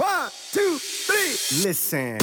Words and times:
One, 0.00 0.30
two, 0.54 0.78
three. 1.06 1.68
Listen. 1.68 2.16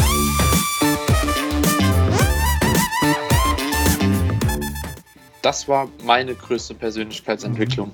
Das 5.44 5.68
war 5.68 5.88
meine 6.04 6.34
größte 6.34 6.74
Persönlichkeitsentwicklung. 6.74 7.92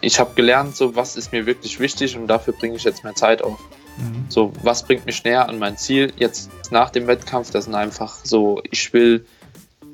Ich 0.00 0.20
habe 0.20 0.32
gelernt, 0.36 0.76
so 0.76 0.94
was 0.94 1.16
ist 1.16 1.32
mir 1.32 1.44
wirklich 1.44 1.80
wichtig 1.80 2.16
und 2.16 2.28
dafür 2.28 2.54
bringe 2.54 2.76
ich 2.76 2.84
jetzt 2.84 3.02
mehr 3.02 3.16
Zeit 3.16 3.42
auf. 3.42 3.58
Mhm. 3.98 4.26
So, 4.28 4.52
was 4.62 4.84
bringt 4.84 5.06
mich 5.06 5.24
näher 5.24 5.48
an 5.48 5.58
mein 5.58 5.76
Ziel 5.76 6.12
jetzt 6.16 6.48
nach 6.70 6.90
dem 6.90 7.08
Wettkampf? 7.08 7.50
Das 7.50 7.64
sind 7.64 7.74
einfach 7.74 8.24
so, 8.24 8.62
ich 8.70 8.92
will 8.92 9.26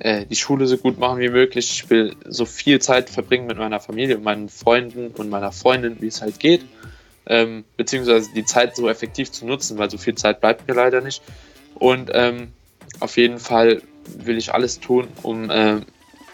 äh, 0.01 0.27
die 0.27 0.37
Schule 0.37 0.67
so 0.67 0.77
gut 0.77 0.99
machen 0.99 1.21
wie 1.21 1.31
möglich. 1.31 1.71
Ich 1.71 1.89
will 1.89 2.17
so 2.29 2.45
viel 2.45 2.83
Zeit 2.83 3.09
verbringen 3.09 3.47
mit 3.47 3.57
meiner 3.57 3.81
Familie 3.81 4.19
und 4.19 4.25
meinen 4.25 4.51
Freunden 4.51 5.13
und 5.13 5.31
meiner 5.31 5.53
Freundin, 5.53 6.03
wie 6.03 6.09
es 6.09 6.21
halt 6.21 6.39
geht. 6.39 6.67
Ähm, 7.29 7.65
beziehungsweise 7.77 8.31
die 8.35 8.45
Zeit 8.45 8.77
so 8.77 8.89
effektiv 8.89 9.33
zu 9.33 9.47
nutzen, 9.47 9.79
weil 9.79 9.91
so 9.91 9.99
viel 9.99 10.15
Zeit 10.15 10.41
bleibt 10.41 10.69
mir 10.69 10.75
leider 10.75 11.01
nicht. 11.01 11.23
Und 11.75 12.11
ähm, 12.15 12.53
auf 13.01 13.17
jeden 13.17 13.39
Fall 13.39 13.83
will 14.05 14.39
ich 14.39 14.55
alles 14.55 14.81
tun, 14.81 15.09
um 15.23 15.51
äh, 15.51 15.81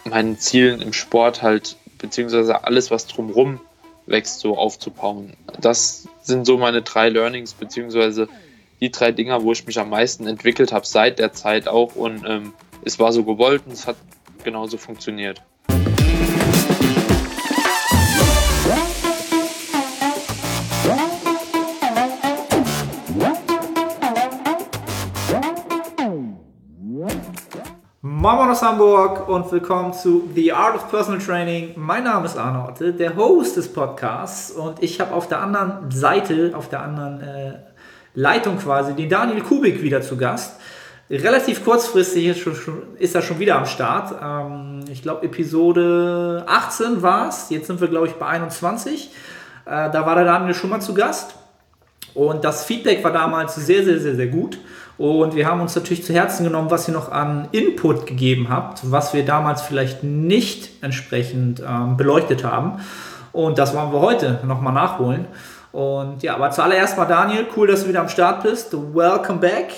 meinen 0.05 0.37
Zielen 0.37 0.81
im 0.81 0.93
Sport 0.93 1.41
halt, 1.41 1.75
beziehungsweise 1.97 2.63
alles, 2.63 2.91
was 2.91 3.07
drumrum 3.07 3.59
wächst, 4.05 4.39
so 4.39 4.57
aufzubauen. 4.57 5.33
Das 5.59 6.07
sind 6.21 6.45
so 6.45 6.57
meine 6.57 6.81
drei 6.81 7.09
Learnings, 7.09 7.53
beziehungsweise 7.53 8.27
die 8.81 8.91
drei 8.91 9.11
Dinger, 9.11 9.43
wo 9.43 9.51
ich 9.51 9.65
mich 9.65 9.79
am 9.79 9.89
meisten 9.89 10.27
entwickelt 10.27 10.73
habe 10.73 10.85
seit 10.85 11.19
der 11.19 11.33
Zeit 11.33 11.67
auch. 11.67 11.95
Und 11.95 12.23
ähm, 12.27 12.53
es 12.83 12.99
war 12.99 13.13
so 13.13 13.23
gewollt 13.23 13.63
und 13.65 13.71
es 13.71 13.87
hat 13.87 13.95
genauso 14.43 14.77
funktioniert. 14.77 15.41
Moin 28.23 28.49
aus 28.49 28.61
Hamburg 28.61 29.27
und 29.27 29.51
willkommen 29.51 29.91
zu 29.91 30.29
The 30.33 30.53
Art 30.53 30.75
of 30.75 30.89
Personal 30.89 31.19
Training. 31.19 31.73
Mein 31.75 32.05
Name 32.05 32.25
ist 32.25 32.37
Arne 32.37 32.65
Otte, 32.69 32.93
der 32.93 33.17
Host 33.17 33.57
des 33.57 33.67
Podcasts 33.67 34.51
und 34.51 34.81
ich 34.81 35.01
habe 35.01 35.13
auf 35.13 35.27
der 35.27 35.41
anderen 35.41 35.91
Seite, 35.91 36.53
auf 36.55 36.69
der 36.69 36.83
anderen 36.83 37.19
äh, 37.19 37.55
Leitung 38.13 38.59
quasi, 38.59 38.93
den 38.93 39.09
Daniel 39.09 39.41
Kubik 39.41 39.83
wieder 39.83 40.01
zu 40.01 40.15
Gast. 40.15 40.55
Relativ 41.09 41.65
kurzfristig 41.65 42.27
ist, 42.27 42.39
schon, 42.39 42.95
ist 42.97 43.13
er 43.13 43.21
schon 43.21 43.39
wieder 43.39 43.57
am 43.57 43.65
Start. 43.65 44.15
Ähm, 44.23 44.85
ich 44.89 45.01
glaube, 45.01 45.25
Episode 45.25 46.45
18 46.47 47.01
war 47.01 47.27
es. 47.27 47.49
Jetzt 47.49 47.67
sind 47.67 47.81
wir, 47.81 47.89
glaube 47.89 48.07
ich, 48.07 48.13
bei 48.13 48.27
21. 48.27 49.11
Äh, 49.65 49.91
da 49.91 50.05
war 50.05 50.15
der 50.15 50.23
Daniel 50.23 50.53
schon 50.53 50.69
mal 50.69 50.79
zu 50.79 50.93
Gast. 50.93 51.35
Und 52.13 52.43
das 52.43 52.65
Feedback 52.65 53.03
war 53.03 53.11
damals 53.11 53.55
sehr, 53.55 53.83
sehr, 53.83 53.99
sehr, 53.99 54.15
sehr 54.15 54.27
gut. 54.27 54.59
Und 54.97 55.35
wir 55.35 55.47
haben 55.47 55.61
uns 55.61 55.75
natürlich 55.75 56.03
zu 56.03 56.13
Herzen 56.13 56.43
genommen, 56.43 56.69
was 56.69 56.87
ihr 56.87 56.93
noch 56.93 57.11
an 57.11 57.47
Input 57.51 58.05
gegeben 58.05 58.49
habt, 58.49 58.79
was 58.91 59.13
wir 59.13 59.25
damals 59.25 59.61
vielleicht 59.63 60.03
nicht 60.03 60.83
entsprechend 60.83 61.63
ähm, 61.67 61.97
beleuchtet 61.97 62.43
haben. 62.43 62.79
Und 63.31 63.57
das 63.57 63.75
wollen 63.75 63.91
wir 63.91 64.01
heute 64.01 64.39
nochmal 64.45 64.73
nachholen. 64.73 65.25
Und 65.71 66.21
ja, 66.21 66.35
aber 66.35 66.51
zuallererst 66.51 66.97
mal 66.97 67.05
Daniel, 67.05 67.47
cool, 67.57 67.67
dass 67.67 67.83
du 67.83 67.89
wieder 67.89 68.01
am 68.01 68.09
Start 68.09 68.43
bist. 68.43 68.73
Welcome 68.73 69.39
back. 69.39 69.73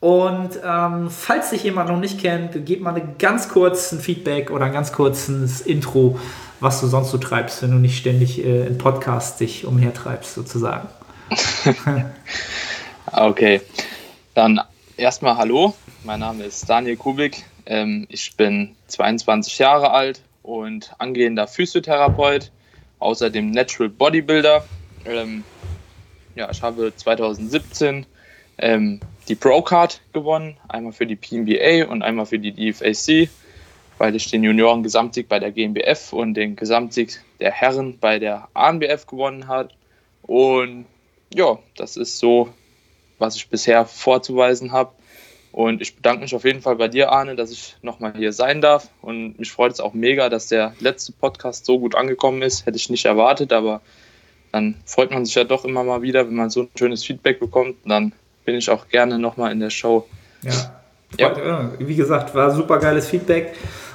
Und 0.00 0.60
ähm, 0.64 1.08
falls 1.10 1.50
sich 1.50 1.64
jemand 1.64 1.88
noch 1.88 1.98
nicht 1.98 2.20
kennt, 2.20 2.66
gib 2.66 2.82
mal 2.82 2.94
einen 2.94 3.16
ganz 3.18 3.48
kurzen 3.48 3.98
Feedback 3.98 4.50
oder 4.50 4.66
ein 4.66 4.72
ganz 4.72 4.92
kurzes 4.92 5.62
Intro, 5.62 6.18
was 6.60 6.80
du 6.80 6.86
sonst 6.86 7.10
so 7.10 7.18
treibst, 7.18 7.62
wenn 7.62 7.70
du 7.70 7.78
nicht 7.78 7.98
ständig 7.98 8.44
äh, 8.44 8.66
in 8.66 8.76
Podcasts 8.76 9.38
dich 9.38 9.66
umhertreibst, 9.66 10.34
sozusagen. 10.34 10.88
okay. 13.12 13.60
Dann 14.34 14.60
erstmal 14.96 15.36
Hallo, 15.36 15.74
mein 16.04 16.20
Name 16.20 16.44
ist 16.44 16.68
Daniel 16.68 16.96
Kubik. 16.96 17.44
Ähm, 17.66 18.06
ich 18.08 18.36
bin 18.36 18.74
22 18.88 19.58
Jahre 19.58 19.90
alt 19.92 20.22
und 20.42 20.92
angehender 20.98 21.46
Physiotherapeut, 21.46 22.50
außerdem 22.98 23.50
Natural 23.50 23.88
Bodybuilder. 23.88 24.64
Ähm, 25.04 25.44
ja, 26.34 26.50
ich 26.50 26.62
habe 26.62 26.92
2017 26.94 28.06
ähm, 28.58 29.00
die 29.28 29.34
Pro-Card 29.34 30.00
gewonnen, 30.12 30.56
einmal 30.68 30.92
für 30.92 31.06
die 31.06 31.16
PNBA 31.16 31.90
und 31.90 32.02
einmal 32.02 32.26
für 32.26 32.38
die 32.38 32.52
DFAC, 32.52 33.28
weil 33.98 34.16
ich 34.16 34.30
den 34.30 34.42
Junioren-Gesamtsieg 34.42 35.28
bei 35.28 35.38
der 35.38 35.52
GmbF 35.52 36.12
und 36.12 36.34
den 36.34 36.56
Gesamtsieg 36.56 37.20
der 37.38 37.52
Herren 37.52 37.98
bei 37.98 38.18
der 38.18 38.48
ANBF 38.54 39.06
gewonnen 39.06 39.46
habe. 39.46 39.70
Und 40.22 40.86
ja, 41.34 41.58
das 41.76 41.96
ist 41.96 42.18
so 42.18 42.50
was 43.20 43.36
ich 43.36 43.48
bisher 43.48 43.84
vorzuweisen 43.84 44.72
habe. 44.72 44.92
Und 45.52 45.82
ich 45.82 45.96
bedanke 45.96 46.22
mich 46.22 46.34
auf 46.34 46.44
jeden 46.44 46.62
Fall 46.62 46.76
bei 46.76 46.88
dir, 46.88 47.10
Arne, 47.10 47.34
dass 47.34 47.50
ich 47.50 47.76
nochmal 47.82 48.14
hier 48.16 48.32
sein 48.32 48.60
darf. 48.60 48.88
Und 49.02 49.38
mich 49.38 49.50
freut 49.50 49.72
es 49.72 49.80
auch 49.80 49.94
mega, 49.94 50.28
dass 50.28 50.46
der 50.46 50.74
letzte 50.78 51.12
Podcast 51.12 51.66
so 51.66 51.78
gut 51.78 51.94
angekommen 51.96 52.42
ist. 52.42 52.66
Hätte 52.66 52.76
ich 52.76 52.88
nicht 52.88 53.04
erwartet, 53.04 53.52
aber 53.52 53.80
dann 54.52 54.76
freut 54.84 55.10
man 55.10 55.24
sich 55.24 55.34
ja 55.34 55.44
doch 55.44 55.64
immer 55.64 55.82
mal 55.82 56.02
wieder, 56.02 56.26
wenn 56.26 56.36
man 56.36 56.50
so 56.50 56.62
ein 56.62 56.68
schönes 56.76 57.04
Feedback 57.04 57.40
bekommt. 57.40 57.76
Und 57.84 57.90
dann 57.90 58.12
bin 58.44 58.54
ich 58.54 58.70
auch 58.70 58.88
gerne 58.88 59.18
nochmal 59.18 59.50
in 59.50 59.58
der 59.58 59.70
Show. 59.70 60.06
Ja. 60.42 60.80
ja. 61.18 61.70
Wie 61.78 61.96
gesagt, 61.96 62.34
war 62.34 62.52
super 62.52 62.78
geiles 62.78 63.08
Feedback. 63.08 63.54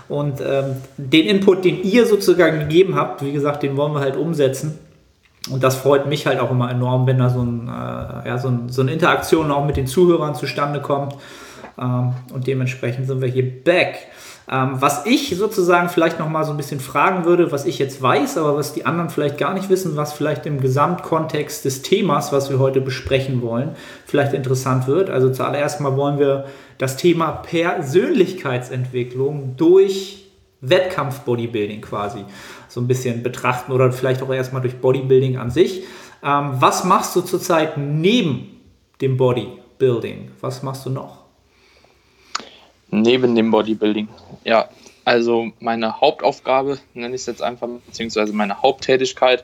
Und 0.09 0.41
ähm, 0.41 0.75
den 0.97 1.25
Input, 1.25 1.63
den 1.63 1.83
ihr 1.83 2.05
sozusagen 2.05 2.59
gegeben 2.59 2.95
habt, 2.95 3.23
wie 3.23 3.31
gesagt, 3.31 3.63
den 3.63 3.77
wollen 3.77 3.93
wir 3.93 4.01
halt 4.01 4.17
umsetzen. 4.17 4.77
Und 5.51 5.63
das 5.63 5.75
freut 5.75 6.07
mich 6.07 6.25
halt 6.25 6.39
auch 6.39 6.51
immer 6.51 6.71
enorm, 6.71 7.05
wenn 7.07 7.19
da 7.19 7.29
so, 7.29 7.41
ein, 7.41 7.67
äh, 7.67 8.27
ja, 8.27 8.37
so, 8.37 8.47
ein, 8.47 8.69
so 8.69 8.81
eine 8.81 8.93
Interaktion 8.93 9.51
auch 9.51 9.65
mit 9.65 9.77
den 9.77 9.87
Zuhörern 9.87 10.33
zustande 10.33 10.81
kommt. 10.81 11.15
Ähm, 11.79 12.13
und 12.33 12.47
dementsprechend 12.47 13.07
sind 13.07 13.21
wir 13.21 13.27
hier 13.27 13.63
back. 13.63 13.97
Ähm, 14.51 14.75
was 14.79 15.05
ich 15.07 15.35
sozusagen 15.35 15.89
vielleicht 15.89 16.19
nochmal 16.19 16.43
so 16.43 16.51
ein 16.51 16.57
bisschen 16.57 16.79
fragen 16.79 17.25
würde, 17.25 17.51
was 17.51 17.65
ich 17.65 17.79
jetzt 17.79 17.99
weiß, 18.01 18.37
aber 18.37 18.55
was 18.55 18.73
die 18.73 18.85
anderen 18.85 19.09
vielleicht 19.09 19.39
gar 19.39 19.55
nicht 19.55 19.69
wissen, 19.69 19.95
was 19.95 20.13
vielleicht 20.13 20.45
im 20.45 20.61
Gesamtkontext 20.61 21.65
des 21.65 21.81
Themas, 21.81 22.31
was 22.31 22.51
wir 22.51 22.59
heute 22.59 22.79
besprechen 22.79 23.41
wollen, 23.41 23.71
vielleicht 24.05 24.33
interessant 24.33 24.85
wird. 24.87 25.09
Also 25.09 25.31
zuallererst 25.31 25.81
mal 25.81 25.97
wollen 25.97 26.19
wir 26.19 26.45
das 26.77 26.97
Thema 26.97 27.31
Persönlichkeitsentwicklung 27.31 29.55
durch 29.57 30.24
Wettkampf-Bodybuilding 30.61 31.81
quasi 31.81 32.25
so 32.69 32.81
ein 32.81 32.87
bisschen 32.87 33.23
betrachten 33.23 33.71
oder 33.71 33.91
vielleicht 33.91 34.21
auch 34.21 34.33
erstmal 34.33 34.61
durch 34.61 34.77
Bodybuilding 34.77 35.37
an 35.37 35.51
sich. 35.51 35.83
Ähm, 36.23 36.55
was 36.59 36.83
machst 36.83 37.15
du 37.15 37.21
zurzeit 37.21 37.77
neben 37.77 38.61
dem 39.01 39.17
Bodybuilding? 39.17 40.31
Was 40.41 40.63
machst 40.63 40.85
du 40.85 40.89
noch? 40.89 41.23
Neben 42.89 43.35
dem 43.35 43.51
Bodybuilding, 43.51 44.07
ja. 44.43 44.69
Also 45.03 45.51
meine 45.59 46.01
Hauptaufgabe, 46.01 46.79
nenne 46.95 47.13
ich 47.13 47.21
es 47.21 47.27
jetzt 47.27 47.43
einfach, 47.43 47.67
beziehungsweise 47.85 48.33
meine 48.33 48.63
Haupttätigkeit 48.63 49.43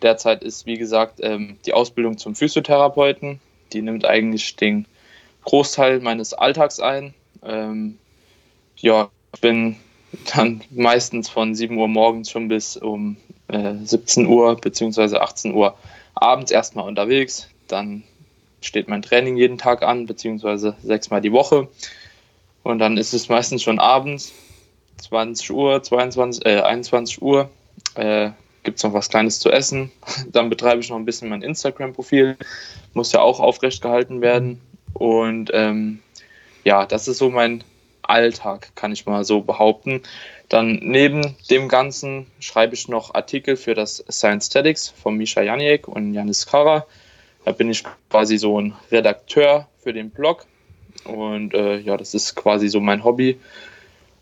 derzeit 0.00 0.42
ist, 0.42 0.64
wie 0.64 0.78
gesagt, 0.78 1.18
ähm, 1.22 1.58
die 1.66 1.74
Ausbildung 1.74 2.16
zum 2.16 2.34
Physiotherapeuten. 2.34 3.40
Die 3.72 3.82
nimmt 3.82 4.06
eigentlich 4.06 4.56
den 4.56 4.86
Großteil 5.44 6.00
meines 6.00 6.32
Alltags 6.32 6.80
ein. 6.80 7.12
Ähm, 7.42 7.98
ja, 8.76 9.10
ich 9.34 9.40
bin 9.40 9.76
dann 10.34 10.62
meistens 10.70 11.28
von 11.28 11.54
7 11.54 11.76
Uhr 11.76 11.88
morgens 11.88 12.30
schon 12.30 12.48
bis 12.48 12.76
um 12.76 13.16
äh, 13.48 13.74
17 13.82 14.26
Uhr 14.26 14.56
bzw. 14.56 15.16
18 15.16 15.54
Uhr 15.54 15.74
abends 16.14 16.50
erstmal 16.50 16.86
unterwegs. 16.86 17.48
Dann 17.66 18.02
steht 18.60 18.88
mein 18.88 19.02
Training 19.02 19.36
jeden 19.36 19.58
Tag 19.58 19.82
an, 19.82 20.06
beziehungsweise 20.06 20.76
sechsmal 20.82 21.20
die 21.20 21.32
Woche. 21.32 21.68
Und 22.62 22.78
dann 22.78 22.96
ist 22.96 23.12
es 23.12 23.28
meistens 23.28 23.62
schon 23.62 23.78
abends, 23.78 24.32
20 24.98 25.50
Uhr, 25.52 25.82
22, 25.82 26.44
äh, 26.44 26.60
21 26.60 27.22
Uhr. 27.22 27.50
Äh, 27.94 28.30
Gibt 28.64 28.78
es 28.78 28.84
noch 28.84 28.92
was 28.92 29.08
Kleines 29.08 29.38
zu 29.38 29.50
essen. 29.50 29.90
Dann 30.32 30.50
betreibe 30.50 30.80
ich 30.80 30.90
noch 30.90 30.96
ein 30.96 31.04
bisschen 31.04 31.28
mein 31.28 31.42
Instagram-Profil. 31.42 32.36
Muss 32.92 33.12
ja 33.12 33.20
auch 33.20 33.40
aufrecht 33.40 33.80
gehalten 33.80 34.20
werden. 34.20 34.60
Und 34.94 35.50
ähm, 35.54 36.00
ja, 36.64 36.84
das 36.84 37.08
ist 37.08 37.18
so 37.18 37.30
mein 37.30 37.62
Alltag, 38.08 38.70
kann 38.74 38.92
ich 38.92 39.06
mal 39.06 39.24
so 39.24 39.40
behaupten. 39.40 40.02
Dann 40.48 40.80
neben 40.82 41.36
dem 41.50 41.68
Ganzen 41.68 42.26
schreibe 42.40 42.74
ich 42.74 42.88
noch 42.88 43.14
Artikel 43.14 43.56
für 43.56 43.74
das 43.74 44.04
Science 44.10 44.46
Statics 44.46 44.88
von 44.88 45.16
Misha 45.16 45.42
Janiek 45.42 45.86
und 45.88 46.14
Janis 46.14 46.46
Kara. 46.46 46.86
Da 47.44 47.52
bin 47.52 47.70
ich 47.70 47.84
quasi 48.10 48.38
so 48.38 48.60
ein 48.60 48.74
Redakteur 48.90 49.68
für 49.82 49.92
den 49.92 50.10
Blog. 50.10 50.46
Und 51.04 51.54
äh, 51.54 51.78
ja, 51.78 51.96
das 51.96 52.14
ist 52.14 52.34
quasi 52.34 52.68
so 52.68 52.80
mein 52.80 53.04
Hobby. 53.04 53.38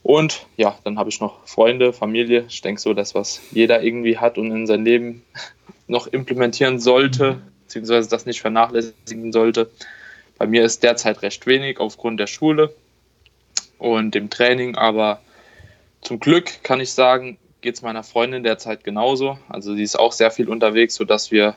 Und 0.02 0.46
ja, 0.56 0.78
dann 0.84 0.98
habe 0.98 1.10
ich 1.10 1.20
noch 1.20 1.46
Freunde, 1.46 1.92
Familie. 1.92 2.44
Ich 2.48 2.60
denke 2.60 2.80
so, 2.80 2.94
das, 2.94 3.14
was 3.14 3.40
jeder 3.50 3.82
irgendwie 3.82 4.18
hat 4.18 4.38
und 4.38 4.50
in 4.50 4.66
sein 4.66 4.84
Leben 4.84 5.24
noch 5.86 6.06
implementieren 6.06 6.78
sollte, 6.78 7.40
beziehungsweise 7.62 8.08
das 8.08 8.26
nicht 8.26 8.40
vernachlässigen 8.40 9.32
sollte. 9.32 9.70
Bei 10.38 10.46
mir 10.46 10.64
ist 10.64 10.82
derzeit 10.82 11.22
recht 11.22 11.46
wenig 11.46 11.78
aufgrund 11.80 12.20
der 12.20 12.26
Schule 12.26 12.74
und 13.78 14.14
dem 14.14 14.30
Training. 14.30 14.76
Aber 14.76 15.20
zum 16.00 16.20
Glück 16.20 16.62
kann 16.62 16.80
ich 16.80 16.92
sagen, 16.92 17.38
geht 17.60 17.74
es 17.74 17.82
meiner 17.82 18.02
Freundin 18.02 18.42
derzeit 18.42 18.84
genauso. 18.84 19.38
Also 19.48 19.74
sie 19.74 19.82
ist 19.82 19.98
auch 19.98 20.12
sehr 20.12 20.30
viel 20.30 20.48
unterwegs, 20.48 20.94
sodass 20.94 21.30
wir 21.30 21.56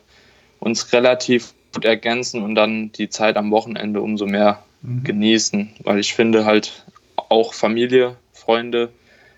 uns 0.60 0.92
relativ 0.94 1.54
gut 1.74 1.86
ergänzen 1.86 2.44
und 2.44 2.56
dann 2.56 2.92
die 2.92 3.10
Zeit 3.10 3.38
am 3.38 3.52
Wochenende 3.52 4.02
umso 4.02 4.26
mehr 4.26 4.64
mhm. 4.82 5.04
genießen, 5.04 5.76
weil 5.84 6.00
ich 6.00 6.14
finde 6.14 6.46
halt 6.46 6.86
auch 7.16 7.54
Familie, 7.54 8.16
Freunde, 8.34 8.90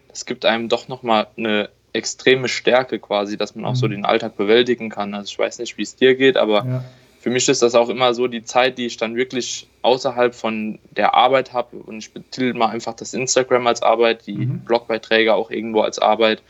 das 0.08 0.26
gibt 0.26 0.46
einem 0.46 0.70
doch 0.70 0.88
nochmal 0.88 1.28
eine 1.38 1.70
extreme 1.94 2.48
Stärke 2.48 3.00
quasi, 3.00 3.38
dass 3.38 3.56
man 3.56 3.66
auch 3.66 3.72
mhm. 3.72 3.76
so 3.76 3.88
den 3.88 4.06
Alltag 4.06 4.38
bewältigen 4.38 4.90
kann. 4.90 5.14
Also 5.14 5.30
ich 5.30 5.40
weiß 5.40 5.60
nicht, 5.60 5.78
wie 5.78 5.84
es 5.84 5.96
dir 5.96 6.16
geht, 6.16 6.38
aber 6.38 6.66
ja. 6.66 6.84
Für 7.22 7.30
mich 7.30 7.48
ist 7.48 7.62
das 7.62 7.76
auch 7.76 7.90
immer 7.90 8.16
so 8.16 8.28
die 8.28 8.44
Zeit, 8.44 8.80
die 8.80 8.88
ich 8.88 8.98
dann 8.98 9.16
wirklich 9.16 9.68
außerhalb 9.84 10.34
von 10.34 10.80
der 10.90 11.14
Arbeit 11.14 11.54
habe 11.54 11.78
und 11.78 12.00
ich 12.00 12.12
betitel 12.12 12.56
mal 12.56 12.70
einfach 12.70 12.96
das 12.96 13.14
Instagram 13.14 13.68
als 13.68 13.84
Arbeit, 13.84 14.26
die 14.26 14.34
mhm. 14.34 14.62
Blogbeiträge 14.62 15.36
auch 15.36 15.52
irgendwo 15.52 15.82
als 15.82 16.00
Arbeit 16.00 16.42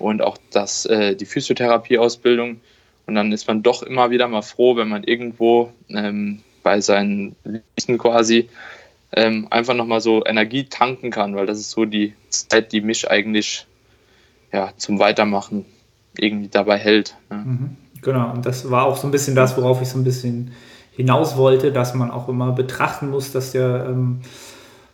und 0.00 0.20
auch 0.20 0.36
das, 0.50 0.86
äh, 0.86 1.14
die 1.14 1.24
Physiotherapieausbildung. 1.24 2.60
Und 3.06 3.14
dann 3.14 3.30
ist 3.30 3.46
man 3.46 3.62
doch 3.62 3.84
immer 3.84 4.10
wieder 4.10 4.26
mal 4.26 4.42
froh, 4.42 4.74
wenn 4.74 4.88
man 4.88 5.04
irgendwo 5.04 5.72
ähm, 5.88 6.42
bei 6.64 6.80
seinen 6.80 7.36
Lichten 7.44 7.96
quasi 7.96 8.48
ähm, 9.12 9.46
einfach 9.50 9.74
nochmal 9.74 10.00
so 10.00 10.24
Energie 10.26 10.64
tanken 10.64 11.12
kann, 11.12 11.36
weil 11.36 11.46
das 11.46 11.60
ist 11.60 11.70
so 11.70 11.84
die 11.84 12.14
Zeit, 12.28 12.72
die 12.72 12.80
mich 12.80 13.08
eigentlich 13.08 13.66
ja, 14.52 14.72
zum 14.76 14.98
Weitermachen 14.98 15.64
irgendwie 16.18 16.48
dabei 16.48 16.76
hält. 16.76 17.14
Ne? 17.30 17.36
Mhm. 17.36 17.76
Genau, 18.02 18.32
und 18.32 18.46
das 18.46 18.70
war 18.70 18.84
auch 18.84 18.96
so 18.96 19.06
ein 19.06 19.10
bisschen 19.10 19.34
das, 19.34 19.56
worauf 19.56 19.82
ich 19.82 19.88
so 19.88 19.98
ein 19.98 20.04
bisschen 20.04 20.52
hinaus 20.90 21.36
wollte, 21.36 21.72
dass 21.72 21.94
man 21.94 22.10
auch 22.10 22.28
immer 22.28 22.52
betrachten 22.52 23.10
muss, 23.10 23.32
dass 23.32 23.52
der 23.52 23.86
ähm, 23.88 24.20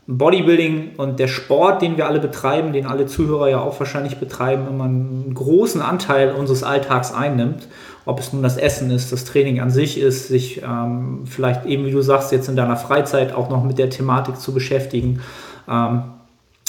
Bodybuilding 0.07 0.97
und 0.99 1.19
der 1.19 1.29
Sport, 1.29 1.81
den 1.81 1.97
wir 1.97 2.07
alle 2.07 2.21
betreiben, 2.21 2.73
den 2.75 2.87
alle 2.87 3.07
Zuhörer 3.07 3.49
ja 3.49 3.61
auch 3.61 3.79
wahrscheinlich 3.81 4.19
betreiben, 4.19 4.67
immer 4.69 4.85
einen 4.85 5.33
großen 5.33 5.81
Anteil 5.81 6.33
unseres 6.33 6.63
Alltags 6.63 7.13
einnimmt. 7.13 7.69
Ob 8.05 8.21
es 8.21 8.35
nun 8.35 8.43
das 8.43 8.59
Essen 8.59 8.91
ist, 8.91 9.13
das 9.13 9.25
Training 9.25 9.61
an 9.61 9.71
sich 9.71 9.99
ist, 9.99 10.29
sich 10.29 10.61
ähm, 10.63 11.23
vielleicht 11.25 11.65
eben, 11.65 11.87
wie 11.87 11.91
du 11.91 12.03
sagst, 12.03 12.33
jetzt 12.33 12.51
in 12.51 12.57
deiner 12.57 12.77
Freizeit 12.77 13.33
auch 13.33 13.49
noch 13.49 13.65
mit 13.65 13.79
der 13.79 13.89
Thematik 13.89 14.37
zu 14.37 14.53
beschäftigen. 14.53 15.21
Ähm, 15.67 16.03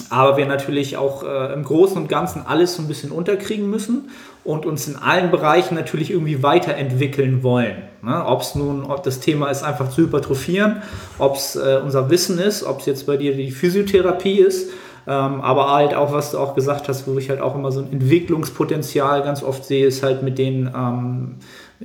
aber 0.10 0.38
wir 0.38 0.46
natürlich 0.46 0.98
auch 0.98 1.24
äh, 1.24 1.54
im 1.54 1.64
Großen 1.64 1.98
und 1.98 2.10
Ganzen 2.10 2.46
alles 2.46 2.76
so 2.76 2.82
ein 2.82 2.88
bisschen 2.88 3.12
unterkriegen 3.12 3.70
müssen 3.70 4.10
und 4.44 4.66
uns 4.66 4.88
in 4.88 4.96
allen 4.98 5.32
Bereichen 5.32 5.76
natürlich 5.76 6.12
irgendwie 6.12 6.44
weiterentwickeln 6.44 7.44
wollen. 7.44 7.78
Ne? 8.04 8.24
Ob 8.26 8.42
es 8.42 8.56
nun, 8.56 8.84
ob 8.84 9.04
das 9.04 9.20
Thema 9.20 9.50
ist, 9.50 9.64
einfach 9.64 9.90
zu 9.90 10.04
hypertrophieren, 10.04 10.82
ob 11.18 11.36
es 11.36 11.56
äh, 11.56 11.80
unser 11.84 12.10
Wissen 12.10 12.38
ist, 12.38 12.64
ob 12.64 12.82
es 12.82 12.86
jetzt 12.86 13.08
bei 13.08 13.18
dir 13.18 13.36
die 13.36 13.52
Physiotherapie 13.52 14.40
ist, 14.40 14.70
ähm, 15.08 15.42
aber 15.42 15.74
halt 15.74 15.96
auch, 15.96 16.12
was 16.12 16.32
du 16.32 16.40
auch 16.40 16.56
gesagt 16.56 16.88
hast, 16.90 17.08
wo 17.08 17.18
ich 17.18 17.30
halt 17.30 17.42
auch 17.42 17.56
immer 17.56 17.72
so 17.72 17.80
ein 17.80 17.92
Entwicklungspotenzial 17.92 19.24
ganz 19.24 19.44
oft 19.44 19.66
sehe, 19.66 19.88
ist 19.88 20.04
halt 20.04 20.24
mit 20.24 20.38
den 20.38 20.70
ähm, 20.76 21.36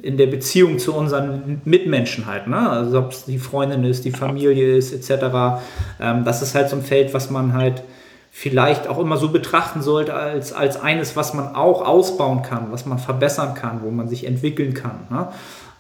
in 0.03 0.17
der 0.17 0.27
Beziehung 0.27 0.79
zu 0.79 0.95
unseren 0.95 1.61
Mitmenschen 1.65 2.27
halt, 2.27 2.47
ne? 2.47 2.71
Also 2.71 2.99
ob 2.99 3.11
es 3.11 3.25
die 3.25 3.39
Freundin 3.39 3.85
ist, 3.85 4.05
die 4.05 4.13
Familie 4.13 4.77
ist, 4.77 4.93
etc. 4.93 5.61
Ähm, 6.01 6.25
das 6.25 6.43
ist 6.43 6.55
halt 6.55 6.69
so 6.69 6.77
ein 6.77 6.83
Feld, 6.83 7.13
was 7.13 7.31
man 7.31 7.53
halt 7.53 7.83
vielleicht 8.31 8.87
auch 8.87 8.99
immer 8.99 9.17
so 9.17 9.31
betrachten 9.31 9.83
sollte 9.83 10.15
als, 10.15 10.53
als 10.53 10.81
eines, 10.81 11.17
was 11.17 11.35
man 11.35 11.55
auch 11.55 11.87
ausbauen 11.87 12.43
kann, 12.43 12.69
was 12.71 12.87
man 12.87 12.99
verbessern 12.99 13.55
kann, 13.55 13.81
wo 13.83 13.91
man 13.91 14.09
sich 14.09 14.27
entwickeln 14.27 14.75
kann. 14.75 15.07
Ne? 15.11 15.29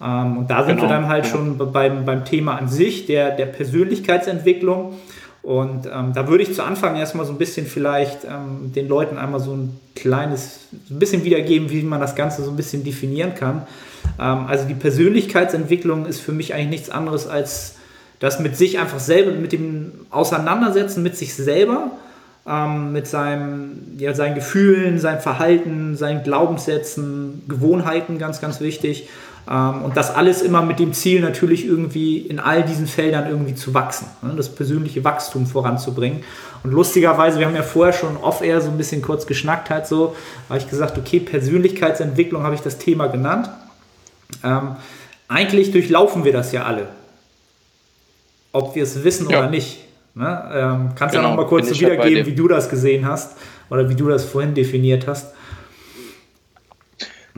Ähm, 0.02 0.38
und 0.38 0.50
da 0.50 0.64
sind 0.64 0.76
genau. 0.76 0.88
wir 0.88 0.88
dann 0.88 1.08
halt 1.08 1.26
ja. 1.26 1.30
schon 1.30 1.72
beim, 1.72 2.04
beim 2.04 2.24
Thema 2.24 2.56
an 2.56 2.68
sich, 2.68 3.06
der, 3.06 3.30
der 3.30 3.46
Persönlichkeitsentwicklung. 3.46 4.94
Und 5.42 5.86
ähm, 5.86 6.12
da 6.12 6.28
würde 6.28 6.42
ich 6.42 6.54
zu 6.54 6.62
Anfang 6.62 6.96
erstmal 6.96 7.24
so 7.24 7.32
ein 7.32 7.38
bisschen 7.38 7.66
vielleicht 7.66 8.24
ähm, 8.24 8.72
den 8.74 8.88
Leuten 8.88 9.16
einmal 9.16 9.40
so 9.40 9.52
ein 9.52 9.80
kleines, 9.94 10.68
so 10.86 10.94
ein 10.94 10.98
bisschen 10.98 11.24
wiedergeben, 11.24 11.70
wie 11.70 11.82
man 11.82 11.98
das 11.98 12.14
Ganze 12.14 12.42
so 12.42 12.50
ein 12.50 12.56
bisschen 12.56 12.84
definieren 12.84 13.34
kann. 13.34 13.62
Ähm, 14.18 14.46
also 14.48 14.66
die 14.66 14.74
Persönlichkeitsentwicklung 14.74 16.04
ist 16.04 16.20
für 16.20 16.32
mich 16.32 16.52
eigentlich 16.52 16.68
nichts 16.68 16.90
anderes 16.90 17.26
als 17.26 17.76
das 18.18 18.38
mit 18.38 18.54
sich 18.54 18.78
einfach 18.78 19.00
selber, 19.00 19.32
mit 19.32 19.52
dem 19.52 19.92
Auseinandersetzen 20.10 21.02
mit 21.02 21.16
sich 21.16 21.34
selber 21.34 21.90
ähm, 22.46 22.92
mit 22.92 23.06
seinem, 23.06 23.96
ja, 23.98 24.14
seinen 24.14 24.34
Gefühlen, 24.34 24.98
seinem 24.98 25.20
Verhalten, 25.20 25.96
seinen 25.96 26.22
Glaubenssätzen, 26.22 27.42
Gewohnheiten, 27.48 28.18
ganz, 28.18 28.40
ganz 28.40 28.60
wichtig. 28.60 29.08
Ähm, 29.48 29.82
und 29.82 29.96
das 29.96 30.14
alles 30.14 30.42
immer 30.42 30.62
mit 30.62 30.78
dem 30.78 30.92
Ziel 30.92 31.20
natürlich 31.20 31.66
irgendwie 31.66 32.18
in 32.18 32.38
all 32.38 32.62
diesen 32.62 32.86
Feldern 32.86 33.28
irgendwie 33.28 33.54
zu 33.54 33.74
wachsen, 33.74 34.06
ne? 34.22 34.34
das 34.36 34.54
persönliche 34.54 35.04
Wachstum 35.04 35.46
voranzubringen. 35.46 36.22
Und 36.62 36.72
lustigerweise, 36.72 37.38
wir 37.38 37.46
haben 37.46 37.56
ja 37.56 37.62
vorher 37.62 37.92
schon 37.92 38.16
off-air 38.18 38.60
so 38.60 38.70
ein 38.70 38.76
bisschen 38.76 39.02
kurz 39.02 39.26
geschnackt, 39.26 39.70
halt 39.70 39.86
so, 39.86 40.14
habe 40.48 40.58
ich 40.58 40.68
gesagt, 40.68 40.98
okay, 40.98 41.20
Persönlichkeitsentwicklung 41.20 42.42
habe 42.42 42.54
ich 42.54 42.60
das 42.60 42.78
Thema 42.78 43.06
genannt. 43.06 43.50
Ähm, 44.44 44.76
eigentlich 45.28 45.72
durchlaufen 45.72 46.24
wir 46.24 46.32
das 46.32 46.52
ja 46.52 46.64
alle. 46.64 46.88
Ob 48.52 48.74
wir 48.74 48.82
es 48.82 49.04
wissen 49.04 49.30
ja. 49.30 49.38
oder 49.38 49.50
nicht. 49.50 49.78
Ne? 50.14 50.50
Ähm, 50.52 50.90
kannst 50.94 51.14
du 51.14 51.18
genau, 51.18 51.30
ja 51.30 51.36
noch 51.36 51.42
mal 51.42 51.48
kurz 51.48 51.68
so 51.68 51.74
wiedergeben, 51.74 52.26
wie 52.26 52.34
du 52.34 52.48
das 52.48 52.68
gesehen 52.68 53.06
hast 53.06 53.36
oder 53.70 53.88
wie 53.88 53.94
du 53.94 54.08
das 54.08 54.24
vorhin 54.24 54.54
definiert 54.54 55.06
hast? 55.06 55.34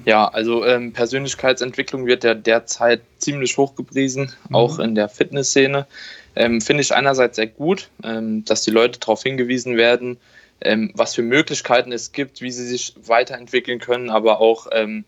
Ja, 0.05 0.27
also 0.27 0.65
ähm, 0.65 0.93
Persönlichkeitsentwicklung 0.93 2.07
wird 2.07 2.25
ja 2.25 2.35
derzeit 2.35 3.03
ziemlich 3.19 3.57
hochgepriesen, 3.57 4.33
mhm. 4.49 4.55
auch 4.55 4.79
in 4.79 4.95
der 4.95 5.09
Fitnessszene. 5.09 5.87
Ähm, 6.35 6.61
Finde 6.61 6.83
ich 6.83 6.95
einerseits 6.95 7.37
sehr 7.37 7.47
gut, 7.47 7.89
ähm, 8.03 8.45
dass 8.45 8.63
die 8.63 8.71
Leute 8.71 8.99
darauf 8.99 9.23
hingewiesen 9.23 9.77
werden, 9.77 10.17
ähm, 10.61 10.91
was 10.95 11.15
für 11.15 11.23
Möglichkeiten 11.23 11.93
es 11.93 12.13
gibt, 12.13 12.41
wie 12.41 12.51
sie 12.51 12.67
sich 12.67 12.95
weiterentwickeln 13.07 13.79
können, 13.79 14.11
aber 14.11 14.41
auch 14.41 14.67
ähm, 14.73 15.05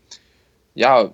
ja, 0.74 1.10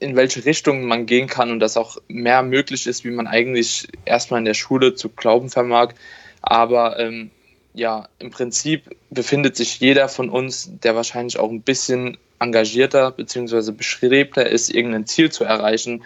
in 0.00 0.16
welche 0.16 0.44
Richtung 0.44 0.84
man 0.84 1.06
gehen 1.06 1.28
kann 1.28 1.50
und 1.50 1.60
dass 1.60 1.76
auch 1.76 1.96
mehr 2.08 2.42
möglich 2.42 2.86
ist, 2.86 3.04
wie 3.04 3.10
man 3.10 3.26
eigentlich 3.26 3.88
erstmal 4.04 4.40
in 4.40 4.44
der 4.44 4.54
Schule 4.54 4.94
zu 4.94 5.08
glauben 5.08 5.48
vermag. 5.48 5.94
Aber 6.42 6.98
ähm, 6.98 7.30
ja, 7.72 8.08
im 8.18 8.30
Prinzip 8.30 8.96
befindet 9.10 9.56
sich 9.56 9.78
jeder 9.80 10.08
von 10.08 10.28
uns, 10.28 10.70
der 10.82 10.96
wahrscheinlich 10.96 11.38
auch 11.38 11.50
ein 11.50 11.62
bisschen 11.62 12.18
engagierter 12.40 13.12
bzw. 13.12 13.72
bestrebter 13.72 14.48
ist, 14.48 14.70
irgendein 14.70 15.06
Ziel 15.06 15.30
zu 15.30 15.44
erreichen, 15.44 16.02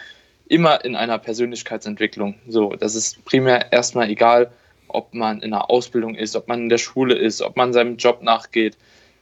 immer 0.47 0.85
in 0.85 0.97
einer 0.97 1.19
Persönlichkeitsentwicklung. 1.19 2.35
So, 2.49 2.75
das 2.75 2.95
ist 2.95 3.25
primär 3.25 3.73
erstmal 3.73 4.11
egal, 4.11 4.51
ob 4.89 5.15
man 5.15 5.41
in 5.41 5.55
einer 5.55 5.71
Ausbildung 5.71 6.17
ist, 6.17 6.37
ob 6.37 6.49
man 6.49 6.63
in 6.63 6.69
der 6.69 6.79
Schule 6.79 7.15
ist, 7.15 7.41
ob 7.41 7.57
man 7.57 7.73
seinem 7.73 7.97
Job 7.97 8.23
nachgeht. 8.23 8.77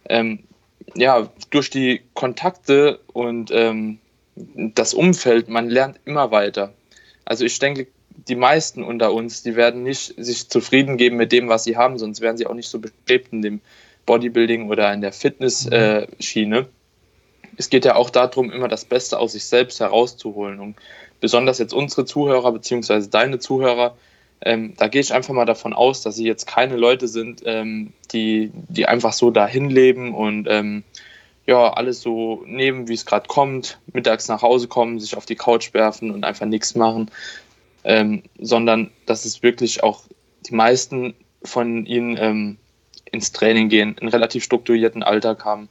Ähm, 0.08 0.40
ja, 0.94 1.29
durch 1.50 1.70
die 1.70 2.02
Kontakte 2.14 3.00
und 3.12 3.50
ähm, 3.52 3.99
das 4.37 4.94
Umfeld, 4.94 5.49
man 5.49 5.69
lernt 5.69 6.00
immer 6.05 6.31
weiter. 6.31 6.73
Also 7.25 7.44
ich 7.44 7.58
denke, 7.58 7.88
die 8.29 8.37
meisten 8.37 8.82
unter 8.82 9.12
uns, 9.12 9.42
die 9.42 9.57
werden 9.57 9.83
nicht 9.83 10.14
sich 10.16 10.49
zufrieden 10.49 10.97
geben 10.97 11.16
mit 11.16 11.33
dem, 11.33 11.49
was 11.49 11.64
sie 11.64 11.76
haben, 11.76 11.99
sonst 11.99 12.21
wären 12.21 12.37
sie 12.37 12.47
auch 12.47 12.54
nicht 12.54 12.68
so 12.68 12.78
bestrebt 12.78 13.33
in 13.33 13.42
dem 13.42 13.61
Bodybuilding 14.07 14.68
oder 14.68 14.92
in 14.92 15.00
der 15.00 15.12
Fitness-Schiene. 15.12 16.59
Äh, 16.59 16.64
es 17.57 17.71
geht 17.71 17.85
ja 17.85 17.97
auch 17.97 18.11
darum, 18.11 18.50
immer 18.50 18.68
das 18.68 18.85
Beste 18.85 19.18
aus 19.18 19.33
sich 19.33 19.45
selbst 19.45 19.80
herauszuholen. 19.80 20.61
Und 20.61 20.76
besonders 21.21 21.59
jetzt 21.59 21.75
unsere 21.75 22.04
Zuhörer 22.04 22.52
beziehungsweise 22.52 23.11
deine 23.11 23.38
Zuhörer, 23.38 23.97
ähm, 24.40 24.75
da 24.76 24.88
gehe 24.88 25.00
ich 25.00 25.12
einfach 25.12 25.35
mal 25.35 25.45
davon 25.45 25.73
aus, 25.73 26.02
dass 26.02 26.16
sie 26.16 26.26
jetzt 26.26 26.47
keine 26.47 26.76
Leute 26.76 27.09
sind, 27.09 27.42
ähm, 27.45 27.92
die, 28.12 28.52
die 28.54 28.87
einfach 28.87 29.12
so 29.12 29.30
dahin 29.30 29.68
leben 29.68 30.14
und 30.14 30.47
ähm, 30.49 30.85
ja, 31.47 31.73
alles 31.73 32.02
so 32.02 32.45
nehmen, 32.47 32.88
wie 32.88 32.95
es 32.95 33.07
gerade 33.07 33.26
kommt, 33.26 33.80
mittags 33.92 34.28
nach 34.28 34.42
Hause 34.42 34.68
kommen, 34.68 35.00
sich 35.00 35.16
auf 35.16 35.26
die 35.26 35.35
Couch 35.35 35.73
werfen 35.75 36.11
und 36.11 36.25
einfach 36.25 36.47
nichts 36.47 36.75
machen, 36.75 37.11
ähm, 37.85 38.23
sondern 38.38 38.90
dass 39.07 39.25
es 39.25 39.42
wirklich 39.42 39.83
auch 39.83 40.02
die 40.47 40.54
meisten 40.54 41.14
von 41.42 41.87
ihnen 41.87 42.16
ähm, 42.21 42.59
ins 43.11 43.33
Training 43.33 43.68
gehen, 43.71 43.97
einen 43.99 44.11
relativ 44.11 44.45
strukturierten 44.45 45.02
Alltag 45.02 45.45
haben, 45.45 45.68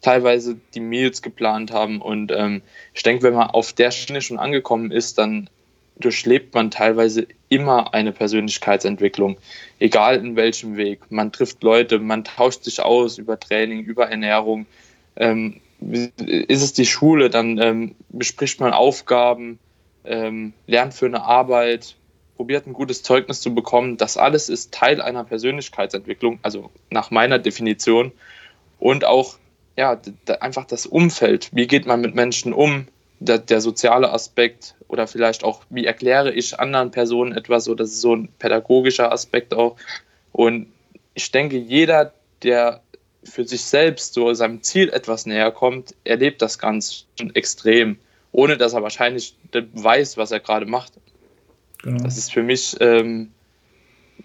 teilweise 0.00 0.56
die 0.74 0.80
Meals 0.80 1.22
geplant 1.22 1.70
haben 1.70 2.02
und 2.02 2.32
ähm, 2.32 2.62
ich 2.92 3.02
denke, 3.02 3.22
wenn 3.22 3.34
man 3.34 3.50
auf 3.50 3.72
der 3.72 3.92
Schiene 3.92 4.20
schon 4.20 4.38
angekommen 4.38 4.90
ist, 4.90 5.16
dann 5.16 5.48
durchlebt 6.00 6.54
man 6.54 6.70
teilweise 6.70 7.26
immer 7.48 7.94
eine 7.94 8.12
Persönlichkeitsentwicklung, 8.12 9.36
egal 9.78 10.16
in 10.16 10.36
welchem 10.36 10.76
Weg. 10.76 11.10
Man 11.10 11.32
trifft 11.32 11.62
Leute, 11.62 11.98
man 11.98 12.24
tauscht 12.24 12.64
sich 12.64 12.80
aus 12.80 13.18
über 13.18 13.38
Training, 13.38 13.84
über 13.84 14.08
Ernährung. 14.10 14.66
Ähm, 15.16 15.60
ist 15.80 16.62
es 16.62 16.72
die 16.72 16.86
Schule, 16.86 17.30
dann 17.30 17.58
ähm, 17.58 17.94
bespricht 18.10 18.60
man 18.60 18.72
Aufgaben, 18.72 19.58
ähm, 20.04 20.52
lernt 20.66 20.94
für 20.94 21.06
eine 21.06 21.22
Arbeit, 21.22 21.96
probiert 22.36 22.66
ein 22.66 22.72
gutes 22.72 23.02
Zeugnis 23.02 23.40
zu 23.40 23.54
bekommen. 23.54 23.96
Das 23.96 24.16
alles 24.16 24.48
ist 24.48 24.72
Teil 24.72 25.00
einer 25.00 25.24
Persönlichkeitsentwicklung, 25.24 26.38
also 26.42 26.70
nach 26.90 27.10
meiner 27.10 27.38
Definition. 27.38 28.12
Und 28.78 29.04
auch 29.04 29.36
ja, 29.76 30.00
einfach 30.40 30.64
das 30.64 30.86
Umfeld. 30.86 31.50
Wie 31.52 31.66
geht 31.66 31.86
man 31.86 32.00
mit 32.00 32.14
Menschen 32.14 32.52
um? 32.52 32.86
Der, 33.20 33.38
der, 33.38 33.60
soziale 33.60 34.12
Aspekt 34.12 34.74
oder 34.88 35.06
vielleicht 35.06 35.44
auch, 35.44 35.62
wie 35.70 35.84
erkläre 35.84 36.32
ich 36.32 36.58
anderen 36.58 36.90
Personen 36.90 37.32
etwas, 37.32 37.64
so 37.64 37.74
das 37.74 37.90
ist 37.90 38.00
so 38.00 38.16
ein 38.16 38.28
pädagogischer 38.38 39.12
Aspekt 39.12 39.54
auch. 39.54 39.76
Und 40.32 40.66
ich 41.14 41.30
denke, 41.30 41.58
jeder, 41.58 42.12
der 42.42 42.80
für 43.22 43.46
sich 43.46 43.62
selbst 43.62 44.14
so 44.14 44.32
seinem 44.32 44.62
Ziel 44.62 44.88
etwas 44.88 45.26
näher 45.26 45.50
kommt, 45.50 45.94
erlebt 46.04 46.40
das 46.42 46.58
ganz 46.58 47.06
extrem. 47.34 47.98
ohne 48.32 48.56
dass 48.56 48.74
er 48.74 48.82
wahrscheinlich 48.84 49.34
weiß, 49.52 50.16
was 50.16 50.30
er 50.30 50.38
gerade 50.38 50.64
macht. 50.64 50.92
Genau. 51.82 52.04
Das 52.04 52.16
ist 52.16 52.32
für 52.32 52.44
mich, 52.44 52.76
ähm, 52.80 53.32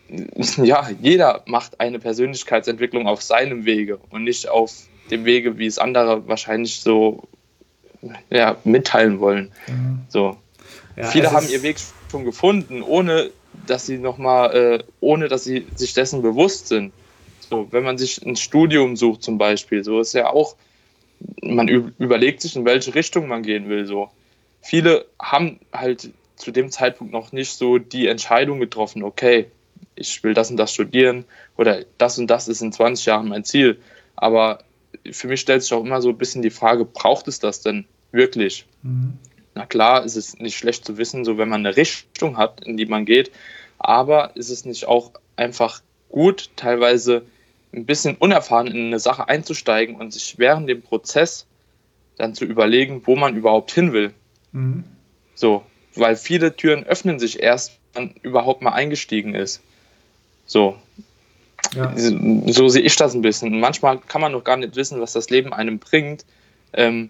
ja, 0.58 0.88
jeder 1.02 1.42
macht 1.48 1.80
eine 1.80 2.00
Persönlichkeitsentwicklung 2.00 3.08
auf 3.08 3.24
seinem 3.24 3.66
Wege 3.66 4.00
und 4.12 4.24
nicht 4.24 4.48
auf 4.48 4.72
dem 5.10 5.26
Wege, 5.26 5.58
wie 5.58 5.66
es 5.66 5.80
andere 5.80 6.28
wahrscheinlich 6.28 6.80
so 6.82 7.28
ja, 8.30 8.58
mitteilen 8.64 9.20
wollen. 9.20 9.52
Mhm. 9.68 10.02
So. 10.10 10.38
Ja, 10.96 11.08
Viele 11.08 11.32
haben 11.32 11.48
ihr 11.50 11.62
Weg 11.64 11.78
schon 12.10 12.26
gefunden, 12.26 12.82
ohne 12.82 13.32
dass 13.68 13.86
sie 13.86 13.98
noch 13.98 14.18
mal, 14.18 14.54
äh, 14.54 14.84
ohne 15.00 15.28
dass 15.28 15.44
sie 15.44 15.68
sich 15.76 15.94
dessen 15.94 16.22
bewusst 16.22 16.68
sind. 16.68 16.94
So, 17.50 17.68
wenn 17.72 17.84
man 17.84 17.98
sich 17.98 18.26
ein 18.26 18.36
Studium 18.36 18.96
sucht 18.96 19.24
zum 19.24 19.38
Beispiel, 19.38 19.84
so 19.84 20.00
ist 20.00 20.14
ja 20.14 20.30
auch, 20.30 20.56
man 21.42 21.68
überlegt 21.68 22.42
sich, 22.42 22.56
in 22.56 22.66
welche 22.66 22.96
Richtung 22.96 23.28
man 23.28 23.44
gehen 23.44 23.70
will. 23.70 23.86
So. 23.86 24.10
Viele 24.62 25.06
haben 25.20 25.60
halt 25.72 26.10
zu 26.36 26.52
dem 26.52 26.70
Zeitpunkt 26.70 27.14
noch 27.14 27.32
nicht 27.32 27.54
so 27.54 27.78
die 27.78 28.08
Entscheidung 28.08 28.60
getroffen, 28.60 29.04
okay, 29.04 29.48
ich 29.96 30.24
will 30.24 30.34
das 30.34 30.52
und 30.52 30.58
das 30.58 30.74
studieren 30.74 31.26
oder 31.58 31.84
das 31.98 32.18
und 32.18 32.28
das 32.28 32.48
ist 32.48 32.62
in 32.62 32.72
20 32.72 33.06
Jahren 33.06 33.30
mein 33.30 33.46
Ziel. 33.46 33.80
Aber 34.16 34.60
für 35.12 35.28
mich 35.28 35.42
stellt 35.42 35.62
sich 35.62 35.74
auch 35.74 35.84
immer 35.84 36.02
so 36.02 36.10
ein 36.10 36.18
bisschen 36.18 36.42
die 36.42 36.50
Frage, 36.50 36.86
braucht 36.86 37.28
es 37.28 37.40
das 37.40 37.62
denn 37.62 37.86
wirklich? 38.16 38.66
Mhm. 38.82 39.14
Na 39.54 39.66
klar, 39.66 40.04
ist 40.04 40.16
es 40.16 40.38
nicht 40.40 40.58
schlecht 40.58 40.86
zu 40.86 40.98
wissen, 40.98 41.24
so 41.24 41.38
wenn 41.38 41.50
man 41.50 41.66
eine 41.66 41.78
Richtung 41.78 42.38
hat, 42.38 42.66
in 42.66 42.76
die 42.78 42.86
man 42.86 43.06
geht, 43.06 43.32
aber 43.78 44.36
ist 44.36 44.50
es 44.50 44.66
nicht 44.66 44.86
auch 44.86 45.12
einfach 45.36 45.82
gut, 46.10 46.50
teilweise 46.56 47.26
ein 47.74 47.86
bisschen 47.86 48.16
unerfahren 48.16 48.68
in 48.68 48.88
eine 48.88 49.00
Sache 49.00 49.28
einzusteigen 49.28 49.96
und 49.96 50.14
sich 50.14 50.38
während 50.38 50.70
dem 50.70 50.82
Prozess 50.82 51.46
dann 52.18 52.34
zu 52.34 52.46
überlegen, 52.46 53.02
wo 53.06 53.16
man 53.16 53.36
überhaupt 53.36 53.72
hin 53.72 53.94
will. 53.94 54.14
Mhm. 54.52 54.84
So, 55.36 55.64
weil 55.96 56.16
viele 56.16 56.56
Türen 56.56 56.84
öffnen 56.86 57.20
sich 57.20 57.42
erst, 57.42 57.78
wenn 57.94 58.06
man 58.06 58.16
überhaupt 58.22 58.62
mal 58.62 58.72
eingestiegen 58.72 59.36
ist. 59.36 59.62
So. 60.46 60.78
Ja. 61.74 61.94
So 61.96 62.68
sehe 62.70 62.84
ich 62.84 62.96
das 62.96 63.14
ein 63.14 63.22
bisschen. 63.22 63.60
Manchmal 63.60 64.00
kann 64.00 64.22
man 64.22 64.32
noch 64.32 64.44
gar 64.44 64.58
nicht 64.58 64.76
wissen, 64.76 65.02
was 65.02 65.14
das 65.14 65.30
Leben 65.30 65.52
einem 65.52 65.80
bringt, 65.80 66.26
ähm, 66.74 67.10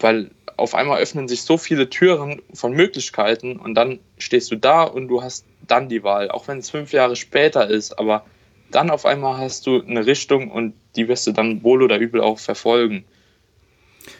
weil 0.00 0.30
auf 0.56 0.74
einmal 0.74 1.00
öffnen 1.00 1.28
sich 1.28 1.42
so 1.42 1.56
viele 1.56 1.90
Türen 1.90 2.42
von 2.52 2.72
Möglichkeiten 2.72 3.56
und 3.56 3.74
dann 3.74 3.98
stehst 4.18 4.50
du 4.50 4.56
da 4.56 4.82
und 4.82 5.08
du 5.08 5.22
hast 5.22 5.44
dann 5.66 5.88
die 5.88 6.02
Wahl, 6.02 6.30
auch 6.30 6.46
wenn 6.48 6.58
es 6.58 6.70
fünf 6.70 6.92
Jahre 6.92 7.16
später 7.16 7.68
ist, 7.68 7.98
aber 7.98 8.24
dann 8.70 8.90
auf 8.90 9.06
einmal 9.06 9.38
hast 9.38 9.66
du 9.66 9.82
eine 9.82 10.06
Richtung 10.06 10.50
und 10.50 10.74
die 10.96 11.08
wirst 11.08 11.26
du 11.26 11.32
dann 11.32 11.62
wohl 11.62 11.82
oder 11.82 11.98
übel 11.98 12.20
auch 12.20 12.38
verfolgen. 12.38 13.04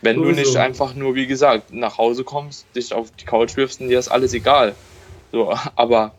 Wenn 0.01 0.17
Sowieso. 0.17 0.33
du 0.33 0.41
nicht 0.41 0.57
einfach 0.57 0.95
nur, 0.95 1.15
wie 1.15 1.27
gesagt, 1.27 1.73
nach 1.73 1.99
Hause 1.99 2.25
kommst, 2.25 2.67
dich 2.75 2.93
auf 2.95 3.11
die 3.13 3.25
Couch 3.25 3.57
wirfst 3.57 3.81
und 3.81 3.89
dir 3.89 3.99
ist 3.99 4.09
alles 4.09 4.33
egal. 4.33 4.75
So, 5.33 5.55
aber 5.77 6.15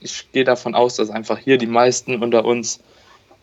ich 0.00 0.30
gehe 0.32 0.44
davon 0.44 0.74
aus, 0.74 0.96
dass 0.96 1.10
einfach 1.10 1.38
hier 1.38 1.58
die 1.58 1.66
meisten 1.66 2.22
unter 2.22 2.44
uns 2.44 2.80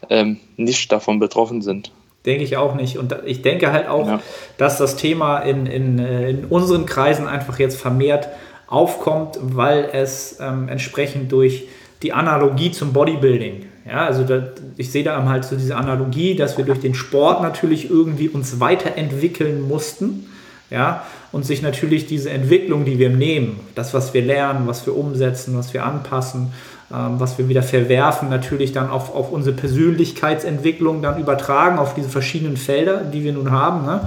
ähm, 0.10 0.40
nicht 0.56 0.92
davon 0.92 1.20
betroffen 1.20 1.62
sind. 1.62 1.92
Denke 2.26 2.44
ich 2.44 2.58
auch 2.58 2.76
nicht. 2.76 2.98
Und 2.98 3.16
ich 3.26 3.42
denke 3.42 3.72
halt 3.72 3.88
auch, 3.88 4.08
ja. 4.08 4.20
dass 4.58 4.78
das 4.78 4.96
Thema 4.96 5.40
in, 5.40 5.66
in, 5.66 6.00
äh, 6.00 6.30
in 6.30 6.46
unseren 6.46 6.86
Kreisen 6.86 7.28
einfach 7.28 7.60
jetzt 7.60 7.80
vermehrt 7.80 8.28
aufkommt, 8.68 9.40
weil 9.42 9.90
es 9.94 10.38
ähm, 10.42 10.68
entsprechend 10.68 11.32
durch 11.32 11.68
die 12.04 12.14
Analogie 12.14 12.72
zum 12.72 12.94
Bodybuilding. 12.94 13.66
Ja, 13.86 14.06
also 14.06 14.24
da, 14.24 14.50
ich 14.76 14.92
sehe 14.92 15.04
da 15.04 15.24
halt 15.24 15.46
so 15.46 15.56
diese 15.56 15.78
Analogie, 15.78 16.36
dass 16.36 16.58
wir 16.58 16.66
durch 16.66 16.82
den 16.82 16.94
Sport 16.94 17.42
natürlich 17.42 17.90
irgendwie 17.90 18.28
uns 18.28 18.60
weiterentwickeln 18.60 19.62
mussten. 19.62 20.30
Ja, 20.70 21.06
und 21.32 21.46
sich 21.46 21.62
natürlich 21.62 22.08
diese 22.08 22.30
Entwicklung, 22.30 22.84
die 22.84 23.00
wir 23.00 23.10
nehmen, 23.10 23.62
das, 23.76 23.94
was 23.94 24.14
wir 24.14 24.22
lernen, 24.22 24.68
was 24.68 24.86
wir 24.86 24.98
umsetzen, 24.98 25.58
was 25.58 25.74
wir 25.74 25.86
anpassen, 25.86 26.52
was 26.90 27.38
wir 27.38 27.50
wieder 27.50 27.64
verwerfen, 27.64 28.30
natürlich 28.30 28.72
dann 28.72 28.90
auf, 28.90 29.14
auf 29.14 29.32
unsere 29.32 29.56
Persönlichkeitsentwicklung 29.56 31.02
dann 31.02 31.20
übertragen, 31.20 31.80
auf 31.80 31.94
diese 31.94 32.10
verschiedenen 32.10 32.56
Felder, 32.56 33.02
die 33.02 33.24
wir 33.24 33.34
nun 33.34 33.52
haben. 33.52 33.86
Ne? 33.86 34.02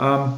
Ähm, 0.00 0.32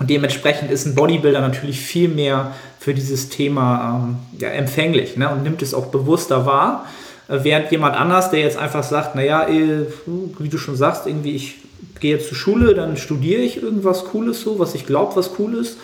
und 0.00 0.10
dementsprechend 0.10 0.70
ist 0.70 0.86
ein 0.86 0.94
Bodybuilder 0.94 1.40
natürlich 1.40 1.80
viel 1.80 2.08
mehr 2.08 2.52
für 2.78 2.94
dieses 2.94 3.28
Thema 3.28 4.04
ähm, 4.08 4.16
ja, 4.38 4.48
empfänglich 4.48 5.16
ne? 5.16 5.28
und 5.28 5.42
nimmt 5.42 5.62
es 5.62 5.74
auch 5.74 5.86
bewusster 5.86 6.46
wahr. 6.46 6.86
Äh, 7.28 7.38
während 7.42 7.70
jemand 7.70 7.96
anders, 7.96 8.30
der 8.30 8.40
jetzt 8.40 8.58
einfach 8.58 8.82
sagt, 8.82 9.14
naja, 9.14 9.48
äh, 9.48 9.86
wie 10.38 10.48
du 10.48 10.58
schon 10.58 10.76
sagst, 10.76 11.06
irgendwie 11.06 11.36
ich 11.36 11.56
gehe 12.00 12.18
zur 12.18 12.36
Schule, 12.36 12.74
dann 12.74 12.96
studiere 12.96 13.42
ich 13.42 13.62
irgendwas 13.62 14.04
Cooles 14.06 14.40
so, 14.40 14.58
was 14.58 14.74
ich 14.74 14.86
glaube, 14.86 15.16
was 15.16 15.32
cool 15.38 15.54
ist. 15.54 15.78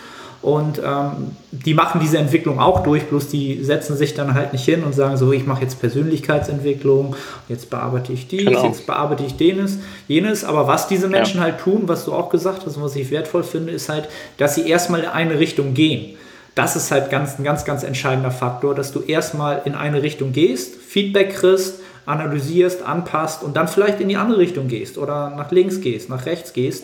Und 0.45 0.77
ähm, 0.77 1.31
die 1.49 1.73
machen 1.73 1.99
diese 1.99 2.19
Entwicklung 2.19 2.59
auch 2.59 2.83
durch, 2.83 3.05
bloß 3.05 3.29
die 3.29 3.63
setzen 3.63 3.97
sich 3.97 4.13
dann 4.13 4.35
halt 4.35 4.53
nicht 4.53 4.63
hin 4.63 4.83
und 4.83 4.93
sagen 4.93 5.17
so, 5.17 5.31
ich 5.31 5.47
mache 5.47 5.63
jetzt 5.63 5.79
Persönlichkeitsentwicklung, 5.79 7.15
jetzt 7.49 7.71
bearbeite 7.71 8.13
ich 8.13 8.27
dies, 8.27 8.45
genau. 8.45 8.63
jetzt 8.63 8.85
bearbeite 8.85 9.23
ich 9.23 9.39
jenes, 9.39 9.79
jenes. 10.07 10.43
Aber 10.43 10.67
was 10.67 10.87
diese 10.87 11.07
Menschen 11.07 11.37
ja. 11.37 11.45
halt 11.45 11.57
tun, 11.57 11.85
was 11.87 12.05
du 12.05 12.13
auch 12.13 12.29
gesagt 12.29 12.63
hast 12.63 12.77
und 12.77 12.83
was 12.83 12.95
ich 12.95 13.09
wertvoll 13.09 13.41
finde, 13.41 13.71
ist 13.71 13.89
halt, 13.89 14.07
dass 14.37 14.53
sie 14.53 14.69
erstmal 14.69 14.99
in 14.99 15.07
eine 15.07 15.39
Richtung 15.39 15.73
gehen. 15.73 16.15
Das 16.53 16.75
ist 16.75 16.91
halt 16.91 17.09
ganz, 17.09 17.39
ein 17.39 17.43
ganz, 17.43 17.65
ganz 17.65 17.81
entscheidender 17.81 18.29
Faktor, 18.29 18.75
dass 18.75 18.91
du 18.91 19.01
erstmal 19.01 19.63
in 19.65 19.73
eine 19.73 20.03
Richtung 20.03 20.31
gehst, 20.31 20.75
Feedback 20.75 21.33
kriegst, 21.33 21.79
analysierst, 22.05 22.83
anpasst 22.83 23.41
und 23.41 23.57
dann 23.57 23.67
vielleicht 23.67 23.99
in 23.99 24.09
die 24.09 24.17
andere 24.17 24.37
Richtung 24.37 24.67
gehst 24.67 24.99
oder 24.99 25.31
nach 25.31 25.49
links 25.49 25.81
gehst, 25.81 26.07
nach 26.11 26.27
rechts 26.27 26.53
gehst. 26.53 26.83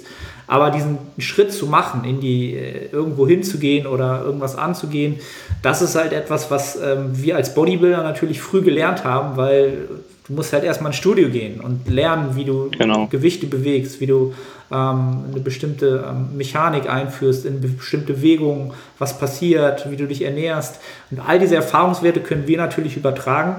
Aber 0.51 0.69
diesen 0.69 0.97
Schritt 1.17 1.53
zu 1.53 1.65
machen, 1.65 2.03
in 2.03 2.19
die 2.19 2.55
äh, 2.55 2.89
irgendwo 2.91 3.25
hinzugehen 3.25 3.87
oder 3.87 4.21
irgendwas 4.21 4.57
anzugehen, 4.57 5.15
das 5.61 5.81
ist 5.81 5.95
halt 5.95 6.11
etwas, 6.11 6.51
was 6.51 6.75
ähm, 6.75 7.11
wir 7.13 7.37
als 7.37 7.53
Bodybuilder 7.53 8.03
natürlich 8.03 8.41
früh 8.41 8.61
gelernt 8.61 9.05
haben, 9.05 9.37
weil 9.37 9.87
du 10.27 10.33
musst 10.33 10.51
halt 10.51 10.65
erstmal 10.65 10.89
ins 10.89 10.97
Studio 10.97 11.29
gehen 11.29 11.61
und 11.61 11.87
lernen, 11.87 12.35
wie 12.35 12.43
du 12.43 12.69
genau. 12.77 13.07
Gewichte 13.07 13.47
bewegst, 13.47 14.01
wie 14.01 14.07
du 14.07 14.33
ähm, 14.69 15.23
eine 15.31 15.39
bestimmte 15.41 16.03
ähm, 16.05 16.35
Mechanik 16.35 16.89
einführst, 16.89 17.45
in 17.45 17.61
bestimmte 17.61 18.11
Bewegungen, 18.11 18.73
was 18.99 19.17
passiert, 19.17 19.89
wie 19.89 19.95
du 19.95 20.05
dich 20.05 20.21
ernährst. 20.21 20.81
Und 21.11 21.21
all 21.25 21.39
diese 21.39 21.55
Erfahrungswerte 21.55 22.19
können 22.19 22.45
wir 22.45 22.57
natürlich 22.57 22.97
übertragen 22.97 23.55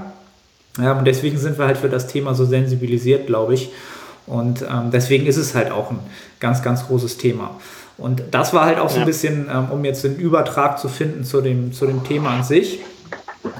ja, 0.78 0.92
und 0.92 1.04
deswegen 1.04 1.36
sind 1.36 1.58
wir 1.58 1.66
halt 1.66 1.76
für 1.76 1.90
das 1.90 2.06
Thema 2.06 2.34
so 2.34 2.44
sensibilisiert, 2.46 3.26
glaube 3.26 3.54
ich. 3.54 3.70
Und 4.26 4.62
ähm, 4.62 4.90
deswegen 4.92 5.26
ist 5.26 5.36
es 5.36 5.54
halt 5.54 5.70
auch 5.70 5.90
ein 5.90 5.98
ganz, 6.40 6.62
ganz 6.62 6.86
großes 6.86 7.18
Thema. 7.18 7.56
Und 7.98 8.22
das 8.30 8.52
war 8.52 8.64
halt 8.64 8.78
auch 8.78 8.90
so 8.90 9.00
ein 9.00 9.06
bisschen, 9.06 9.48
ähm, 9.52 9.70
um 9.70 9.84
jetzt 9.84 10.04
den 10.04 10.16
Übertrag 10.16 10.78
zu 10.78 10.88
finden 10.88 11.24
zu 11.24 11.40
dem, 11.40 11.72
zu 11.72 11.86
dem 11.86 12.04
Thema 12.04 12.30
an 12.30 12.44
sich. 12.44 12.80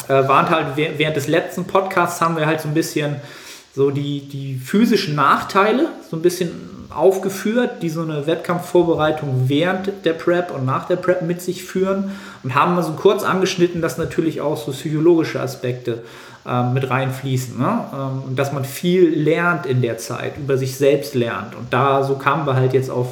Äh, 0.09 0.29
waren 0.29 0.49
halt 0.51 0.77
während 0.77 1.17
des 1.17 1.29
letzten 1.29 1.65
Podcasts 1.65 2.21
haben 2.21 2.37
wir 2.37 2.47
halt 2.47 2.61
so 2.61 2.69
ein 2.69 2.75
bisschen 2.75 3.17
so 3.75 3.91
die, 3.91 4.29
die 4.29 4.57
physischen 4.57 5.15
Nachteile 5.15 5.89
so 6.11 6.17
ein 6.17 6.23
bisschen 6.23 6.51
aufgeführt, 6.91 7.83
die 7.83 7.89
so 7.89 8.03
eine 8.03 8.27
Wettkampfvorbereitung 8.27 9.45
während 9.47 10.05
der 10.05 10.13
Prep 10.13 10.51
und 10.51 10.67
nach 10.67 10.87
der 10.87 10.97
Prep 10.97 11.23
mit 11.23 11.41
sich 11.41 11.65
führen 11.65 12.13
und 12.43 12.55
haben 12.55 12.75
mal 12.75 12.83
so 12.83 12.93
kurz 12.93 13.23
angeschnitten, 13.23 13.81
dass 13.81 13.99
natürlich 13.99 14.41
auch 14.41 14.63
so 14.63 14.73
psychologische 14.73 15.41
Aspekte 15.41 16.03
ähm, 16.47 16.73
mit 16.73 16.89
reinfließen. 16.91 17.59
Ne? 17.59 17.85
Ähm, 17.93 18.37
dass 18.37 18.53
man 18.53 18.65
viel 18.65 19.09
lernt 19.09 19.67
in 19.67 19.83
der 19.83 19.99
Zeit, 19.99 20.37
über 20.39 20.59
sich 20.59 20.77
selbst 20.77 21.15
lernt. 21.15 21.55
Und 21.55 21.73
da, 21.73 22.03
so 22.03 22.17
kamen 22.17 22.47
wir 22.47 22.55
halt 22.55 22.73
jetzt 22.73 22.91
auf 22.91 23.09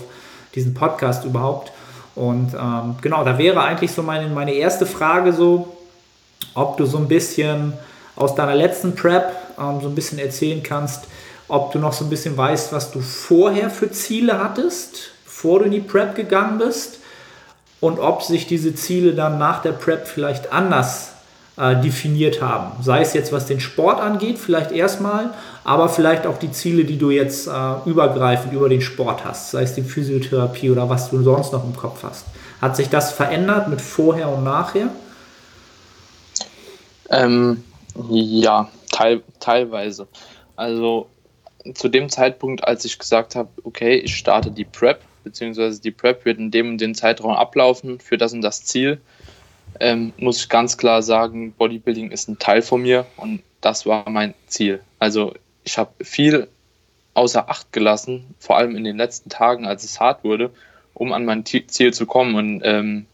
diesen 0.55 0.75
Podcast 0.75 1.25
überhaupt. 1.25 1.73
Und 2.15 2.55
ähm, 2.55 2.97
genau, 3.01 3.25
da 3.25 3.39
wäre 3.39 3.63
eigentlich 3.63 3.93
so 3.93 4.03
meine, 4.03 4.29
meine 4.29 4.53
erste 4.53 4.85
Frage 4.85 5.33
so, 5.33 5.77
ob 6.55 6.77
du 6.77 6.87
so 6.87 6.99
ein 6.99 7.09
bisschen 7.09 7.73
aus 8.17 8.35
deiner 8.35 8.55
letzten 8.55 8.95
Prep 8.95 9.33
ähm, 9.59 9.81
so 9.81 9.89
ein 9.89 9.95
bisschen 9.95 10.19
erzählen 10.19 10.63
kannst, 10.63 11.07
ob 11.49 11.73
du 11.73 11.79
noch 11.79 11.93
so 11.93 12.05
ein 12.05 12.11
bisschen 12.11 12.37
weißt, 12.37 12.73
was 12.73 12.91
du 12.91 13.01
vorher 13.01 13.71
für 13.71 13.91
Ziele 13.91 14.43
hattest, 14.43 15.13
bevor 15.25 15.61
du 15.61 15.67
in 15.67 15.71
die 15.73 15.81
Prep 15.81 16.15
gegangen 16.15 16.59
bist 16.59 16.99
und 17.81 17.99
ob 17.99 18.23
sich 18.23 18.47
diese 18.47 18.75
Ziele 18.75 19.15
dann 19.15 19.39
nach 19.39 19.63
der 19.63 19.73
Prep 19.73 20.07
vielleicht 20.07 20.53
anders 20.53 21.13
äh, 21.61 21.81
definiert 21.81 22.41
haben. 22.41 22.83
Sei 22.83 23.03
es 23.03 23.13
jetzt, 23.13 23.33
was 23.33 23.47
den 23.47 23.61
Sport 23.61 24.01
angeht, 24.01 24.39
vielleicht 24.39 24.73
erstmal, 24.73 25.35
aber 25.63 25.89
vielleicht 25.89 26.27
auch 26.27 26.39
die 26.39 26.51
Ziele, 26.51 26.85
die 26.85 26.97
du 26.97 27.11
jetzt 27.11 27.47
äh, 27.47 27.51
übergreifend 27.85 28.55
über 28.55 28.69
den 28.69 28.81
Sport 28.81 29.25
hast, 29.25 29.51
sei 29.51 29.63
es 29.63 29.75
die 29.75 29.83
Physiotherapie 29.83 30.71
oder 30.71 30.89
was 30.89 31.11
du 31.11 31.23
sonst 31.23 31.53
noch 31.53 31.65
im 31.65 31.77
Kopf 31.77 32.03
hast. 32.03 32.25
Hat 32.63 32.77
sich 32.77 32.89
das 32.89 33.13
verändert 33.13 33.69
mit 33.69 33.81
vorher 33.81 34.31
und 34.31 34.43
nachher? 34.43 34.89
Ähm, 37.11 37.63
ja, 38.09 38.69
teil, 38.91 39.23
teilweise. 39.39 40.07
Also 40.57 41.09
zu 41.75 41.89
dem 41.89 42.09
Zeitpunkt, 42.09 42.65
als 42.65 42.85
ich 42.85 42.99
gesagt 42.99 43.35
habe, 43.35 43.51
okay, 43.65 43.97
ich 43.97 44.17
starte 44.17 44.51
die 44.51 44.65
Prep, 44.65 45.01
beziehungsweise 45.25 45.81
die 45.81 45.91
Prep 45.91 46.25
wird 46.25 46.39
in 46.39 46.51
dem 46.51 46.71
und 46.71 46.81
dem 46.81 46.95
Zeitraum 46.95 47.33
ablaufen 47.33 48.01
für 48.01 48.17
das 48.17 48.33
und 48.33 48.41
das 48.41 48.65
Ziel, 48.65 49.01
ähm, 49.81 50.13
muss 50.19 50.39
ich 50.39 50.49
ganz 50.49 50.77
klar 50.77 51.03
sagen, 51.03 51.53
Bodybuilding 51.53 52.11
ist 52.11 52.29
ein 52.29 52.39
Teil 52.39 52.63
von 52.63 52.83
mir 52.83 53.07
und 53.17 53.43
das 53.61 53.87
war 53.87 54.09
mein 54.09 54.35
Ziel. 54.47 54.81
Also 54.99 55.35
ich 55.65 55.79
habe 55.79 55.93
viel 56.05 56.49
außer 57.15 57.49
Acht 57.49 57.73
gelassen, 57.73 58.35
vor 58.39 58.57
allem 58.57 58.77
in 58.77 58.85
den 58.85 58.97
letzten 58.97 59.31
Tagen, 59.31 59.67
als 59.67 59.85
es 59.85 59.99
hart 59.99 60.23
wurde, 60.23 60.51
um 60.95 61.13
an 61.13 61.25
mein 61.25 61.45
Ziel 61.45 61.93
zu 61.93 62.07
kommen. 62.07 62.35
Und 62.35 62.63
ähm, 62.65 63.07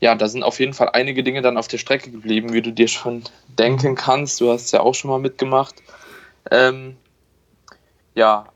ja, 0.00 0.14
da 0.14 0.28
sind 0.28 0.42
auf 0.42 0.60
jeden 0.60 0.72
Fall 0.72 0.90
einige 0.92 1.22
Dinge 1.22 1.42
dann 1.42 1.56
auf 1.56 1.68
der 1.68 1.78
Strecke 1.78 2.10
geblieben, 2.10 2.52
wie 2.52 2.62
du 2.62 2.72
dir 2.72 2.88
schon 2.88 3.24
denken 3.58 3.94
kannst. 3.96 4.40
Du 4.40 4.50
hast 4.50 4.72
ja 4.72 4.80
auch 4.80 4.94
schon 4.94 5.10
mal 5.10 5.18
mitgemacht. 5.18 5.74
Ähm, 6.50 6.96
ja, 8.14 8.46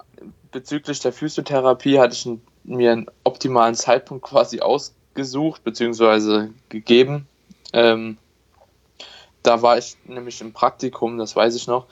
bezüglich 0.52 1.00
der 1.00 1.12
Physiotherapie 1.12 1.98
hatte 1.98 2.14
ich 2.14 2.28
mir 2.64 2.92
einen 2.92 3.06
optimalen 3.24 3.74
Zeitpunkt 3.74 4.24
quasi 4.24 4.60
ausgesucht 5.20 5.64
bzw. 5.64 6.48
gegeben. 6.68 7.26
Ähm, 7.72 8.16
da 9.42 9.62
war 9.62 9.78
ich 9.78 9.96
nämlich 10.04 10.40
im 10.40 10.52
Praktikum, 10.52 11.18
das 11.18 11.36
weiß 11.36 11.54
ich 11.54 11.66
noch. 11.66 11.86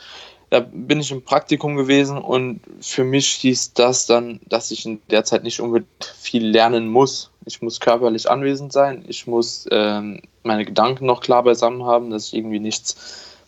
Da 0.50 0.61
bin 0.61 1.00
ich 1.00 1.11
im 1.11 1.23
Praktikum 1.23 1.76
gewesen 1.76 2.16
und 2.16 2.61
für 2.80 3.04
mich 3.04 3.28
hieß 3.28 3.75
das 3.75 4.06
dann, 4.06 4.40
dass 4.47 4.70
ich 4.70 4.87
in 4.87 5.00
der 5.11 5.25
Zeit 5.25 5.42
nicht 5.42 5.61
unbedingt 5.61 6.14
viel 6.18 6.47
lernen 6.47 6.88
muss. 6.88 7.30
Ich 7.44 7.61
muss 7.61 7.80
körperlich 7.80 8.30
anwesend 8.30 8.73
sein, 8.73 9.04
ich 9.08 9.26
muss 9.26 9.66
ähm, 9.70 10.23
meine 10.42 10.64
Gedanken 10.64 11.04
noch 11.06 11.20
klar 11.20 11.42
beisammen 11.42 11.85
haben, 11.85 12.11
dass 12.11 12.28
ich 12.28 12.35
irgendwie 12.35 12.61
nichts 12.61 12.97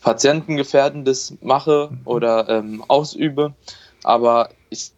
Patientengefährdendes 0.02 1.34
mache 1.40 1.88
mhm. 1.90 2.00
oder 2.04 2.48
ähm, 2.48 2.84
ausübe, 2.88 3.54
aber 4.02 4.50
ich 4.68 4.92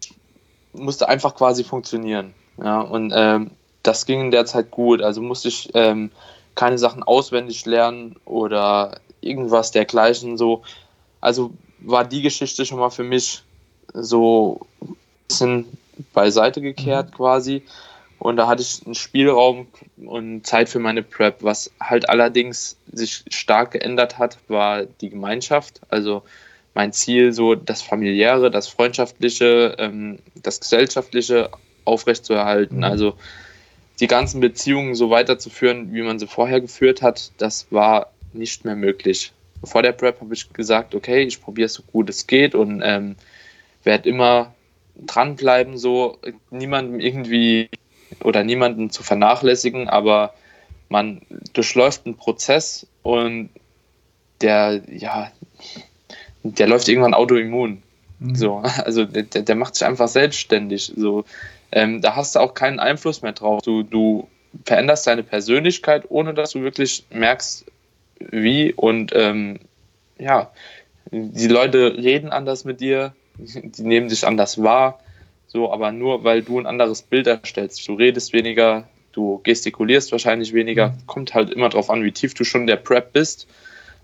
musste 0.72 1.08
einfach 1.08 1.34
quasi 1.34 1.64
funktionieren. 1.64 2.34
Ja, 2.58 2.80
und 2.80 3.12
ähm, 3.14 3.52
das 3.82 4.06
ging 4.06 4.20
in 4.20 4.30
der 4.30 4.46
Zeit 4.46 4.70
gut. 4.70 5.02
Also 5.02 5.20
musste 5.20 5.48
ich 5.48 5.70
ähm, 5.74 6.10
keine 6.54 6.78
Sachen 6.78 7.02
auswendig 7.02 7.64
lernen 7.66 8.16
oder 8.24 9.00
irgendwas 9.20 9.70
dergleichen. 9.70 10.36
So, 10.36 10.62
also 11.20 11.52
war 11.80 12.04
die 12.04 12.22
Geschichte 12.22 12.64
schon 12.64 12.78
mal 12.78 12.90
für 12.90 13.04
mich 13.04 13.42
so 13.94 14.60
ein 14.80 14.96
bisschen 15.28 15.78
beiseite 16.12 16.60
gekehrt 16.60 17.10
mhm. 17.10 17.14
quasi. 17.14 17.62
Und 18.18 18.36
da 18.36 18.46
hatte 18.46 18.62
ich 18.62 18.86
einen 18.86 18.94
Spielraum 18.94 19.66
und 20.04 20.46
Zeit 20.46 20.68
für 20.68 20.78
meine 20.78 21.02
Prep. 21.02 21.42
Was 21.42 21.72
halt 21.80 22.08
allerdings 22.08 22.76
sich 22.92 23.24
stark 23.28 23.72
geändert 23.72 24.18
hat, 24.18 24.38
war 24.46 24.84
die 24.84 25.10
Gemeinschaft. 25.10 25.80
Also 25.88 26.22
mein 26.74 26.92
Ziel, 26.92 27.32
so 27.32 27.56
das 27.56 27.82
familiäre, 27.82 28.50
das 28.50 28.68
freundschaftliche, 28.68 29.74
ähm, 29.78 30.20
das 30.36 30.60
gesellschaftliche 30.60 31.50
aufrechtzuerhalten. 31.84 32.78
Mhm. 32.78 32.84
Also 32.84 33.14
die 34.02 34.08
ganzen 34.08 34.40
Beziehungen 34.40 34.96
so 34.96 35.10
weiterzuführen, 35.10 35.94
wie 35.94 36.02
man 36.02 36.18
sie 36.18 36.26
vorher 36.26 36.60
geführt 36.60 37.02
hat, 37.02 37.30
das 37.38 37.68
war 37.70 38.10
nicht 38.32 38.64
mehr 38.64 38.74
möglich. 38.74 39.32
Vor 39.62 39.82
der 39.82 39.92
Prep 39.92 40.20
habe 40.20 40.34
ich 40.34 40.52
gesagt, 40.52 40.96
okay, 40.96 41.22
ich 41.22 41.40
probiere 41.40 41.66
es 41.66 41.74
so 41.74 41.84
gut 41.84 42.10
es 42.10 42.26
geht 42.26 42.56
und 42.56 42.82
ähm, 42.84 43.14
werde 43.84 44.08
immer 44.08 44.54
dranbleiben, 44.96 45.78
so 45.78 46.18
niemandem 46.50 46.98
irgendwie 46.98 47.70
oder 48.24 48.42
niemanden 48.42 48.90
zu 48.90 49.04
vernachlässigen, 49.04 49.88
aber 49.88 50.34
man 50.88 51.22
durchläuft 51.52 52.04
einen 52.04 52.16
Prozess 52.16 52.88
und 53.02 53.50
der, 54.40 54.82
ja, 54.90 55.30
der 56.42 56.66
läuft 56.66 56.88
irgendwann 56.88 57.14
autoimmun. 57.14 57.84
Mhm. 58.18 58.34
So, 58.34 58.56
also 58.84 59.04
der, 59.04 59.42
der 59.42 59.54
macht 59.54 59.76
sich 59.76 59.86
einfach 59.86 60.08
selbstständig. 60.08 60.92
So, 60.96 61.24
ähm, 61.72 62.02
da 62.02 62.16
hast 62.16 62.34
du 62.34 62.40
auch 62.40 62.54
keinen 62.54 62.78
Einfluss 62.78 63.22
mehr 63.22 63.32
drauf. 63.32 63.62
Du, 63.62 63.82
du 63.82 64.28
veränderst 64.64 65.06
deine 65.06 65.22
Persönlichkeit, 65.22 66.04
ohne 66.08 66.34
dass 66.34 66.52
du 66.52 66.62
wirklich 66.62 67.04
merkst, 67.10 67.64
wie. 68.18 68.72
Und 68.72 69.12
ähm, 69.14 69.58
ja, 70.18 70.50
die 71.10 71.48
Leute 71.48 71.96
reden 71.96 72.30
anders 72.30 72.64
mit 72.64 72.80
dir, 72.80 73.14
die 73.36 73.82
nehmen 73.82 74.08
dich 74.08 74.26
anders 74.26 74.62
wahr. 74.62 75.00
So, 75.46 75.70
aber 75.70 75.92
nur 75.92 76.24
weil 76.24 76.42
du 76.42 76.58
ein 76.58 76.66
anderes 76.66 77.02
Bild 77.02 77.26
erstellst. 77.26 77.86
Du 77.86 77.94
redest 77.94 78.32
weniger, 78.32 78.88
du 79.12 79.40
gestikulierst 79.42 80.12
wahrscheinlich 80.12 80.54
weniger. 80.54 80.94
Kommt 81.06 81.34
halt 81.34 81.50
immer 81.50 81.68
darauf 81.68 81.90
an, 81.90 82.04
wie 82.04 82.12
tief 82.12 82.32
du 82.34 82.44
schon 82.44 82.66
der 82.66 82.76
Prep 82.76 83.12
bist. 83.12 83.46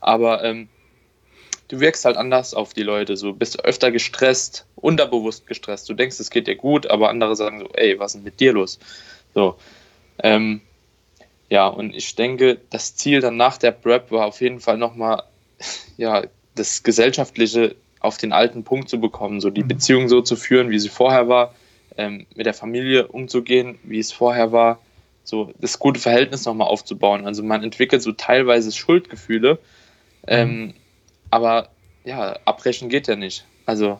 Aber 0.01 0.45
ähm, 0.45 0.69
du 1.69 1.81
wirkst 1.81 2.05
halt 2.05 2.17
anders 2.17 2.55
auf 2.55 2.75
die 2.75 2.83
Leute. 2.83 3.17
So 3.17 3.33
bist 3.33 3.65
öfter 3.65 3.91
gestresst, 3.91 4.67
unterbewusst 4.77 5.47
gestresst. 5.47 5.89
Du 5.89 5.95
denkst, 5.95 6.19
es 6.19 6.31
geht 6.31 6.47
dir 6.47 6.57
gut, 6.57 6.87
aber 6.87 7.11
andere 7.11 7.37
sagen 7.37 7.61
so, 7.61 7.69
ey, 7.75 7.99
was 7.99 8.13
ist 8.13 8.17
denn 8.17 8.25
mit 8.25 8.41
dir 8.41 8.53
los? 8.53 8.79
So. 9.35 9.57
Ähm, 10.23 10.63
ja, 11.51 11.67
und 11.67 11.95
ich 11.95 12.15
denke, 12.15 12.59
das 12.71 12.97
Ziel 12.97 13.21
dann 13.21 13.37
nach 13.37 13.57
der 13.59 13.71
Prep 13.71 14.11
war 14.11 14.27
auf 14.27 14.41
jeden 14.41 14.61
Fall 14.61 14.79
nochmal, 14.79 15.23
ja, 15.97 16.25
das 16.55 16.83
Gesellschaftliche 16.83 17.77
auf 18.01 18.17
den 18.17 18.33
alten 18.33 18.65
Punkt 18.65 18.89
zu 18.89 19.01
bekommen, 19.01 19.41
so 19.41 19.51
die 19.51 19.63
mhm. 19.63 19.69
Beziehung 19.69 20.09
so 20.09 20.23
zu 20.23 20.37
führen, 20.37 20.71
wie 20.71 20.79
sie 20.79 20.89
vorher 20.89 21.29
war, 21.29 21.55
ähm, 21.97 22.27
mit 22.35 22.47
der 22.47 22.55
Familie 22.55 23.09
umzugehen, 23.09 23.79
wie 23.83 23.99
es 23.99 24.13
vorher 24.13 24.53
war, 24.53 24.81
so 25.25 25.53
das 25.61 25.79
gute 25.79 26.01
Verhältnis 26.01 26.45
nochmal 26.45 26.69
aufzubauen. 26.69 27.27
Also 27.27 27.43
man 27.43 27.63
entwickelt 27.63 28.03
so 28.03 28.13
teilweise 28.13 28.73
Schuldgefühle, 28.73 29.59
ähm, 30.27 30.49
mhm. 30.49 30.75
Aber 31.31 31.71
ja, 32.05 32.39
abbrechen 32.45 32.89
geht 32.89 33.09
ja 33.09 33.17
nicht. 33.17 33.45
Also 33.67 33.99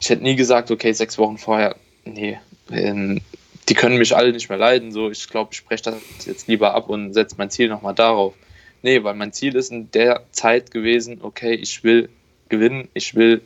ich 0.00 0.10
hätte 0.10 0.22
nie 0.22 0.36
gesagt, 0.36 0.70
okay, 0.70 0.92
sechs 0.92 1.18
Wochen 1.18 1.38
vorher, 1.38 1.76
nee, 2.04 2.38
ähm, 2.70 3.20
die 3.68 3.74
können 3.74 3.98
mich 3.98 4.16
alle 4.16 4.32
nicht 4.32 4.48
mehr 4.48 4.58
leiden, 4.58 4.92
so 4.92 5.10
ich 5.10 5.28
glaube, 5.28 5.50
ich 5.52 5.58
spreche 5.58 5.84
das 5.84 6.26
jetzt 6.26 6.48
lieber 6.48 6.74
ab 6.74 6.88
und 6.88 7.14
setze 7.14 7.36
mein 7.38 7.50
Ziel 7.50 7.68
nochmal 7.68 7.94
darauf. 7.94 8.34
Nee, 8.82 9.02
weil 9.02 9.14
mein 9.14 9.32
Ziel 9.32 9.56
ist 9.56 9.72
in 9.72 9.90
der 9.90 10.22
Zeit 10.30 10.70
gewesen, 10.70 11.18
okay, 11.22 11.54
ich 11.54 11.82
will 11.82 12.08
gewinnen, 12.48 12.88
ich 12.94 13.14
will 13.14 13.42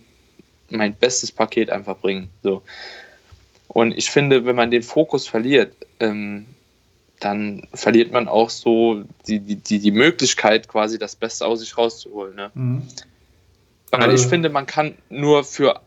mein 0.68 0.94
bestes 0.94 1.32
Paket 1.32 1.70
einfach 1.70 1.96
bringen. 1.96 2.28
So. 2.42 2.62
Und 3.68 3.96
ich 3.96 4.10
finde, 4.10 4.44
wenn 4.44 4.56
man 4.56 4.70
den 4.70 4.82
Fokus 4.82 5.26
verliert, 5.26 5.74
ähm, 6.00 6.46
dann 7.20 7.66
verliert 7.74 8.12
man 8.12 8.28
auch 8.28 8.50
so 8.50 9.04
die, 9.26 9.40
die, 9.40 9.78
die 9.78 9.90
Möglichkeit, 9.90 10.68
quasi 10.68 10.98
das 10.98 11.16
Beste 11.16 11.46
aus 11.46 11.60
sich 11.60 11.76
rauszuholen. 11.76 12.34
Ne? 12.34 12.50
Mhm. 12.54 12.82
Weil 13.90 14.02
also. 14.02 14.24
ich 14.24 14.28
finde, 14.28 14.48
man 14.48 14.66
kann 14.66 14.94
nur 15.08 15.44
für, 15.44 15.80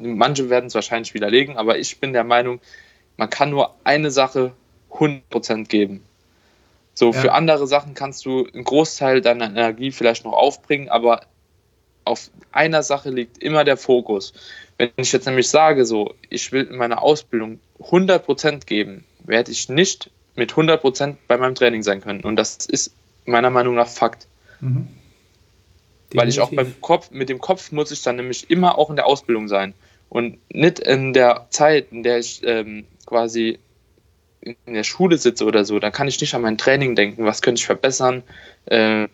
manche 0.00 0.48
werden 0.48 0.66
es 0.66 0.74
wahrscheinlich 0.74 1.14
widerlegen, 1.14 1.56
aber 1.56 1.78
ich 1.78 2.00
bin 2.00 2.12
der 2.12 2.24
Meinung, 2.24 2.60
man 3.16 3.30
kann 3.30 3.50
nur 3.50 3.74
eine 3.84 4.10
Sache 4.10 4.52
100% 4.92 5.66
geben. 5.66 6.02
So, 6.94 7.12
ja. 7.12 7.20
für 7.20 7.32
andere 7.32 7.66
Sachen 7.66 7.94
kannst 7.94 8.24
du 8.26 8.46
einen 8.52 8.64
Großteil 8.64 9.20
deiner 9.20 9.46
Energie 9.46 9.92
vielleicht 9.92 10.24
noch 10.24 10.32
aufbringen, 10.32 10.88
aber 10.88 11.22
auf 12.04 12.30
einer 12.50 12.82
Sache 12.82 13.10
liegt 13.10 13.42
immer 13.42 13.64
der 13.64 13.76
Fokus. 13.76 14.32
Wenn 14.78 14.90
ich 14.96 15.12
jetzt 15.12 15.26
nämlich 15.26 15.48
sage, 15.48 15.84
so, 15.84 16.14
ich 16.28 16.52
will 16.52 16.64
in 16.64 16.76
meiner 16.76 17.02
Ausbildung 17.02 17.60
100% 17.80 18.66
geben, 18.66 19.04
werde 19.24 19.52
ich 19.52 19.68
nicht 19.68 20.10
mit 20.34 20.52
100% 20.52 21.16
bei 21.28 21.36
meinem 21.36 21.54
Training 21.54 21.82
sein 21.82 22.00
können. 22.00 22.22
Und 22.22 22.36
das 22.36 22.66
ist 22.66 22.92
meiner 23.24 23.50
Meinung 23.50 23.74
nach 23.74 23.88
Fakt. 23.88 24.26
Mhm. 24.60 24.88
Weil 26.14 26.28
ich 26.28 26.40
auch 26.40 26.50
beim 26.50 26.74
Kopf, 26.80 27.10
mit 27.10 27.28
dem 27.28 27.40
Kopf 27.40 27.72
muss 27.72 27.90
ich 27.90 28.02
dann 28.02 28.16
nämlich 28.16 28.50
immer 28.50 28.78
auch 28.78 28.90
in 28.90 28.96
der 28.96 29.06
Ausbildung 29.06 29.48
sein. 29.48 29.74
Und 30.08 30.38
nicht 30.54 30.78
in 30.78 31.12
der 31.14 31.46
Zeit, 31.50 31.86
in 31.90 32.02
der 32.02 32.18
ich 32.18 32.42
ähm, 32.44 32.84
quasi 33.06 33.58
in 34.42 34.74
der 34.74 34.84
Schule 34.84 35.16
sitze 35.16 35.44
oder 35.44 35.64
so, 35.64 35.78
da 35.78 35.90
kann 35.90 36.08
ich 36.08 36.20
nicht 36.20 36.34
an 36.34 36.42
mein 36.42 36.58
Training 36.58 36.96
denken, 36.96 37.24
was 37.24 37.40
könnte 37.40 37.60
ich 37.60 37.66
verbessern, 37.66 38.22
äh, 38.66 39.08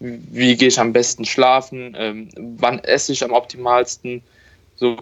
wie 0.00 0.56
gehe 0.56 0.68
ich 0.68 0.80
am 0.80 0.92
besten 0.92 1.24
schlafen, 1.24 1.94
ähm, 1.96 2.28
wann 2.36 2.78
esse 2.80 3.12
ich 3.12 3.22
am 3.22 3.32
optimalsten. 3.32 4.22
So, 4.76 4.96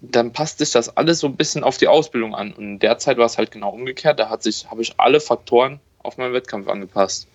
dann 0.00 0.32
passt 0.32 0.58
sich 0.58 0.70
das 0.70 0.96
alles 0.96 1.18
so 1.18 1.26
ein 1.26 1.36
bisschen 1.36 1.64
auf 1.64 1.76
die 1.76 1.88
Ausbildung 1.88 2.34
an. 2.34 2.52
Und 2.52 2.78
derzeit 2.78 3.18
war 3.18 3.26
es 3.26 3.36
halt 3.36 3.50
genau 3.50 3.70
umgekehrt. 3.70 4.18
Da 4.20 4.30
hat 4.30 4.42
sich, 4.42 4.70
habe 4.70 4.80
ich 4.82 4.94
alle 4.98 5.20
Faktoren 5.20 5.80
auf 6.02 6.18
meinen 6.18 6.32
Wettkampf 6.32 6.68
angepasst. 6.68 7.26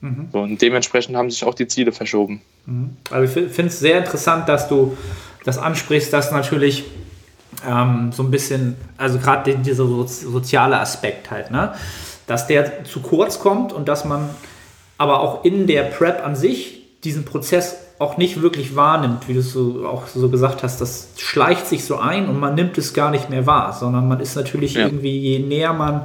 Mhm. 0.00 0.28
So, 0.32 0.40
und 0.40 0.60
dementsprechend 0.60 1.16
haben 1.16 1.30
sich 1.30 1.44
auch 1.44 1.54
die 1.54 1.68
Ziele 1.68 1.92
verschoben. 1.92 2.42
Mhm. 2.66 2.96
Also 3.10 3.40
ich 3.40 3.52
finde 3.52 3.68
es 3.68 3.78
sehr 3.78 3.98
interessant, 3.98 4.48
dass 4.48 4.68
du 4.68 4.96
das 5.44 5.56
ansprichst, 5.56 6.12
dass 6.12 6.32
natürlich 6.32 6.84
ähm, 7.66 8.10
so 8.12 8.22
ein 8.22 8.30
bisschen, 8.30 8.76
also 8.96 9.18
gerade 9.18 9.56
dieser 9.56 9.86
so, 9.86 10.04
soziale 10.04 10.78
Aspekt 10.80 11.30
halt, 11.30 11.50
ne? 11.50 11.74
dass 12.26 12.46
der 12.46 12.84
zu 12.84 13.00
kurz 13.00 13.38
kommt 13.38 13.72
und 13.72 13.88
dass 13.88 14.04
man 14.04 14.30
aber 15.00 15.20
auch 15.20 15.46
in 15.46 15.66
der 15.66 15.84
Prep 15.84 16.22
an 16.26 16.36
sich 16.36 16.82
diesen 17.04 17.24
Prozess 17.24 17.78
auch 17.98 18.18
nicht 18.18 18.42
wirklich 18.42 18.76
wahrnimmt, 18.76 19.28
wie 19.28 19.32
du 19.32 19.40
so 19.40 19.86
auch 19.86 20.06
so 20.08 20.28
gesagt 20.28 20.62
hast, 20.62 20.82
das 20.82 21.08
schleicht 21.16 21.66
sich 21.66 21.86
so 21.86 21.96
ein 21.96 22.28
und 22.28 22.38
man 22.38 22.54
nimmt 22.54 22.76
es 22.76 22.92
gar 22.92 23.10
nicht 23.10 23.30
mehr 23.30 23.46
wahr, 23.46 23.72
sondern 23.72 24.08
man 24.08 24.20
ist 24.20 24.36
natürlich 24.36 24.74
ja. 24.74 24.84
irgendwie, 24.84 25.18
je 25.18 25.38
näher 25.38 25.72
man 25.72 26.02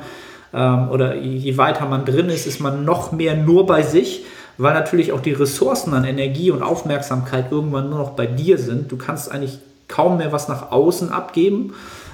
ähm, 0.54 0.88
oder 0.92 1.14
je 1.18 1.58
weiter 1.58 1.88
man 1.88 2.06
drin 2.06 2.30
ist, 2.30 2.48
ist 2.48 2.62
man 2.62 2.86
noch 2.86 3.12
mehr 3.12 3.36
nur 3.36 3.66
bei 3.66 3.82
sich, 3.82 4.24
weil 4.58 4.74
natürlich 4.74 5.12
auch 5.12 5.20
die 5.20 5.34
Ressourcen 5.34 5.94
an 5.94 6.06
Energie 6.06 6.50
und 6.52 6.64
Aufmerksamkeit 6.64 7.52
irgendwann 7.52 7.90
nur 7.90 8.00
noch 8.00 8.12
bei 8.12 8.28
dir 8.28 8.58
sind. 8.58 8.90
Du 8.94 8.96
kannst 8.96 9.30
eigentlich 9.30 9.60
kaum 9.90 10.20
mehr 10.20 10.32
was 10.32 10.48
nach 10.48 10.72
außen 10.72 11.12
abgeben. 11.12 11.74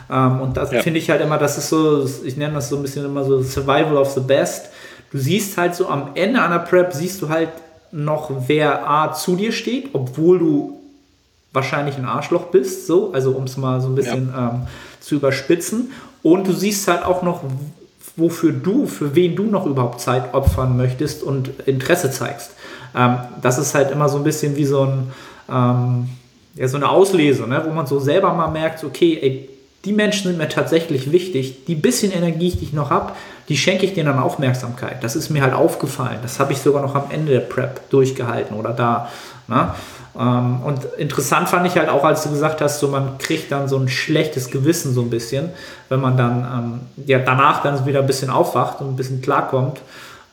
Ähm, 0.10 0.42
und 0.42 0.58
das 0.58 0.72
ja. 0.72 0.82
finde 0.82 0.98
ich 0.98 1.12
halt 1.12 1.22
immer, 1.22 1.38
das 1.38 1.60
ist 1.60 1.70
so, 1.70 2.10
ich 2.26 2.38
nenne 2.38 2.56
das 2.56 2.70
so 2.70 2.78
ein 2.78 2.82
bisschen 2.82 3.06
immer 3.06 3.24
so 3.24 3.44
Survival 3.44 3.98
of 3.98 4.10
the 4.10 4.22
Best 4.22 4.72
du 5.12 5.18
siehst 5.18 5.58
halt 5.58 5.76
so 5.76 5.88
am 5.88 6.12
Ende 6.16 6.42
einer 6.42 6.60
Prep, 6.60 6.94
siehst 6.94 7.22
du 7.22 7.30
halt 7.30 7.50
noch, 7.92 8.32
wer 8.48 8.90
A 8.90 9.14
zu 9.14 9.36
dir 9.36 9.52
steht, 9.52 9.90
obwohl 9.94 10.40
du 10.40 10.78
wahrscheinlich 11.54 11.98
ein 11.98 12.06
Arschloch 12.06 12.48
bist, 12.48 12.88
so, 12.88 13.12
also 13.12 13.32
um 13.32 13.44
es 13.44 13.58
mal 13.58 13.82
so 13.82 13.90
ein 13.90 13.96
bisschen 13.96 14.30
ja. 14.30 14.50
ähm, 14.50 14.68
zu 15.00 15.16
überspitzen. 15.16 15.92
Und 16.24 16.48
du 16.48 16.54
siehst 16.54 16.88
halt 16.88 17.04
auch 17.04 17.24
noch, 17.24 17.44
wofür 18.16 18.54
du, 18.54 18.86
für 18.88 19.16
wen 19.16 19.36
du 19.36 19.44
noch 19.44 19.66
überhaupt 19.66 20.00
Zeit 20.00 20.34
opfern 20.34 20.78
möchtest 20.78 21.24
und 21.24 21.50
Interesse 21.66 22.12
zeigst. 22.12 22.52
Ähm, 22.96 23.18
das 23.42 23.58
ist 23.58 23.76
halt 23.76 23.92
immer 23.92 24.08
so 24.08 24.18
ein 24.18 24.24
bisschen 24.24 24.56
wie 24.56 24.66
so 24.66 24.84
ein, 24.84 25.12
ähm, 25.50 26.10
ja, 26.56 26.68
so 26.68 26.78
eine 26.78 26.90
Auslese, 26.90 27.48
ne? 27.48 27.62
wo 27.66 27.72
man 27.72 27.86
so 27.86 28.00
selber 28.00 28.34
mal 28.34 28.50
merkt, 28.50 28.84
okay, 28.84 29.20
ey, 29.22 29.50
die 29.86 29.94
Menschen 29.94 30.28
sind 30.28 30.38
mir 30.38 30.50
tatsächlich 30.50 31.12
wichtig, 31.12 31.66
die 31.66 31.76
bisschen 31.76 32.12
Energie, 32.12 32.52
die 32.52 32.66
ich 32.66 32.74
noch 32.74 32.92
habe, 32.92 33.14
die 33.50 33.58
schenke 33.58 33.86
ich 33.86 33.94
denen 33.94 34.08
dann 34.08 34.20
Aufmerksamkeit. 34.20 35.04
Das 35.04 35.16
ist 35.16 35.30
mir 35.30 35.42
halt 35.42 35.54
aufgefallen. 35.54 36.20
Das 36.22 36.40
habe 36.40 36.54
ich 36.54 36.60
sogar 36.60 36.82
noch 36.82 36.96
am 36.96 37.06
Ende 37.10 37.34
der 37.34 37.40
Prep 37.40 37.90
durchgehalten 37.90 38.56
oder 38.56 38.72
da. 38.74 39.10
Ne? 39.48 39.74
Ähm, 40.18 40.62
und 40.64 40.86
interessant 40.98 41.50
fand 41.50 41.66
ich 41.66 41.78
halt 41.78 41.90
auch, 41.90 42.04
als 42.04 42.24
du 42.24 42.30
gesagt 42.30 42.62
hast, 42.62 42.80
so 42.80 42.88
man 42.90 43.18
kriegt 43.18 43.52
dann 43.52 43.68
so 43.68 43.78
ein 43.78 43.88
schlechtes 43.88 44.52
Gewissen 44.52 44.94
so 44.94 45.02
ein 45.02 45.10
bisschen, 45.10 45.50
wenn 45.90 46.00
man 46.00 46.16
dann 46.16 46.82
ähm, 46.98 47.06
ja, 47.08 47.20
danach 47.20 47.64
dann 47.64 47.86
wieder 47.86 48.02
ein 48.02 48.08
bisschen 48.08 48.30
aufwacht 48.30 48.82
und 48.82 48.90
ein 48.90 48.96
bisschen 48.96 49.22
klarkommt. 49.22 49.82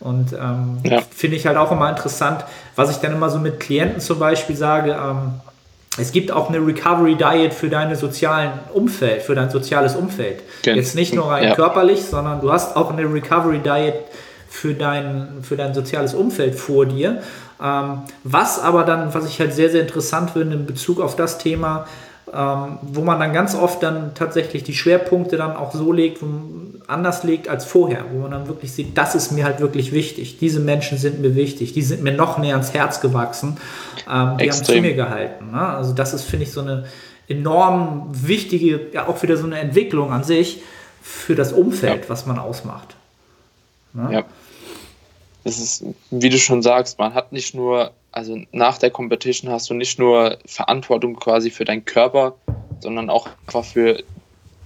Und 0.01 0.33
ähm, 0.33 0.79
ja. 0.85 1.01
finde 1.11 1.37
ich 1.37 1.47
halt 1.47 1.57
auch 1.57 1.73
immer 1.73 1.91
interessant, 1.91 2.45
was 2.77 2.91
ich 2.91 2.99
dann 2.99 3.13
immer 3.13 3.31
so 3.31 3.39
mit 3.39 3.59
Klienten 3.59 4.01
zum 4.01 4.19
Beispiel 4.19 4.55
sage, 4.55 4.93
ähm, 4.93 5.41
es 5.99 6.13
gibt 6.13 6.31
auch 6.31 6.49
eine 6.49 6.65
Recovery 6.65 7.17
Diet 7.17 7.53
für 7.53 7.69
dein 7.69 7.95
sozialen 7.95 8.53
Umfeld, 8.73 9.23
für 9.23 9.35
dein 9.35 9.51
soziales 9.51 9.97
Umfeld. 9.97 10.43
Gen 10.63 10.77
Jetzt 10.77 10.95
nicht 10.95 11.15
nur 11.15 11.27
rein 11.31 11.45
ja. 11.45 11.55
körperlich, 11.55 12.05
sondern 12.05 12.41
du 12.41 12.53
hast 12.53 12.77
auch 12.77 12.91
eine 12.93 13.13
Recovery 13.13 13.59
Diet 13.59 13.95
für 14.49 14.75
dein, 14.75 15.43
für 15.43 15.57
dein 15.57 15.75
soziales 15.75 16.15
Umfeld 16.15 16.55
vor 16.55 16.87
dir. 16.87 17.23
Ähm, 17.63 18.03
was 18.25 18.61
aber 18.61 18.85
dann, 18.85 19.13
was 19.13 19.27
ich 19.27 19.41
halt 19.41 19.53
sehr, 19.53 19.71
sehr 19.71 19.83
interessant 19.83 20.31
finde 20.31 20.57
in 20.57 20.67
Bezug 20.67 21.01
auf 21.01 21.17
das 21.17 21.39
Thema, 21.39 21.87
ähm, 22.33 22.79
wo 22.83 23.03
man 23.03 23.19
dann 23.19 23.33
ganz 23.33 23.55
oft 23.55 23.83
dann 23.83 24.15
tatsächlich 24.15 24.63
die 24.63 24.75
Schwerpunkte 24.75 25.37
dann 25.37 25.57
auch 25.57 25.73
so 25.73 25.93
legt, 25.93 26.23
anders 26.89 27.23
legt 27.23 27.49
als 27.49 27.65
vorher, 27.65 28.07
wo 28.11 28.19
man 28.21 28.31
dann 28.31 28.49
wirklich 28.49 28.73
sieht, 28.73 28.97
das 28.99 29.15
ist 29.15 29.31
mir 29.31 29.45
halt 29.45 29.61
wirklich 29.61 29.93
wichtig. 29.93 30.39
Diese 30.39 30.59
Menschen 30.59 30.99
sind 30.99 31.21
mir 31.21 31.37
wichtig, 31.37 31.73
die 31.73 31.83
sind 31.83 32.03
mir 32.03 32.13
noch 32.13 32.39
näher 32.39 32.55
ans 32.55 32.75
Herz 32.75 33.01
gewachsen, 33.01 33.59
ähm, 34.11 34.37
die 34.39 34.45
Extrem. 34.45 34.67
haben 34.67 34.77
zu 34.77 34.81
mir 34.83 34.95
gehalten. 34.95 35.51
Ne? 35.53 35.61
Also 35.61 35.93
das 35.93 36.15
ist, 36.15 36.25
finde 36.25 36.45
ich, 36.45 36.53
so 36.53 36.63
eine 36.63 36.87
enorm 37.29 38.09
wichtige, 38.11 38.89
ja 38.93 39.07
auch 39.07 39.23
wieder 39.23 39.37
so 39.37 39.47
eine 39.47 39.59
Entwicklung 39.59 40.13
an 40.13 40.25
sich 40.25 40.63
für 41.03 41.35
das 41.35 41.53
Umfeld, 41.53 42.05
ja. 42.05 42.09
was 42.09 42.27
man 42.27 42.39
ausmacht. 42.39 42.97
Ne? 43.93 44.09
Ja. 44.13 44.25
Das 45.45 45.59
ist, 45.59 45.85
wie 46.11 46.29
du 46.29 46.39
schon 46.39 46.63
sagst, 46.63 46.99
man 46.99 47.15
hat 47.15 47.33
nicht 47.33 47.55
nur 47.55 47.93
also 48.19 48.39
nach 48.53 48.79
der 48.79 48.91
Competition 48.91 49.51
hast 49.51 49.71
du 49.71 49.75
nicht 49.75 49.99
nur 49.99 50.39
Verantwortung 50.47 51.17
quasi 51.17 51.51
für 51.51 51.65
deinen 51.65 51.85
Körper, 51.85 52.35
sondern 52.81 53.11
auch 53.11 53.29
einfach 53.47 53.65
für 53.65 54.03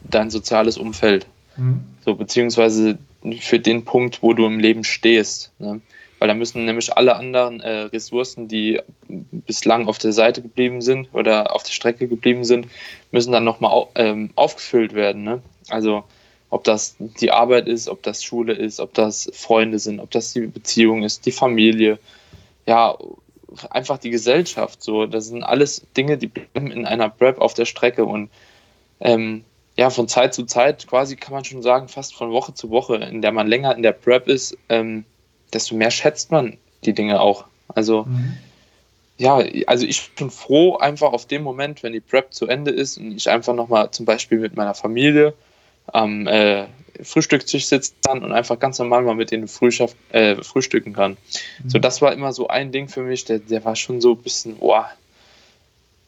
dein 0.05 0.31
soziales 0.31 0.79
Umfeld. 0.79 1.27
Mhm. 1.57 1.85
So, 2.05 2.15
beziehungsweise 2.15 2.99
für 3.41 3.61
den 3.61 3.85
Punkt, 3.85 4.23
wo 4.23 4.33
du 4.33 4.47
im 4.47 4.59
Leben 4.59 4.85
stehst. 4.85 5.53
Ne? 5.59 5.81
Weil 6.19 6.29
da 6.29 6.35
müssen 6.35 6.65
nämlich 6.65 6.97
alle 6.97 7.17
anderen 7.17 7.61
äh, 7.61 7.83
Ressourcen, 7.83 8.49
die 8.49 8.81
bislang 9.09 9.89
auf 9.89 9.99
der 9.99 10.13
Seite 10.13 10.43
geblieben 10.43 10.81
sind 10.81 11.09
oder 11.13 11.55
auf 11.55 11.63
der 11.63 11.73
Strecke 11.73 12.09
geblieben 12.09 12.45
sind, 12.45 12.69
müssen 13.11 13.33
dann 13.33 13.45
nochmal 13.45 13.73
au 13.73 13.89
ähm, 13.95 14.31
aufgefüllt 14.35 14.95
werden. 14.95 15.25
Ne? 15.25 15.43
Also 15.69 16.05
ob 16.51 16.65
das 16.65 16.97
die 16.99 17.31
Arbeit 17.31 17.67
ist, 17.67 17.89
ob 17.89 18.03
das 18.03 18.23
Schule 18.23 18.53
ist, 18.53 18.79
ob 18.79 18.95
das 18.95 19.31
Freunde 19.33 19.79
sind, 19.79 20.01
ob 20.01 20.11
das 20.11 20.33
die 20.33 20.47
Beziehung 20.47 21.03
ist, 21.03 21.25
die 21.27 21.33
Familie, 21.33 21.99
ja, 22.67 22.97
einfach 23.71 23.99
die 23.99 24.11
Gesellschaft. 24.11 24.83
So, 24.83 25.07
das 25.07 25.27
sind 25.27 25.43
alles 25.43 25.87
Dinge, 25.97 26.19
die 26.19 26.27
bleiben 26.27 26.71
in 26.71 26.87
einer 26.87 27.09
Prep 27.09 27.41
auf 27.41 27.55
der 27.55 27.65
Strecke 27.65 28.05
und 28.05 28.31
ähm, 29.01 29.45
ja, 29.77 29.91
von 29.91 30.09
Zeit 30.09 30.35
zu 30.35 30.45
Zeit, 30.45 30.87
quasi 30.87 31.17
kann 31.17 31.33
man 31.33 31.45
schon 31.45 31.63
sagen, 31.63 31.89
fast 31.89 32.15
von 32.15 32.31
Woche 32.31 32.55
zu 32.55 32.71
Woche, 32.71 32.97
in 32.97 33.23
der 33.23 33.33
man 33.33 33.47
länger 33.47 33.75
in 33.75 33.83
der 33.83 33.93
Prep 33.93 34.29
ist, 34.29 34.57
ähm, 34.69 35.05
desto 35.53 35.75
mehr 35.75 35.91
schätzt 35.91 36.31
man 36.31 36.59
die 36.85 36.93
Dinge 36.93 37.21
auch. 37.21 37.45
Also 37.69 38.05
mhm. 38.05 38.37
ja, 39.19 39.43
also 39.67 39.87
ich 39.87 40.11
bin 40.15 40.31
froh 40.31 40.77
einfach 40.77 41.13
auf 41.13 41.27
dem 41.27 41.43
Moment, 41.43 41.83
wenn 41.83 41.93
die 41.93 42.01
Prep 42.01 42.35
zu 42.35 42.47
Ende 42.47 42.71
ist 42.71 42.99
und 42.99 43.13
ich 43.13 43.31
einfach 43.31 43.55
nochmal 43.55 43.91
zum 43.91 44.05
Beispiel 44.05 44.39
mit 44.39 44.57
meiner 44.57 44.75
Familie 44.75 45.35
am 45.87 46.27
äh, 46.27 46.67
Frühstückstisch 47.03 47.67
sitzt 47.67 47.97
dann 48.03 48.23
und 48.23 48.33
einfach 48.33 48.59
ganz 48.59 48.79
normal 48.79 49.03
mal 49.03 49.15
mit 49.15 49.31
denen 49.31 49.49
äh, 50.11 50.37
frühstücken 50.43 50.93
kann. 50.93 51.13
Mhm. 51.63 51.71
So, 51.71 51.79
das 51.79 52.03
war 52.03 52.13
immer 52.13 52.33
so 52.33 52.49
ein 52.49 52.73
Ding 52.73 52.89
für 52.89 53.03
mich, 53.03 53.25
der, 53.25 53.39
der 53.39 53.65
war 53.65 53.75
schon 53.75 54.01
so 54.01 54.13
ein 54.13 54.23
bisschen, 54.23 54.57
boah, 54.57 54.91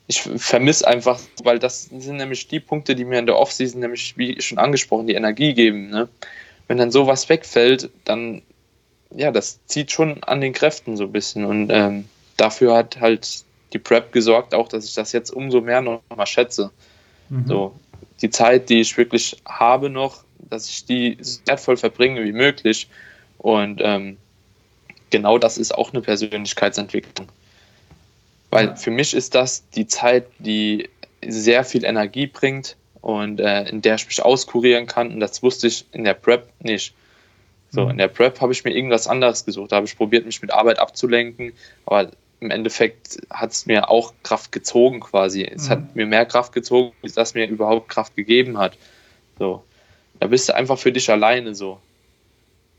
ich 0.06 0.20
vermisse 0.20 0.86
einfach, 0.86 1.18
weil 1.42 1.58
das 1.58 1.84
sind 1.84 2.16
nämlich 2.16 2.48
die 2.48 2.60
Punkte, 2.60 2.94
die 2.94 3.04
mir 3.04 3.18
in 3.18 3.26
der 3.26 3.38
Offseason 3.38 3.80
nämlich, 3.80 4.16
wie 4.18 4.40
schon 4.40 4.58
angesprochen, 4.58 5.06
die 5.06 5.14
Energie 5.14 5.54
geben. 5.54 5.88
Ne? 5.88 6.08
Wenn 6.68 6.78
dann 6.78 6.90
sowas 6.90 7.28
wegfällt, 7.28 7.90
dann, 8.04 8.42
ja, 9.14 9.30
das 9.30 9.64
zieht 9.66 9.90
schon 9.90 10.22
an 10.24 10.40
den 10.40 10.52
Kräften 10.52 10.96
so 10.96 11.04
ein 11.04 11.12
bisschen 11.12 11.44
und 11.44 11.70
ähm, 11.70 12.06
dafür 12.36 12.74
hat 12.76 13.00
halt 13.00 13.44
die 13.72 13.78
Prep 13.78 14.12
gesorgt, 14.12 14.54
auch, 14.54 14.68
dass 14.68 14.84
ich 14.84 14.94
das 14.94 15.12
jetzt 15.12 15.30
umso 15.30 15.60
mehr 15.60 15.80
noch 15.80 16.02
mal 16.14 16.26
schätze. 16.26 16.70
Mhm. 17.28 17.46
So, 17.46 17.74
die 18.20 18.30
Zeit, 18.30 18.68
die 18.68 18.80
ich 18.80 18.96
wirklich 18.96 19.36
habe 19.46 19.90
noch, 19.90 20.22
dass 20.38 20.68
ich 20.68 20.84
die 20.84 21.16
so 21.20 21.40
wertvoll 21.46 21.76
verbringe 21.76 22.22
wie 22.24 22.32
möglich. 22.32 22.88
Und 23.38 23.80
ähm, 23.82 24.18
genau 25.10 25.38
das 25.38 25.58
ist 25.58 25.74
auch 25.74 25.92
eine 25.92 26.02
Persönlichkeitsentwicklung. 26.02 27.28
Weil 28.54 28.76
für 28.76 28.92
mich 28.92 29.14
ist 29.14 29.34
das 29.34 29.68
die 29.70 29.86
Zeit, 29.86 30.26
die 30.38 30.88
sehr 31.26 31.64
viel 31.64 31.84
Energie 31.84 32.28
bringt 32.28 32.76
und 33.00 33.40
äh, 33.40 33.64
in 33.68 33.82
der 33.82 33.96
ich 33.96 34.06
mich 34.06 34.22
auskurieren 34.22 34.86
kann. 34.86 35.12
Und 35.12 35.20
das 35.20 35.42
wusste 35.42 35.66
ich 35.66 35.86
in 35.92 36.04
der 36.04 36.14
Prep 36.14 36.48
nicht. 36.60 36.94
So, 37.70 37.84
mhm. 37.84 37.90
in 37.90 37.98
der 37.98 38.08
Prep 38.08 38.40
habe 38.40 38.52
ich 38.52 38.62
mir 38.62 38.70
irgendwas 38.70 39.08
anderes 39.08 39.44
gesucht. 39.44 39.72
Da 39.72 39.76
habe 39.76 39.86
ich 39.86 39.96
probiert, 39.96 40.24
mich 40.24 40.40
mit 40.40 40.52
Arbeit 40.52 40.78
abzulenken. 40.78 41.52
Aber 41.84 42.10
im 42.38 42.50
Endeffekt 42.50 43.18
hat 43.28 43.50
es 43.50 43.66
mir 43.66 43.90
auch 43.90 44.14
Kraft 44.22 44.52
gezogen 44.52 45.00
quasi. 45.00 45.42
Es 45.42 45.66
mhm. 45.66 45.70
hat 45.70 45.96
mir 45.96 46.06
mehr 46.06 46.24
Kraft 46.24 46.52
gezogen, 46.52 46.92
als 47.02 47.14
das 47.14 47.34
mir 47.34 47.48
überhaupt 47.48 47.88
Kraft 47.88 48.14
gegeben 48.14 48.58
hat. 48.58 48.78
So. 49.38 49.64
Da 50.20 50.28
bist 50.28 50.48
du 50.48 50.54
einfach 50.54 50.78
für 50.78 50.92
dich 50.92 51.10
alleine 51.10 51.56
so. 51.56 51.80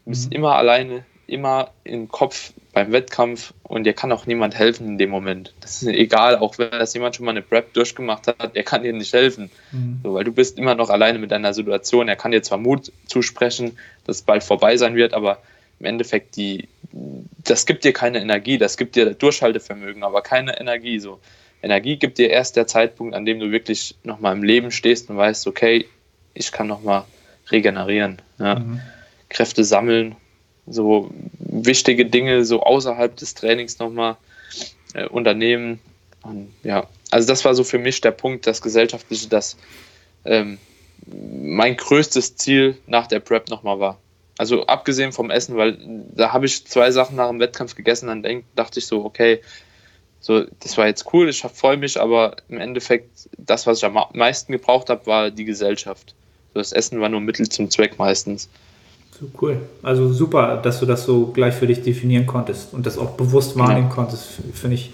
Du 0.05 0.11
bist 0.11 0.29
mhm. 0.29 0.37
immer 0.37 0.55
alleine, 0.55 1.03
immer 1.27 1.71
im 1.83 2.07
Kopf 2.09 2.53
beim 2.73 2.91
Wettkampf 2.91 3.53
und 3.63 3.85
dir 3.85 3.93
kann 3.93 4.11
auch 4.11 4.25
niemand 4.25 4.55
helfen 4.55 4.87
in 4.87 4.97
dem 4.97 5.09
Moment. 5.09 5.53
Das 5.61 5.81
ist 5.81 5.87
egal, 5.87 6.37
auch 6.37 6.57
wenn 6.57 6.71
das 6.71 6.93
jemand 6.93 7.15
schon 7.15 7.25
mal 7.25 7.31
eine 7.31 7.41
Prep 7.41 7.73
durchgemacht 7.73 8.27
hat, 8.27 8.55
er 8.55 8.63
kann 8.63 8.83
dir 8.83 8.93
nicht 8.93 9.13
helfen. 9.13 9.49
Mhm. 9.71 10.01
So, 10.03 10.13
weil 10.13 10.23
du 10.23 10.31
bist 10.31 10.57
immer 10.59 10.75
noch 10.75 10.89
alleine 10.89 11.17
mit 11.17 11.31
deiner 11.31 11.53
Situation. 11.53 12.07
Er 12.07 12.15
kann 12.15 12.31
dir 12.31 12.43
zwar 12.43 12.57
Mut 12.57 12.91
zusprechen, 13.07 13.77
dass 14.05 14.17
es 14.17 14.21
bald 14.21 14.43
vorbei 14.43 14.77
sein 14.77 14.95
wird, 14.95 15.13
aber 15.13 15.41
im 15.79 15.85
Endeffekt 15.85 16.35
die, 16.35 16.67
das 17.43 17.65
gibt 17.65 17.83
dir 17.83 17.93
keine 17.93 18.19
Energie, 18.19 18.57
das 18.57 18.77
gibt 18.77 18.95
dir 18.95 19.13
Durchhaltevermögen, 19.13 20.03
aber 20.03 20.21
keine 20.21 20.59
Energie. 20.59 20.99
So. 20.99 21.19
Energie 21.61 21.97
gibt 21.97 22.17
dir 22.17 22.29
erst 22.29 22.55
der 22.55 22.67
Zeitpunkt, 22.67 23.15
an 23.15 23.25
dem 23.25 23.39
du 23.39 23.51
wirklich 23.51 23.95
nochmal 24.03 24.35
im 24.35 24.43
Leben 24.43 24.71
stehst 24.71 25.09
und 25.09 25.17
weißt, 25.17 25.47
okay, 25.47 25.85
ich 26.33 26.51
kann 26.51 26.67
nochmal 26.67 27.05
regenerieren, 27.49 28.21
ja. 28.37 28.59
mhm. 28.59 28.81
Kräfte 29.29 29.63
sammeln, 29.63 30.15
so 30.67 31.11
wichtige 31.37 32.05
Dinge 32.05 32.45
so 32.45 32.61
außerhalb 32.61 33.15
des 33.15 33.33
Trainings 33.33 33.79
nochmal 33.79 34.17
äh, 34.93 35.07
unternehmen. 35.07 35.79
Und 36.23 36.53
ja, 36.63 36.87
also 37.11 37.27
das 37.27 37.45
war 37.45 37.53
so 37.53 37.63
für 37.63 37.77
mich 37.77 38.01
der 38.01 38.11
Punkt, 38.11 38.47
das 38.47 38.61
Gesellschaftliche, 38.61 39.27
das 39.27 39.57
ähm, 40.25 40.57
mein 41.05 41.77
größtes 41.77 42.35
Ziel 42.35 42.77
nach 42.87 43.07
der 43.07 43.19
Prep 43.19 43.49
nochmal 43.49 43.79
war. 43.79 43.99
Also 44.37 44.65
abgesehen 44.65 45.13
vom 45.13 45.29
Essen, 45.29 45.55
weil 45.55 45.77
da 46.13 46.33
habe 46.33 46.45
ich 46.45 46.65
zwei 46.65 46.91
Sachen 46.91 47.15
nach 47.15 47.29
dem 47.29 47.39
Wettkampf 47.39 47.75
gegessen, 47.75 48.07
dann 48.07 48.23
denk, 48.23 48.43
dachte 48.55 48.79
ich 48.79 48.87
so, 48.87 49.05
okay, 49.05 49.39
so, 50.19 50.43
das 50.59 50.77
war 50.77 50.87
jetzt 50.87 51.13
cool, 51.13 51.29
ich 51.29 51.41
freue 51.41 51.77
mich, 51.77 52.01
aber 52.01 52.37
im 52.49 52.59
Endeffekt, 52.59 53.29
das, 53.37 53.67
was 53.67 53.77
ich 53.77 53.85
am 53.85 53.97
meisten 54.13 54.51
gebraucht 54.51 54.89
habe, 54.89 55.05
war 55.05 55.29
die 55.29 55.45
Gesellschaft. 55.45 56.15
So, 56.53 56.59
das 56.59 56.71
Essen 56.71 56.99
war 56.99 57.09
nur 57.09 57.21
Mittel 57.21 57.47
zum 57.47 57.69
Zweck 57.69 57.99
meistens. 57.99 58.49
So 59.19 59.27
cool. 59.41 59.57
Also 59.81 60.11
super, 60.11 60.57
dass 60.57 60.79
du 60.79 60.85
das 60.85 61.05
so 61.05 61.27
gleich 61.27 61.53
für 61.55 61.67
dich 61.67 61.81
definieren 61.81 62.25
konntest 62.25 62.73
und 62.73 62.85
das 62.85 62.97
auch 62.97 63.11
bewusst 63.11 63.57
wahrnehmen 63.57 63.83
genau. 63.83 63.95
konntest, 63.95 64.27
finde 64.53 64.75
ich, 64.75 64.91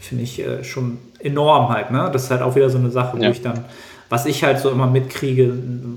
finde 0.00 0.24
ich 0.24 0.40
äh, 0.40 0.64
schon 0.64 0.98
enorm 1.20 1.68
halt. 1.68 1.90
Ne? 1.90 2.10
Das 2.12 2.24
ist 2.24 2.30
halt 2.30 2.42
auch 2.42 2.56
wieder 2.56 2.70
so 2.70 2.78
eine 2.78 2.90
Sache, 2.90 3.18
wo 3.18 3.22
ja. 3.22 3.30
ich 3.30 3.42
dann 3.42 3.64
was 4.10 4.26
ich 4.26 4.42
halt 4.42 4.58
so 4.58 4.70
immer 4.70 4.88
mitkriege, 4.88 5.54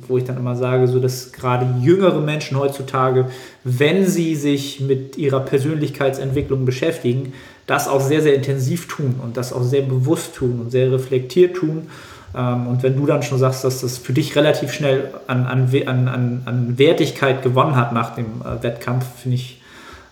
wo 0.07 0.19
ich 0.19 0.23
dann 0.23 0.37
immer 0.37 0.55
sage, 0.55 0.87
so 0.87 0.99
dass 0.99 1.33
gerade 1.33 1.65
jüngere 1.81 2.21
Menschen 2.21 2.57
heutzutage, 2.59 3.29
wenn 3.63 4.05
sie 4.05 4.35
sich 4.35 4.79
mit 4.79 5.17
ihrer 5.17 5.39
Persönlichkeitsentwicklung 5.39 6.63
beschäftigen, 6.63 7.33
das 7.65 7.87
auch 7.87 8.01
sehr, 8.01 8.21
sehr 8.21 8.35
intensiv 8.35 8.87
tun 8.87 9.15
und 9.21 9.35
das 9.35 9.51
auch 9.51 9.63
sehr 9.63 9.81
bewusst 9.81 10.35
tun 10.35 10.59
und 10.61 10.69
sehr 10.69 10.91
reflektiert 10.91 11.55
tun. 11.55 11.87
Ähm, 12.35 12.67
und 12.67 12.83
wenn 12.83 12.95
du 12.95 13.05
dann 13.05 13.23
schon 13.23 13.39
sagst, 13.39 13.63
dass 13.63 13.81
das 13.81 13.97
für 13.97 14.13
dich 14.13 14.35
relativ 14.35 14.71
schnell 14.71 15.13
an, 15.27 15.45
an, 15.45 15.69
an, 15.87 16.41
an 16.45 16.77
Wertigkeit 16.77 17.41
gewonnen 17.43 17.75
hat 17.75 17.93
nach 17.93 18.15
dem 18.15 18.41
äh, 18.41 18.61
Wettkampf, 18.63 19.05
finde 19.21 19.35
ich 19.35 19.61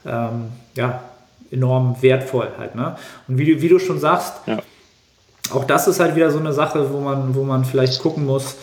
ähm, 0.05 0.49
ja, 0.75 1.01
enorm 1.51 1.97
wertvoll 2.01 2.49
halt. 2.57 2.75
Ne? 2.75 2.95
Und 3.27 3.37
wie 3.37 3.45
du, 3.45 3.61
wie 3.61 3.69
du 3.69 3.79
schon 3.79 3.99
sagst, 3.99 4.33
ja 4.45 4.59
auch 5.53 5.65
das 5.65 5.87
ist 5.87 5.99
halt 5.99 6.15
wieder 6.15 6.31
so 6.31 6.39
eine 6.39 6.53
Sache, 6.53 6.93
wo 6.93 6.99
man, 6.99 7.35
wo 7.35 7.43
man 7.43 7.65
vielleicht 7.65 8.01
gucken 8.01 8.25
muss, 8.25 8.55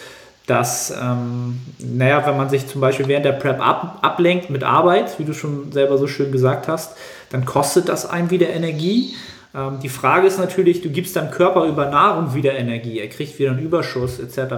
dass, 0.46 0.90
ähm, 0.90 1.60
naja, 1.78 2.26
wenn 2.26 2.36
man 2.36 2.48
sich 2.48 2.66
zum 2.66 2.80
Beispiel 2.80 3.06
während 3.08 3.26
der 3.26 3.32
Prep 3.32 3.60
ab, 3.60 3.98
ablenkt 4.00 4.48
mit 4.48 4.64
Arbeit, 4.64 5.18
wie 5.18 5.24
du 5.24 5.34
schon 5.34 5.72
selber 5.72 5.98
so 5.98 6.06
schön 6.06 6.32
gesagt 6.32 6.68
hast, 6.68 6.96
dann 7.30 7.44
kostet 7.44 7.88
das 7.88 8.08
einem 8.08 8.30
wieder 8.30 8.48
Energie. 8.48 9.14
Ähm, 9.54 9.78
die 9.82 9.88
Frage 9.88 10.26
ist 10.26 10.38
natürlich, 10.38 10.82
du 10.82 10.90
gibst 10.90 11.16
deinem 11.16 11.30
Körper 11.30 11.64
über 11.64 11.86
Nahrung 11.86 12.34
wieder 12.34 12.52
Energie, 12.54 12.98
er 12.98 13.08
kriegt 13.08 13.38
wieder 13.38 13.52
einen 13.52 13.60
Überschuss 13.60 14.18
etc. 14.18 14.54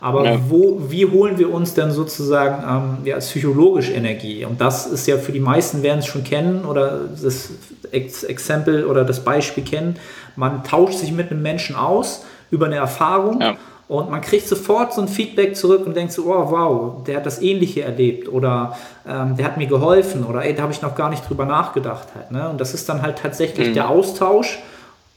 Aber 0.00 0.24
ja. 0.24 0.38
wo, 0.48 0.80
wie 0.88 1.06
holen 1.06 1.38
wir 1.38 1.52
uns 1.52 1.74
denn 1.74 1.90
sozusagen 1.90 2.64
ähm, 2.66 3.06
ja, 3.06 3.18
psychologisch 3.18 3.90
Energie? 3.90 4.44
Und 4.44 4.60
das 4.60 4.86
ist 4.86 5.06
ja 5.06 5.18
für 5.18 5.32
die 5.32 5.40
meisten 5.40 5.82
werden 5.82 5.98
es 5.98 6.06
schon 6.06 6.24
kennen 6.24 6.64
oder 6.64 7.00
das 7.08 7.50
Exempel 7.90 8.86
oder 8.86 9.04
das 9.04 9.22
Beispiel 9.24 9.64
kennen. 9.64 9.96
Man 10.34 10.64
tauscht 10.64 10.98
sich 10.98 11.12
mit 11.12 11.30
einem 11.30 11.42
Menschen 11.42 11.76
aus 11.76 12.24
über 12.50 12.66
eine 12.66 12.76
Erfahrung. 12.76 13.40
Ja 13.40 13.56
und 13.92 14.08
man 14.08 14.22
kriegt 14.22 14.48
sofort 14.48 14.94
so 14.94 15.02
ein 15.02 15.08
Feedback 15.08 15.54
zurück 15.54 15.86
und 15.86 15.94
denkt 15.94 16.14
so, 16.14 16.24
oh 16.24 16.50
wow, 16.50 17.04
der 17.04 17.18
hat 17.18 17.26
das 17.26 17.42
Ähnliche 17.42 17.82
erlebt 17.82 18.26
oder 18.26 18.78
ähm, 19.06 19.36
der 19.36 19.44
hat 19.44 19.58
mir 19.58 19.66
geholfen 19.66 20.24
oder 20.24 20.42
ey, 20.42 20.54
da 20.54 20.62
habe 20.62 20.72
ich 20.72 20.80
noch 20.80 20.94
gar 20.94 21.10
nicht 21.10 21.28
drüber 21.28 21.44
nachgedacht. 21.44 22.08
Halt, 22.14 22.30
ne? 22.30 22.48
Und 22.48 22.58
das 22.58 22.72
ist 22.72 22.88
dann 22.88 23.02
halt 23.02 23.18
tatsächlich 23.18 23.68
mhm. 23.68 23.74
der 23.74 23.90
Austausch 23.90 24.60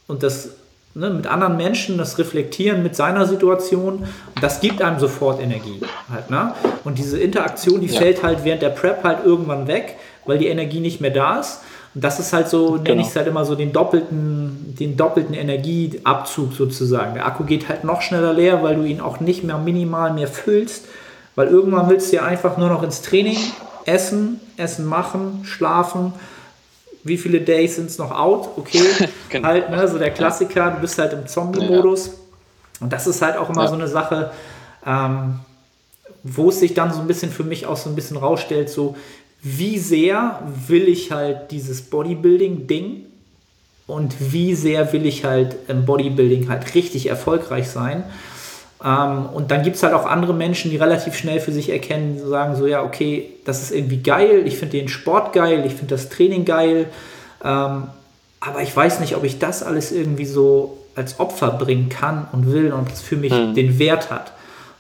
und 0.08 0.24
das 0.24 0.50
ne, 0.94 1.10
mit 1.10 1.26
anderen 1.26 1.56
Menschen, 1.56 1.98
das 1.98 2.18
Reflektieren 2.18 2.84
mit 2.84 2.98
seiner 2.98 3.26
Situation. 3.26 4.10
Das 4.42 4.60
gibt 4.60 4.82
einem 4.82 5.00
sofort 5.00 5.42
Energie. 5.42 5.80
Halt, 6.12 6.30
ne? 6.30 6.54
Und 6.84 6.98
diese 6.98 7.18
Interaktion, 7.18 7.80
die 7.80 7.88
ja. 7.88 7.98
fällt 7.98 8.24
halt 8.24 8.44
während 8.44 8.62
der 8.62 8.72
Prep 8.72 9.06
halt 9.06 9.20
irgendwann 9.24 9.68
weg, 9.68 9.96
weil 10.26 10.38
die 10.38 10.48
Energie 10.48 10.82
nicht 10.82 11.00
mehr 11.00 11.12
da 11.12 11.40
ist. 11.40 11.62
Und 11.96 12.04
das 12.04 12.20
ist 12.20 12.34
halt 12.34 12.50
so, 12.50 12.74
genau. 12.74 12.84
nenne 12.84 13.02
ich 13.02 13.08
es 13.08 13.16
halt 13.16 13.26
immer 13.28 13.46
so 13.46 13.56
den 13.56 13.72
doppelten, 13.72 14.76
den 14.78 14.98
doppelten 14.98 15.34
Energieabzug 15.34 16.52
sozusagen. 16.52 17.14
Der 17.14 17.26
Akku 17.26 17.46
geht 17.46 17.70
halt 17.70 17.86
noch 17.86 18.02
schneller 18.02 18.34
leer, 18.34 18.62
weil 18.62 18.76
du 18.76 18.84
ihn 18.84 19.00
auch 19.00 19.22
nicht 19.22 19.46
mehr 19.46 19.58
minimal 19.58 20.14
mehr 20.14 20.28
füllst, 20.28 20.86
weil 21.36 21.48
irgendwann 21.48 21.90
willst 21.90 22.12
du 22.12 22.18
ja 22.18 22.24
einfach 22.24 22.58
nur 22.58 22.68
noch 22.68 22.84
ins 22.84 23.02
Training, 23.02 23.38
essen, 23.86 24.42
Essen 24.58 24.86
machen, 24.86 25.46
schlafen. 25.46 26.12
Wie 27.06 27.18
viele 27.18 27.40
Days 27.40 27.78
sind 27.78 27.90
es 27.90 27.98
noch 27.98 28.12
out? 28.12 28.50
Okay, 28.58 28.84
genau. 29.30 29.48
halt, 29.48 29.70
ne, 29.70 29.88
so 29.88 29.98
der 29.98 30.12
Klassiker, 30.12 30.72
du 30.72 30.82
bist 30.82 31.00
halt 31.00 31.14
im 31.14 31.26
Zombie-Modus. 31.28 32.08
Ja. 32.08 32.14
Und 32.82 32.92
das 32.92 33.08
ist 33.08 33.22
halt 33.22 33.38
auch 33.38 33.50
immer 33.50 33.64
ja. 33.64 33.68
so 33.70 33.76
eine 33.76 33.88
Sache, 33.88 34.32
ähm, 34.86 35.40
wo 36.24 36.50
es 36.50 36.60
sich 36.60 36.74
dann 36.74 36.92
so 36.92 37.00
ein 37.00 37.08
bisschen 37.08 37.32
für 37.32 37.44
mich 37.44 37.68
auch 37.68 37.78
so 37.78 37.90
ein 37.90 37.96
bisschen 37.96 38.18
rausstellt, 38.18 38.70
so 38.70 38.98
wie 39.48 39.78
sehr 39.78 40.42
will 40.68 40.88
ich 40.88 41.12
halt 41.12 41.52
dieses 41.52 41.84
Bodybuilding-Ding 41.84 43.06
und 43.86 44.16
wie 44.34 44.56
sehr 44.56 44.92
will 44.92 45.06
ich 45.06 45.24
halt 45.24 45.56
im 45.68 45.86
Bodybuilding 45.86 46.50
halt 46.50 46.74
richtig 46.74 47.06
erfolgreich 47.10 47.70
sein. 47.70 48.04
Ähm, 48.84 49.28
und 49.32 49.52
dann 49.52 49.62
gibt 49.62 49.76
es 49.76 49.84
halt 49.84 49.94
auch 49.94 50.08
andere 50.08 50.34
Menschen, 50.34 50.72
die 50.72 50.78
relativ 50.78 51.16
schnell 51.16 51.40
für 51.40 51.52
sich 51.52 51.70
erkennen, 51.70 52.16
die 52.16 52.28
sagen 52.28 52.56
so, 52.56 52.66
ja, 52.66 52.84
okay, 52.84 53.30
das 53.46 53.62
ist 53.62 53.72
irgendwie 53.72 53.98
geil, 53.98 54.48
ich 54.48 54.58
finde 54.58 54.80
den 54.80 54.88
Sport 54.88 55.32
geil, 55.32 55.64
ich 55.64 55.74
finde 55.74 55.94
das 55.94 56.10
Training 56.10 56.44
geil, 56.44 56.88
ähm, 57.44 57.84
aber 58.40 58.64
ich 58.64 58.76
weiß 58.76 59.00
nicht, 59.00 59.16
ob 59.16 59.24
ich 59.26 59.38
das 59.38 59.62
alles 59.62 59.92
irgendwie 59.92 60.26
so 60.26 60.80
als 60.96 61.20
Opfer 61.20 61.52
bringen 61.52 61.90
kann 61.90 62.28
und 62.32 62.52
will 62.52 62.74
und 62.74 62.92
es 62.92 63.02
für 63.02 63.16
mich 63.16 63.32
mhm. 63.32 63.54
den 63.54 63.78
Wert 63.78 64.10
hat. 64.10 64.32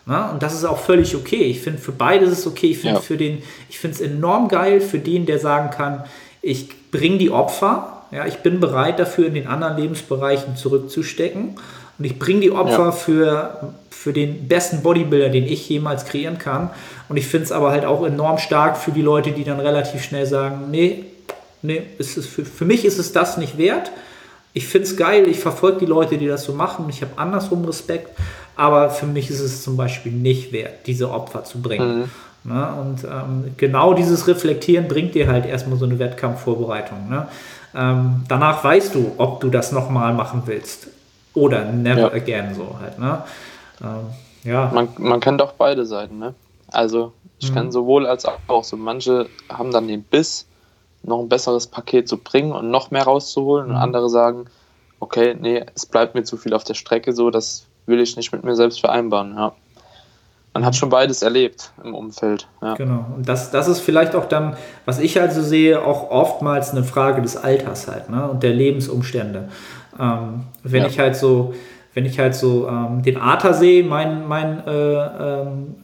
Na, 0.06 0.30
und 0.32 0.44
das 0.44 0.54
ist 0.54 0.66
auch 0.66 0.78
völlig 0.78 1.16
okay. 1.16 1.44
Ich 1.44 1.62
finde, 1.62 1.80
für 1.80 1.92
beide 1.92 2.26
ist 2.26 2.32
es 2.32 2.48
okay. 2.48 2.68
Ich 2.68 2.80
finde 2.80 3.02
ja. 3.02 3.90
es 3.90 4.02
enorm 4.02 4.48
geil 4.48 4.80
für 4.82 5.00
den, 5.00 5.26
der 5.26 5.40
sagen 5.40 5.72
kann, 5.72 6.04
ich 6.42 6.92
bringe 6.92 7.18
die 7.18 7.32
Opfer, 7.32 8.04
ja, 8.12 8.26
ich 8.28 8.38
bin 8.38 8.60
bereit 8.60 9.00
dafür, 9.00 9.26
in 9.26 9.34
den 9.34 9.48
anderen 9.48 9.78
Lebensbereichen 9.78 10.56
zurückzustecken. 10.56 11.56
Und 11.98 12.06
ich 12.06 12.20
bringe 12.20 12.42
die 12.42 12.52
Opfer 12.52 12.86
ja. 12.86 12.92
für, 12.92 13.74
für 13.90 14.14
den 14.14 14.48
besten 14.48 14.84
Bodybuilder, 14.84 15.30
den 15.30 15.46
ich 15.46 15.68
jemals 15.70 16.06
kreieren 16.06 16.38
kann. 16.38 16.70
Und 17.10 17.18
ich 17.18 17.26
finde 17.26 17.46
es 17.46 17.52
aber 17.52 17.72
halt 17.72 17.86
auch 17.86 18.06
enorm 18.06 18.38
stark 18.38 18.78
für 18.78 18.92
die 18.92 19.02
Leute, 19.02 19.32
die 19.32 19.44
dann 19.44 19.60
relativ 19.60 20.04
schnell 20.04 20.26
sagen, 20.26 20.70
nee, 20.72 21.06
nee, 21.62 21.82
ist 21.98 22.18
es 22.18 22.28
für, 22.28 22.46
für 22.46 22.66
mich 22.66 22.86
ist 22.86 23.00
es 23.00 23.12
das 23.12 23.38
nicht 23.38 23.58
wert. 23.58 23.92
Ich 24.54 24.68
finde 24.68 24.88
es 24.88 24.96
geil, 24.96 25.28
ich 25.28 25.40
verfolge 25.40 25.80
die 25.80 25.86
Leute, 25.86 26.18
die 26.18 26.28
das 26.28 26.44
so 26.44 26.54
machen. 26.54 26.86
Ich 26.90 27.02
habe 27.02 27.12
andersrum 27.18 27.66
Respekt. 27.66 28.10
Aber 28.56 28.90
für 28.90 29.06
mich 29.06 29.30
ist 29.30 29.42
es 29.42 29.64
zum 29.64 29.78
Beispiel 29.78 30.12
nicht 30.12 30.52
wert, 30.52 30.88
diese 30.88 31.12
Opfer 31.12 31.44
zu 31.44 31.62
bringen. 31.62 32.00
Mhm. 32.00 32.54
Ne? 32.54 32.74
Und 32.80 33.04
ähm, 33.04 33.54
genau 33.58 33.94
dieses 33.94 34.28
Reflektieren 34.28 34.88
bringt 34.88 35.16
dir 35.16 35.28
halt 35.28 35.46
erstmal 35.46 35.78
so 35.78 35.86
eine 35.86 36.00
Wettkampfvorbereitung. 36.00 37.10
Ne? 37.10 37.28
Ähm, 37.74 38.24
danach 38.28 38.64
weißt 38.64 38.96
du, 38.96 39.14
ob 39.18 39.42
du 39.42 39.50
das 39.50 39.72
nochmal 39.72 40.14
machen 40.14 40.44
willst 40.46 40.88
oder 41.34 41.66
never 41.66 42.02
ja. 42.02 42.14
again 42.14 42.56
so 42.56 42.78
halt. 42.80 43.00
Ne? 43.00 43.24
Ähm, 43.82 44.50
ja. 44.50 44.72
Man, 44.74 44.90
man 44.98 45.20
kennt 45.20 45.42
auch 45.42 45.54
beide 45.54 45.86
Seiten. 45.86 46.20
Ne? 46.20 46.36
Also 46.68 47.14
ich 47.40 47.52
mhm. 47.52 47.56
kann 47.56 47.72
sowohl 47.72 48.06
als 48.06 48.26
auch 48.26 48.64
so 48.64 48.78
manche 48.78 49.28
haben 49.50 49.72
dann 49.72 49.88
den 49.88 50.04
Biss, 50.04 50.46
noch 51.04 51.20
ein 51.20 51.30
besseres 51.30 51.68
Paket 51.68 52.08
zu 52.08 52.18
bringen 52.18 52.52
und 52.52 52.72
noch 52.72 52.92
mehr 52.92 53.04
rauszuholen 53.04 53.68
mhm. 53.68 53.72
und 53.72 53.78
andere 53.78 54.10
sagen, 54.10 54.46
okay, 55.00 55.36
nee, 55.40 55.64
es 55.76 55.86
bleibt 55.86 56.16
mir 56.16 56.24
zu 56.24 56.38
viel 56.38 56.54
auf 56.54 56.64
der 56.64 56.74
Strecke 56.74 57.14
so, 57.14 57.30
das 57.30 57.66
will 57.86 58.00
ich 58.00 58.16
nicht 58.18 58.32
mit 58.32 58.44
mir 58.44 58.56
selbst 58.56 58.80
vereinbaren, 58.80 59.36
ja. 59.36 59.54
Man 60.54 60.66
hat 60.66 60.78
schon 60.78 60.90
beides 60.90 61.22
erlebt 61.22 61.72
im 61.84 61.94
Umfeld. 61.94 62.48
Ja. 62.62 62.76
Genau. 62.76 63.06
Und 63.18 63.28
das, 63.28 63.52
das 63.52 63.68
ist 63.68 63.82
vielleicht 63.82 64.16
auch 64.16 64.24
dann, 64.24 64.56
was 64.86 65.00
ich 65.00 65.20
also 65.20 65.42
sehe, 65.42 65.84
auch 65.84 66.12
oftmals 66.12 66.72
eine 66.72 66.86
Frage 66.86 67.22
des 67.22 67.36
Alters 67.36 67.90
halt 67.90 68.10
ne? 68.10 68.26
und 68.26 68.42
der 68.42 68.54
Lebensumstände. 68.54 69.50
Ähm, 70.00 70.44
wenn 70.64 70.84
ja. 70.84 70.88
ich 70.88 70.98
halt 70.98 71.18
so, 71.18 71.54
wenn 71.94 72.06
ich 72.06 72.20
halt 72.20 72.36
so 72.36 72.70
ähm, 72.70 73.04
den 73.04 73.18
Arthur 73.18 73.54
sehe, 73.54 73.84
mein, 73.84 74.30
mein 74.30 74.66
äh, 74.66 74.72
ähm, 74.72 75.76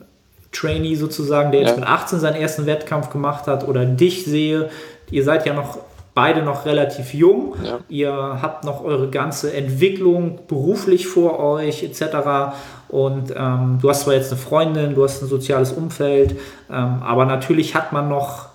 Trainee 0.54 0.96
sozusagen, 0.96 1.52
der 1.52 1.62
jetzt 1.62 1.72
ja. 1.72 1.76
mit 1.76 1.88
18 1.88 2.20
seinen 2.22 2.36
ersten 2.36 2.66
Wettkampf 2.66 3.10
gemacht 3.10 3.48
hat, 3.48 3.68
oder 3.68 3.84
dich 3.84 4.24
sehe, 4.24 4.70
ihr 5.10 5.24
seid 5.26 5.46
ja 5.46 5.54
noch 5.54 5.80
beide 6.14 6.44
noch 6.44 6.66
relativ 6.66 7.14
jung. 7.14 7.56
Ja. 7.64 7.80
Ihr 7.90 8.40
habt 8.42 8.64
noch 8.64 8.84
eure 8.84 9.10
ganze 9.10 9.54
Entwicklung 9.54 10.40
beruflich 10.48 11.08
vor 11.08 11.40
euch 11.40 11.84
etc. 11.84 12.56
Und 12.90 13.34
ähm, 13.36 13.80
du 13.82 13.90
hast 13.90 14.02
zwar 14.02 14.14
jetzt 14.14 14.32
eine 14.32 14.40
Freundin, 14.40 14.96
du 14.96 15.04
hast 15.04 15.22
ein 15.22 15.30
soziales 15.30 15.72
Umfeld, 15.72 16.36
ähm, 16.70 17.02
aber 17.02 17.26
natürlich 17.26 17.76
hat 17.76 17.94
man 17.94 18.10
noch, 18.10 18.50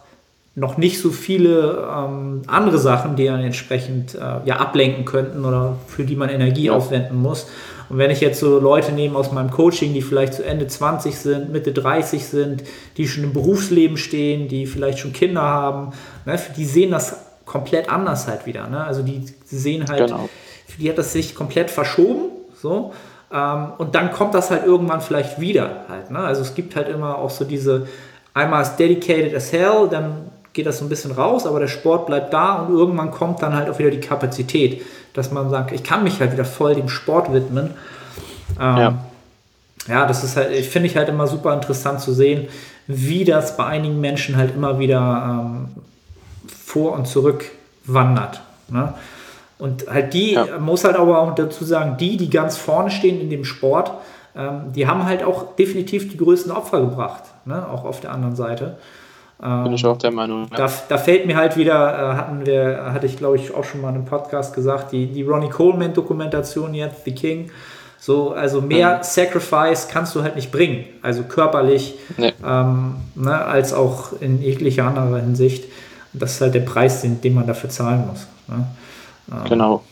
noch 0.54 0.76
nicht 0.76 1.00
so 1.00 1.10
viele 1.10 1.88
ähm, 1.90 2.42
andere 2.46 2.78
Sachen, 2.78 3.16
die 3.16 3.26
dann 3.26 3.40
entsprechend 3.40 4.14
äh, 4.14 4.18
ja, 4.44 4.56
ablenken 4.56 5.06
könnten 5.06 5.44
oder 5.44 5.76
für 5.86 6.04
die 6.04 6.16
man 6.16 6.28
Energie 6.28 6.66
ja. 6.66 6.72
aufwenden 6.72 7.20
muss. 7.20 7.46
Und 7.88 7.98
wenn 7.98 8.10
ich 8.10 8.20
jetzt 8.20 8.40
so 8.40 8.58
Leute 8.58 8.92
nehme 8.92 9.16
aus 9.16 9.32
meinem 9.32 9.50
Coaching, 9.50 9.94
die 9.94 10.02
vielleicht 10.02 10.34
zu 10.34 10.44
Ende 10.44 10.66
20 10.66 11.16
sind, 11.16 11.52
Mitte 11.52 11.72
30 11.72 12.26
sind, 12.26 12.64
die 12.96 13.06
schon 13.06 13.24
im 13.24 13.32
Berufsleben 13.32 13.96
stehen, 13.96 14.48
die 14.48 14.66
vielleicht 14.66 14.98
schon 14.98 15.12
Kinder 15.12 15.42
haben, 15.42 15.92
ne, 16.24 16.38
die 16.56 16.64
sehen 16.64 16.90
das 16.90 17.16
komplett 17.56 17.88
anders 17.88 18.28
halt 18.28 18.44
wieder. 18.44 18.68
Ne? 18.68 18.84
Also 18.84 19.02
die 19.02 19.24
sehen 19.44 19.88
halt, 19.88 20.06
genau. 20.06 20.28
für 20.66 20.78
die 20.78 20.90
hat 20.90 20.98
das 20.98 21.12
sich 21.12 21.34
komplett 21.34 21.70
verschoben. 21.70 22.30
So. 22.54 22.92
Ähm, 23.32 23.72
und 23.78 23.94
dann 23.94 24.12
kommt 24.12 24.34
das 24.34 24.50
halt 24.50 24.66
irgendwann 24.66 25.00
vielleicht 25.00 25.40
wieder 25.40 25.84
halt. 25.88 26.10
Ne? 26.10 26.18
Also 26.18 26.42
es 26.42 26.54
gibt 26.54 26.76
halt 26.76 26.88
immer 26.88 27.16
auch 27.16 27.30
so 27.30 27.44
diese, 27.44 27.88
einmal 28.34 28.62
ist 28.62 28.76
dedicated 28.76 29.34
as 29.34 29.52
hell, 29.52 29.88
dann 29.90 30.30
geht 30.52 30.66
das 30.66 30.78
so 30.78 30.84
ein 30.84 30.88
bisschen 30.88 31.12
raus, 31.12 31.46
aber 31.46 31.60
der 31.60 31.68
Sport 31.68 32.06
bleibt 32.06 32.32
da 32.32 32.56
und 32.56 32.74
irgendwann 32.74 33.10
kommt 33.10 33.42
dann 33.42 33.54
halt 33.54 33.70
auch 33.70 33.78
wieder 33.78 33.90
die 33.90 34.00
Kapazität, 34.00 34.82
dass 35.14 35.30
man 35.30 35.48
sagt, 35.50 35.72
ich 35.72 35.82
kann 35.82 36.02
mich 36.04 36.20
halt 36.20 36.32
wieder 36.32 36.44
voll 36.44 36.74
dem 36.74 36.88
Sport 36.88 37.32
widmen. 37.32 37.70
Ähm, 38.60 38.76
ja. 38.76 38.94
ja, 39.88 40.06
das 40.06 40.24
ist 40.24 40.36
halt, 40.36 40.52
ich 40.52 40.68
finde 40.68 40.88
ich 40.88 40.96
halt 40.96 41.08
immer 41.08 41.26
super 41.26 41.52
interessant 41.54 42.00
zu 42.00 42.12
sehen, 42.12 42.48
wie 42.86 43.24
das 43.24 43.56
bei 43.56 43.64
einigen 43.64 44.00
Menschen 44.00 44.36
halt 44.36 44.54
immer 44.54 44.78
wieder 44.78 45.44
ähm, 45.44 45.68
vor 46.76 46.92
und 46.92 47.08
zurück 47.08 47.46
wandert. 47.86 48.42
Ne? 48.68 48.92
Und 49.58 49.88
halt 49.88 50.12
die, 50.12 50.32
ja. 50.32 50.58
muss 50.58 50.84
halt 50.84 50.96
aber 50.96 51.20
auch 51.20 51.34
dazu 51.34 51.64
sagen, 51.64 51.96
die, 51.98 52.18
die 52.18 52.28
ganz 52.28 52.58
vorne 52.58 52.90
stehen 52.90 53.18
in 53.18 53.30
dem 53.30 53.44
Sport, 53.44 53.92
ähm, 54.36 54.72
die 54.74 54.86
haben 54.86 55.06
halt 55.06 55.24
auch 55.24 55.56
definitiv 55.56 56.10
die 56.10 56.18
größten 56.18 56.52
Opfer 56.52 56.80
gebracht, 56.80 57.22
ne? 57.46 57.66
auch 57.66 57.84
auf 57.84 58.00
der 58.00 58.12
anderen 58.12 58.36
Seite. 58.36 58.76
Ähm, 59.42 59.64
Bin 59.64 59.72
ich 59.72 59.86
auch 59.86 59.96
der 59.96 60.10
Meinung. 60.10 60.48
Ja. 60.50 60.66
Da, 60.66 60.72
da, 60.90 60.98
fällt 60.98 61.26
mir 61.26 61.36
halt 61.36 61.56
wieder, 61.56 61.72
äh, 61.74 62.16
hatten 62.16 62.44
wir, 62.44 62.92
hatte 62.92 63.06
ich 63.06 63.16
glaube 63.16 63.36
ich 63.36 63.54
auch 63.54 63.64
schon 63.64 63.80
mal 63.80 63.88
in 63.88 63.94
einem 63.94 64.04
Podcast 64.04 64.54
gesagt, 64.54 64.92
die, 64.92 65.06
die 65.06 65.22
Ronnie 65.22 65.48
Coleman-Dokumentation 65.48 66.74
jetzt, 66.74 67.06
The 67.06 67.14
King. 67.14 67.50
So, 67.98 68.32
also 68.32 68.60
mehr 68.60 68.98
mhm. 68.98 69.02
Sacrifice 69.02 69.88
kannst 69.88 70.14
du 70.14 70.22
halt 70.22 70.36
nicht 70.36 70.52
bringen, 70.52 70.84
also 71.00 71.22
körperlich, 71.22 71.94
nee. 72.18 72.34
ähm, 72.46 72.96
ne, 73.14 73.34
als 73.34 73.72
auch 73.72 74.20
in 74.20 74.42
jeglicher 74.42 74.84
anderer 74.84 75.16
Hinsicht 75.16 75.64
das 76.18 76.32
ist 76.32 76.40
halt 76.40 76.54
der 76.54 76.60
Preis, 76.60 77.02
den, 77.02 77.20
den 77.20 77.34
man 77.34 77.46
dafür 77.46 77.70
zahlen 77.70 78.06
muss. 78.06 78.26
Ne? 78.48 78.66
Ähm, 79.30 79.44
genau. 79.48 79.84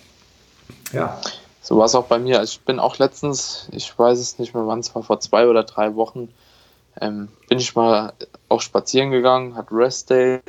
Ja. 0.92 1.20
So 1.60 1.78
war 1.78 1.86
es 1.86 1.94
auch 1.94 2.06
bei 2.06 2.18
mir. 2.18 2.38
Also 2.38 2.58
ich 2.58 2.60
bin 2.60 2.78
auch 2.78 2.98
letztens, 2.98 3.68
ich 3.72 3.98
weiß 3.98 4.18
es 4.18 4.38
nicht 4.38 4.54
mehr 4.54 4.66
wann, 4.66 4.80
es 4.80 4.94
war 4.94 5.02
vor 5.02 5.20
zwei 5.20 5.46
oder 5.46 5.62
drei 5.62 5.94
Wochen, 5.94 6.28
ähm, 7.00 7.28
bin 7.48 7.58
ich 7.58 7.74
mal 7.74 8.12
auch 8.48 8.60
spazieren 8.60 9.10
gegangen, 9.10 9.56
hat 9.56 9.68
Rest 9.70 10.10
Day 10.10 10.40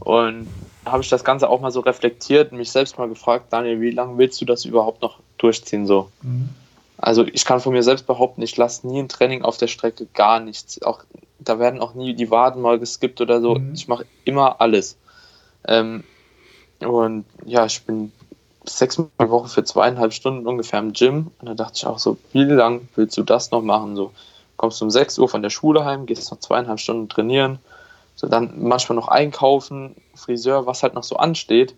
und 0.00 0.48
habe 0.84 1.02
ich 1.02 1.08
das 1.08 1.24
Ganze 1.24 1.48
auch 1.48 1.60
mal 1.60 1.70
so 1.70 1.80
reflektiert 1.80 2.50
und 2.50 2.58
mich 2.58 2.72
selbst 2.72 2.98
mal 2.98 3.08
gefragt, 3.08 3.46
Daniel, 3.50 3.80
wie 3.80 3.90
lange 3.90 4.18
willst 4.18 4.40
du 4.40 4.44
das 4.44 4.64
überhaupt 4.64 5.00
noch 5.00 5.20
durchziehen 5.38 5.86
so? 5.86 6.10
Mhm. 6.22 6.48
Also 6.98 7.24
ich 7.24 7.44
kann 7.44 7.60
von 7.60 7.72
mir 7.72 7.82
selbst 7.82 8.06
behaupten, 8.06 8.42
ich 8.42 8.56
lasse 8.56 8.86
nie 8.86 9.00
ein 9.00 9.08
Training 9.08 9.42
auf 9.42 9.56
der 9.56 9.66
Strecke, 9.66 10.06
gar 10.14 10.40
nichts. 10.40 10.82
Auch, 10.82 11.04
da 11.48 11.58
werden 11.58 11.80
auch 11.80 11.94
nie 11.94 12.14
die 12.14 12.30
Waden 12.30 12.62
mal 12.62 12.78
geskippt 12.78 13.20
oder 13.20 13.40
so. 13.40 13.56
Mhm. 13.56 13.72
Ich 13.74 13.88
mache 13.88 14.06
immer 14.24 14.60
alles. 14.60 14.96
Ähm, 15.66 16.04
und 16.80 17.24
ja, 17.46 17.66
ich 17.66 17.82
bin 17.84 18.12
sechsmal 18.64 19.08
die 19.20 19.30
Woche 19.30 19.48
für 19.48 19.64
zweieinhalb 19.64 20.12
Stunden 20.12 20.46
ungefähr 20.46 20.78
im 20.78 20.92
Gym. 20.92 21.30
Und 21.40 21.48
da 21.48 21.54
dachte 21.54 21.74
ich 21.76 21.86
auch 21.86 21.98
so, 21.98 22.16
wie 22.32 22.44
lange 22.44 22.82
willst 22.94 23.16
du 23.16 23.22
das 23.22 23.50
noch 23.50 23.62
machen? 23.62 23.96
So, 23.96 24.12
kommst 24.56 24.80
du 24.80 24.84
um 24.84 24.90
6 24.90 25.18
Uhr 25.18 25.28
von 25.28 25.42
der 25.42 25.50
Schule 25.50 25.84
heim, 25.84 26.06
gehst 26.06 26.30
noch 26.30 26.40
zweieinhalb 26.40 26.80
Stunden 26.80 27.08
trainieren, 27.08 27.58
so 28.14 28.28
dann 28.28 28.54
manchmal 28.62 28.96
noch 28.96 29.08
einkaufen, 29.08 29.96
Friseur, 30.14 30.66
was 30.66 30.82
halt 30.82 30.94
noch 30.94 31.04
so 31.04 31.16
ansteht. 31.16 31.74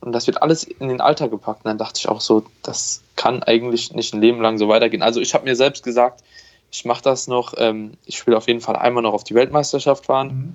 Und 0.00 0.12
das 0.12 0.26
wird 0.26 0.42
alles 0.42 0.64
in 0.64 0.88
den 0.88 1.00
Alltag 1.00 1.30
gepackt. 1.30 1.64
Und 1.64 1.68
dann 1.68 1.78
dachte 1.78 1.98
ich 1.98 2.08
auch 2.08 2.20
so, 2.20 2.44
das 2.62 3.02
kann 3.14 3.42
eigentlich 3.42 3.92
nicht 3.94 4.12
ein 4.12 4.20
Leben 4.20 4.42
lang 4.42 4.58
so 4.58 4.68
weitergehen. 4.68 5.02
Also 5.02 5.20
ich 5.20 5.34
habe 5.34 5.44
mir 5.44 5.56
selbst 5.56 5.84
gesagt, 5.84 6.22
ich 6.76 6.84
mache 6.84 7.02
das 7.02 7.26
noch, 7.26 7.54
ähm, 7.56 7.92
ich 8.04 8.26
will 8.26 8.34
auf 8.34 8.48
jeden 8.48 8.60
Fall 8.60 8.76
einmal 8.76 9.02
noch 9.02 9.14
auf 9.14 9.24
die 9.24 9.34
Weltmeisterschaft 9.34 10.04
fahren. 10.04 10.28
Mhm. 10.28 10.54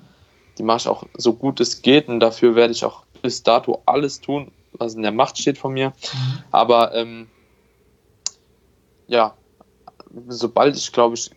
Die 0.56 0.62
mache 0.62 0.76
ich 0.78 0.88
auch 0.88 1.02
so 1.14 1.32
gut 1.32 1.58
es 1.58 1.82
geht 1.82 2.06
und 2.06 2.20
dafür 2.20 2.54
werde 2.54 2.72
ich 2.72 2.84
auch 2.84 3.02
bis 3.22 3.42
dato 3.42 3.82
alles 3.86 4.20
tun, 4.20 4.52
was 4.72 4.94
in 4.94 5.02
der 5.02 5.10
Macht 5.10 5.36
steht 5.38 5.58
von 5.58 5.72
mir. 5.72 5.88
Mhm. 5.88 6.44
Aber 6.52 6.94
ähm, 6.94 7.26
ja, 9.08 9.34
sobald 10.28 10.76
ich, 10.76 10.92
glaube 10.92 11.16
ich, 11.16 11.30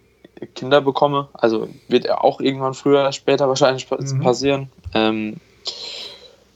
Kinder 0.53 0.81
bekomme, 0.81 1.29
also 1.33 1.67
wird 1.87 2.05
er 2.05 2.23
auch 2.23 2.39
irgendwann 2.39 2.75
früher 2.75 2.99
oder 2.99 3.11
später 3.11 3.47
wahrscheinlich 3.47 3.89
mhm. 3.89 4.21
passieren, 4.21 4.69
ähm, 4.93 5.37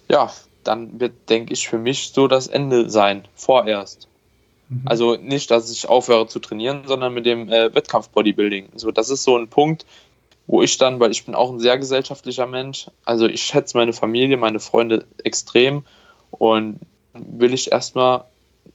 ja, 0.08 0.32
dann 0.63 1.00
wird, 1.00 1.30
denke 1.30 1.54
ich, 1.54 1.68
für 1.68 1.80
mich 1.80 2.12
so 2.13 2.28
das 2.28 2.46
Ende 2.46 2.92
sein, 2.92 3.28
vorerst. 3.34 4.09
Mhm. 4.69 4.82
Also 4.86 5.15
nicht, 5.15 5.51
dass 5.51 5.69
ich 5.71 5.89
aufhöre 5.89 6.27
zu 6.27 6.39
trainieren, 6.39 6.84
sondern 6.86 7.13
mit 7.13 7.25
dem 7.25 7.49
äh, 7.49 7.73
Wettkampf-Bodybuilding. 7.73 8.69
So, 8.75 8.91
das 8.91 9.10
ist 9.10 9.23
so 9.23 9.38
ein 9.38 9.47
Punkt, 9.47 9.86
wo 10.47 10.62
ich 10.62 10.77
dann, 10.77 10.99
weil 10.99 11.12
ich 11.12 11.25
bin 11.25 11.36
auch 11.36 11.51
ein 11.51 11.60
sehr 11.60 11.77
gesellschaftlicher 11.77 12.47
Mensch, 12.47 12.88
also 13.05 13.27
ich 13.27 13.41
schätze 13.41 13.77
meine 13.77 13.93
Familie, 13.93 14.38
meine 14.38 14.60
Freunde 14.60 15.05
extrem 15.23 15.84
und 16.32 16.79
will 17.13 17.53
ich 17.53 17.71
erstmal 17.71 18.25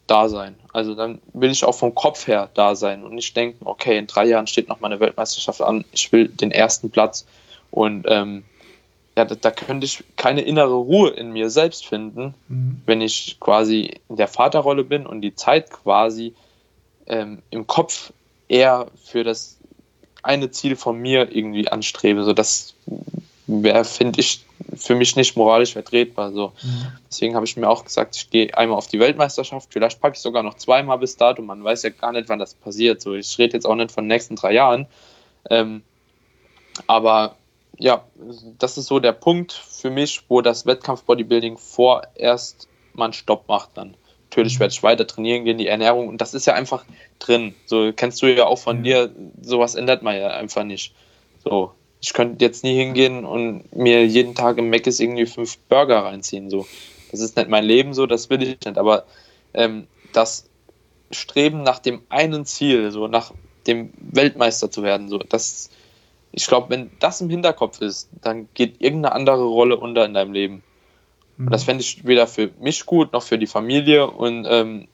da 0.06 0.28
sein. 0.28 0.56
Also 0.72 0.94
dann 0.94 1.20
will 1.32 1.50
ich 1.50 1.64
auch 1.64 1.74
vom 1.74 1.94
Kopf 1.94 2.26
her 2.26 2.50
da 2.54 2.74
sein 2.74 3.04
und 3.04 3.14
nicht 3.14 3.36
denken, 3.36 3.66
okay, 3.66 3.96
in 3.98 4.06
drei 4.06 4.26
Jahren 4.26 4.46
steht 4.46 4.68
noch 4.68 4.80
meine 4.80 5.00
Weltmeisterschaft 5.00 5.62
an, 5.62 5.84
ich 5.92 6.12
will 6.12 6.28
den 6.28 6.50
ersten 6.50 6.90
Platz. 6.90 7.26
Und 7.70 8.06
ähm, 8.08 8.44
ja, 9.16 9.24
da, 9.24 9.34
da, 9.34 9.50
könnte 9.50 9.84
ich 9.84 10.02
keine 10.16 10.40
innere 10.40 10.74
Ruhe 10.74 11.10
in 11.10 11.32
mir 11.32 11.48
selbst 11.48 11.86
finden, 11.86 12.34
mhm. 12.48 12.82
wenn 12.84 13.00
ich 13.00 13.38
quasi 13.38 14.00
in 14.08 14.16
der 14.16 14.28
Vaterrolle 14.28 14.84
bin 14.84 15.06
und 15.06 15.20
die 15.20 15.34
Zeit 15.34 15.70
quasi 15.70 16.34
ähm, 17.06 17.42
im 17.50 17.66
Kopf 17.66 18.12
eher 18.48 18.86
für 19.04 19.22
das 19.22 19.58
eine 20.22 20.50
Ziel 20.50 20.74
von 20.74 20.98
mir 20.98 21.34
irgendwie 21.34 21.68
anstrebe. 21.68 22.24
So, 22.24 22.32
das 22.32 22.74
wäre, 23.46 23.84
finde 23.84 24.20
ich, 24.20 24.44
für 24.74 24.94
mich 24.94 25.14
nicht 25.16 25.36
moralisch 25.36 25.74
vertretbar. 25.74 26.32
So. 26.32 26.52
Mhm. 26.62 26.86
Deswegen 27.08 27.34
habe 27.34 27.46
ich 27.46 27.56
mir 27.56 27.68
auch 27.68 27.84
gesagt, 27.84 28.16
ich 28.16 28.30
gehe 28.30 28.56
einmal 28.56 28.78
auf 28.78 28.88
die 28.88 28.98
Weltmeisterschaft, 28.98 29.68
vielleicht 29.70 30.00
packe 30.00 30.16
ich 30.16 30.22
sogar 30.22 30.42
noch 30.42 30.54
zweimal 30.54 30.98
bis 30.98 31.16
dato. 31.16 31.42
Man 31.42 31.62
weiß 31.62 31.82
ja 31.82 31.90
gar 31.90 32.12
nicht, 32.12 32.28
wann 32.28 32.38
das 32.38 32.54
passiert. 32.54 33.00
So, 33.00 33.14
ich 33.14 33.38
rede 33.38 33.54
jetzt 33.54 33.66
auch 33.66 33.74
nicht 33.74 33.92
von 33.92 34.04
den 34.04 34.08
nächsten 34.08 34.36
drei 34.36 34.54
Jahren. 34.54 34.86
Ähm, 35.50 35.82
aber 36.86 37.36
ja, 37.78 38.04
das 38.58 38.78
ist 38.78 38.86
so 38.86 39.00
der 39.00 39.12
Punkt 39.12 39.52
für 39.52 39.90
mich, 39.90 40.22
wo 40.28 40.40
das 40.40 40.66
Wettkampf-Bodybuilding 40.66 41.58
vorerst 41.58 42.68
mal 42.92 43.06
einen 43.06 43.12
Stopp 43.12 43.48
macht 43.48 43.70
dann. 43.74 43.96
Natürlich 44.30 44.58
werde 44.58 44.72
ich 44.72 44.82
weiter 44.82 45.06
trainieren 45.06 45.44
gehen, 45.44 45.58
die 45.58 45.68
Ernährung, 45.68 46.08
und 46.08 46.20
das 46.20 46.34
ist 46.34 46.46
ja 46.46 46.54
einfach 46.54 46.84
drin. 47.18 47.54
So 47.66 47.92
kennst 47.92 48.20
du 48.20 48.26
ja 48.26 48.46
auch 48.46 48.58
von 48.58 48.82
dir, 48.82 49.14
sowas 49.40 49.76
ändert 49.76 50.02
man 50.02 50.16
ja 50.16 50.28
einfach 50.28 50.64
nicht. 50.64 50.92
So, 51.44 51.72
ich 52.00 52.12
könnte 52.12 52.44
jetzt 52.44 52.64
nie 52.64 52.74
hingehen 52.74 53.24
und 53.24 53.74
mir 53.74 54.04
jeden 54.06 54.34
Tag 54.34 54.58
im 54.58 54.70
Mc's 54.70 54.98
irgendwie 54.98 55.26
fünf 55.26 55.58
Burger 55.68 56.00
reinziehen. 56.04 56.50
So. 56.50 56.66
Das 57.10 57.20
ist 57.20 57.36
nicht 57.36 57.48
mein 57.48 57.64
Leben 57.64 57.94
so, 57.94 58.06
das 58.06 58.28
will 58.28 58.42
ich 58.42 58.48
nicht. 58.48 58.76
Aber 58.76 59.04
ähm, 59.52 59.86
das 60.12 60.48
Streben 61.12 61.62
nach 61.62 61.78
dem 61.78 62.02
einen 62.08 62.44
Ziel, 62.44 62.90
so 62.90 63.06
nach 63.06 63.32
dem 63.66 63.92
Weltmeister 63.98 64.70
zu 64.70 64.82
werden, 64.82 65.08
so, 65.08 65.18
das 65.18 65.70
ich 66.34 66.46
glaube, 66.46 66.70
wenn 66.70 66.90
das 66.98 67.20
im 67.20 67.30
Hinterkopf 67.30 67.80
ist, 67.80 68.08
dann 68.20 68.48
geht 68.54 68.80
irgendeine 68.80 69.14
andere 69.14 69.44
Rolle 69.44 69.76
unter 69.76 70.04
in 70.04 70.14
deinem 70.14 70.32
Leben. 70.32 70.62
Und 71.38 71.50
das 71.50 71.62
mhm. 71.62 71.66
fände 71.66 71.82
ich 71.82 72.04
weder 72.06 72.26
für 72.26 72.50
mich 72.60 72.86
gut 72.86 73.12
noch 73.12 73.22
für 73.22 73.38
die 73.38 73.46
Familie 73.46 74.08
und 74.08 74.46
ähm, 74.48 74.88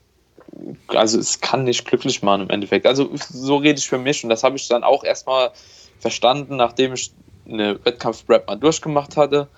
also 0.88 1.18
es 1.18 1.40
kann 1.40 1.64
nicht 1.64 1.84
glücklich 1.86 2.22
machen 2.22 2.42
im 2.42 2.50
Endeffekt. 2.50 2.86
Also 2.86 3.10
so 3.14 3.56
rede 3.56 3.78
ich 3.78 3.88
für 3.88 3.98
mich 3.98 4.24
und 4.24 4.30
das 4.30 4.42
habe 4.42 4.56
ich 4.56 4.66
dann 4.68 4.82
auch 4.82 5.04
erstmal 5.04 5.52
verstanden, 5.98 6.56
nachdem 6.56 6.94
ich 6.94 7.12
eine 7.48 7.84
Wettkampf-Prep 7.84 8.46
mal 8.46 8.56
durchgemacht 8.56 9.16
hatte 9.16 9.48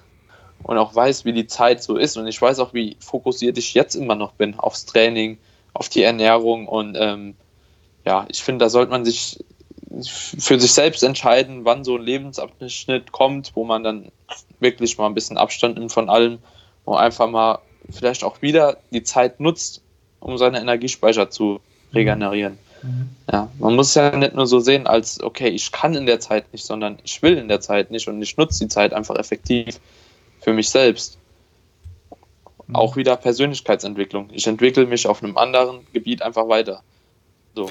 und 0.62 0.76
auch 0.78 0.94
weiß, 0.94 1.24
wie 1.24 1.32
die 1.32 1.46
Zeit 1.46 1.82
so 1.82 1.96
ist 1.96 2.16
und 2.16 2.26
ich 2.26 2.40
weiß 2.40 2.58
auch, 2.58 2.74
wie 2.74 2.96
fokussiert 3.00 3.58
ich 3.58 3.74
jetzt 3.74 3.94
immer 3.94 4.14
noch 4.14 4.32
bin 4.32 4.58
aufs 4.58 4.84
Training, 4.84 5.38
auf 5.74 5.88
die 5.88 6.02
Ernährung 6.02 6.66
und 6.68 6.96
ähm, 6.98 7.34
ja, 8.04 8.26
ich 8.28 8.42
finde, 8.42 8.64
da 8.64 8.68
sollte 8.68 8.90
man 8.90 9.04
sich 9.04 9.44
für 10.00 10.58
sich 10.58 10.72
selbst 10.72 11.02
entscheiden, 11.02 11.64
wann 11.64 11.84
so 11.84 11.96
ein 11.96 12.02
Lebensabschnitt 12.02 13.12
kommt, 13.12 13.52
wo 13.54 13.64
man 13.64 13.82
dann 13.82 14.12
wirklich 14.60 14.98
mal 14.98 15.06
ein 15.06 15.14
bisschen 15.14 15.36
Abstand 15.36 15.78
nimmt 15.78 15.92
von 15.92 16.08
allem, 16.08 16.38
wo 16.84 16.94
einfach 16.94 17.28
mal 17.28 17.58
vielleicht 17.90 18.24
auch 18.24 18.40
wieder 18.42 18.78
die 18.90 19.02
Zeit 19.02 19.40
nutzt, 19.40 19.82
um 20.20 20.38
seine 20.38 20.60
Energiespeicher 20.60 21.30
zu 21.30 21.60
regenerieren. 21.92 22.58
Mhm. 22.82 23.10
Ja, 23.30 23.50
man 23.58 23.76
muss 23.76 23.94
ja 23.94 24.16
nicht 24.16 24.34
nur 24.34 24.46
so 24.46 24.60
sehen, 24.60 24.86
als 24.86 25.22
okay, 25.22 25.48
ich 25.48 25.72
kann 25.72 25.94
in 25.94 26.06
der 26.06 26.20
Zeit 26.20 26.52
nicht, 26.52 26.64
sondern 26.64 26.98
ich 27.04 27.22
will 27.22 27.36
in 27.36 27.48
der 27.48 27.60
Zeit 27.60 27.90
nicht 27.90 28.08
und 28.08 28.20
ich 28.22 28.36
nutze 28.36 28.64
die 28.64 28.68
Zeit 28.68 28.92
einfach 28.92 29.16
effektiv 29.16 29.80
für 30.40 30.52
mich 30.52 30.70
selbst. 30.70 31.18
Mhm. 32.66 32.76
Auch 32.76 32.96
wieder 32.96 33.16
Persönlichkeitsentwicklung. 33.16 34.30
Ich 34.32 34.46
entwickle 34.46 34.86
mich 34.86 35.06
auf 35.06 35.22
einem 35.22 35.36
anderen 35.36 35.86
Gebiet 35.92 36.22
einfach 36.22 36.48
weiter. 36.48 36.82
So 37.54 37.70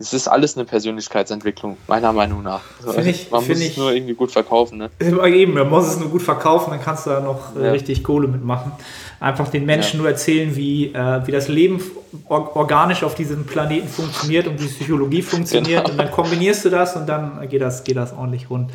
es 0.00 0.14
ist 0.14 0.28
alles 0.28 0.56
eine 0.56 0.64
Persönlichkeitsentwicklung, 0.64 1.76
meiner 1.86 2.12
Meinung 2.14 2.42
nach. 2.42 2.62
Also, 2.86 2.98
ich, 3.00 3.30
man 3.30 3.46
muss 3.46 3.60
ich, 3.60 3.72
es 3.72 3.76
nur 3.76 3.92
irgendwie 3.92 4.14
gut 4.14 4.32
verkaufen. 4.32 4.78
Ne? 4.78 4.90
Eben, 4.98 5.52
man 5.52 5.68
muss 5.68 5.88
es 5.88 6.00
nur 6.00 6.08
gut 6.08 6.22
verkaufen, 6.22 6.70
dann 6.70 6.80
kannst 6.80 7.04
du 7.04 7.10
da 7.10 7.20
noch 7.20 7.54
äh, 7.54 7.66
ja. 7.66 7.72
richtig 7.72 8.02
Kohle 8.02 8.26
mitmachen. 8.26 8.72
Einfach 9.20 9.48
den 9.48 9.66
Menschen 9.66 9.98
ja. 9.98 10.02
nur 10.02 10.10
erzählen, 10.10 10.56
wie, 10.56 10.86
äh, 10.86 11.26
wie 11.26 11.32
das 11.32 11.48
Leben 11.48 11.82
organisch 12.28 13.04
auf 13.04 13.14
diesem 13.14 13.44
Planeten 13.44 13.88
funktioniert 13.88 14.46
und 14.46 14.60
wie 14.62 14.68
Psychologie 14.68 15.20
funktioniert. 15.20 15.84
Genau. 15.84 15.90
Und 15.90 15.98
dann 15.98 16.10
kombinierst 16.10 16.64
du 16.64 16.70
das 16.70 16.96
und 16.96 17.06
dann 17.06 17.46
geht 17.50 17.60
das, 17.60 17.84
geht 17.84 17.96
das 17.96 18.14
ordentlich 18.14 18.48
rund. 18.48 18.70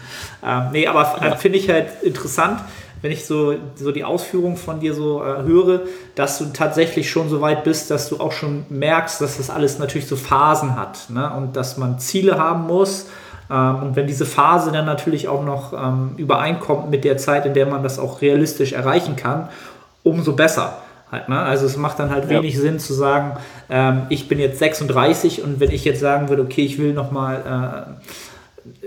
Ähm, 0.45 0.67
nee, 0.73 0.85
aber 0.85 1.17
ja. 1.21 1.35
finde 1.35 1.57
ich 1.57 1.67
halt 1.69 1.87
interessant 2.03 2.61
wenn 3.05 3.11
ich 3.11 3.27
so, 3.27 3.53
so 3.75 3.91
die 3.91 4.03
Ausführungen 4.03 4.57
von 4.57 4.79
dir 4.79 4.95
so 4.95 5.21
äh, 5.21 5.43
höre, 5.43 5.81
dass 6.15 6.39
du 6.39 6.45
tatsächlich 6.45 7.07
schon 7.07 7.29
so 7.29 7.39
weit 7.39 7.63
bist, 7.63 7.91
dass 7.91 8.09
du 8.09 8.19
auch 8.19 8.31
schon 8.31 8.65
merkst, 8.69 9.21
dass 9.21 9.37
das 9.37 9.51
alles 9.51 9.77
natürlich 9.77 10.07
so 10.07 10.15
Phasen 10.15 10.75
hat 10.75 11.11
ne? 11.11 11.31
und 11.37 11.55
dass 11.55 11.77
man 11.77 11.99
Ziele 11.99 12.39
haben 12.39 12.65
muss. 12.65 13.05
Ähm, 13.51 13.75
und 13.83 13.95
wenn 13.95 14.07
diese 14.07 14.25
Phase 14.25 14.71
dann 14.71 14.87
natürlich 14.87 15.27
auch 15.27 15.45
noch 15.45 15.73
ähm, 15.73 16.13
übereinkommt 16.17 16.89
mit 16.89 17.03
der 17.03 17.17
Zeit, 17.17 17.45
in 17.45 17.53
der 17.53 17.67
man 17.67 17.83
das 17.83 17.99
auch 17.99 18.23
realistisch 18.23 18.73
erreichen 18.73 19.15
kann, 19.15 19.49
umso 20.01 20.33
besser. 20.33 20.79
Halt, 21.11 21.29
ne? 21.29 21.39
Also 21.39 21.67
es 21.67 21.77
macht 21.77 21.99
dann 21.99 22.09
halt 22.09 22.23
ja. 22.23 22.31
wenig 22.31 22.57
Sinn 22.57 22.79
zu 22.79 22.95
sagen, 22.95 23.33
ähm, 23.69 24.07
ich 24.09 24.27
bin 24.27 24.39
jetzt 24.39 24.57
36 24.57 25.43
und 25.43 25.59
wenn 25.59 25.69
ich 25.69 25.85
jetzt 25.85 25.99
sagen 25.99 26.27
würde, 26.29 26.41
okay, 26.41 26.65
ich 26.65 26.79
will 26.79 26.93
nochmal 26.93 27.85
äh, 28.01 28.07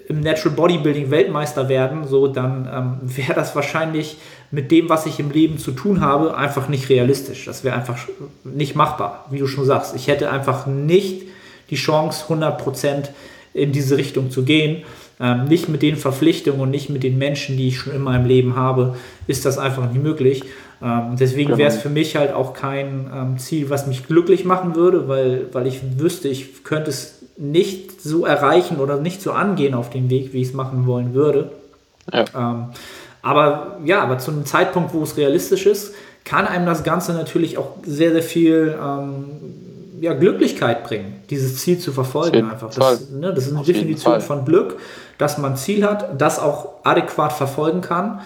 im 0.09 0.21
Natural 0.21 0.57
Bodybuilding 0.57 1.11
Weltmeister 1.11 1.69
werden, 1.69 2.07
so 2.07 2.29
dann 2.29 2.69
ähm, 2.73 2.97
wäre 3.17 3.35
das 3.35 3.55
wahrscheinlich 3.55 4.17
mit 4.51 4.71
dem, 4.71 4.89
was 4.89 5.07
ich 5.07 5.21
im 5.21 5.31
Leben 5.31 5.59
zu 5.59 5.73
tun 5.73 6.01
habe, 6.01 6.37
einfach 6.37 6.69
nicht 6.69 6.89
realistisch. 6.89 7.45
Das 7.45 7.65
wäre 7.65 7.77
einfach 7.77 7.99
nicht 8.45 8.75
machbar, 8.75 9.27
wie 9.31 9.39
du 9.39 9.47
schon 9.47 9.67
sagst. 9.67 9.95
Ich 9.95 10.09
hätte 10.09 10.31
einfach 10.31 10.67
nicht 10.67 11.25
die 11.71 11.77
Chance, 11.77 12.25
100% 12.29 13.11
in 13.53 13.73
diese 13.73 13.99
Richtung 13.99 14.31
zu 14.31 14.45
gehen. 14.45 14.85
Ähm, 15.21 15.47
nicht 15.47 15.69
mit 15.69 15.83
den 15.83 15.97
Verpflichtungen 15.97 16.61
und 16.61 16.71
nicht 16.71 16.91
mit 16.91 17.03
den 17.03 17.19
Menschen, 17.19 17.57
die 17.57 17.69
ich 17.69 17.79
schon 17.79 17.93
in 17.93 18.03
meinem 18.03 18.25
Leben 18.25 18.55
habe, 18.55 18.97
ist 19.27 19.45
das 19.45 19.59
einfach 19.59 19.91
nicht 19.91 20.03
möglich. 20.03 20.45
Ähm, 20.81 21.17
deswegen 21.19 21.49
genau. 21.49 21.59
wäre 21.59 21.71
es 21.71 21.79
für 21.79 21.89
mich 21.89 22.15
halt 22.15 22.33
auch 22.33 22.55
kein 22.55 23.11
ähm, 23.13 23.39
Ziel, 23.39 23.69
was 23.69 23.89
mich 23.89 24.07
glücklich 24.07 24.45
machen 24.45 24.77
würde, 24.77 25.09
weil, 25.09 25.47
weil 25.53 25.67
ich 25.67 25.81
wüsste, 25.99 26.29
ich 26.29 26.63
könnte 26.63 26.91
es 26.91 27.18
nicht 27.39 28.03
so 28.03 28.27
erreichen 28.27 28.79
oder 28.79 28.97
nicht 28.97 29.23
so 29.23 29.33
angehen 29.33 29.75
auf 29.75 29.91
dem 29.91 30.11
Weg, 30.11 30.33
wie 30.33 30.43
ich 30.43 30.49
es 30.49 30.55
machen 30.55 30.87
wollen 30.87 31.15
würde. 31.15 31.53
Ja. 32.13 32.25
Ähm, 32.35 32.67
aber 33.23 33.79
ja, 33.85 34.03
aber 34.03 34.19
zu 34.19 34.31
einem 34.31 34.45
Zeitpunkt, 34.45 34.93
wo 34.95 35.03
es 35.03 35.17
realistisch 35.17 35.67
ist, 35.67 35.95
kann 36.25 36.47
einem 36.47 36.67
das 36.67 36.85
Ganze 36.85 37.13
natürlich 37.13 37.59
auch 37.59 37.77
sehr, 37.85 38.13
sehr 38.13 38.23
viel 38.23 38.77
ähm, 38.81 39.25
ja, 40.01 40.15
Glücklichkeit 40.15 40.85
bringen, 40.85 41.23
dieses 41.31 41.59
Ziel 41.59 41.79
zu 41.79 41.93
verfolgen. 41.93 42.51
Einfach. 42.51 42.71
Das, 42.75 43.11
ne, 43.11 43.33
das 43.33 43.47
ist 43.47 43.55
eine 43.55 43.65
Definition 43.65 44.21
von 44.21 44.45
Glück, 44.45 44.77
dass 45.17 45.39
man 45.39 45.53
ein 45.53 45.57
Ziel 45.57 45.85
hat, 45.85 46.21
das 46.21 46.39
auch 46.39 46.71
adäquat 46.85 47.33
verfolgen 47.33 47.81
kann. 47.81 48.21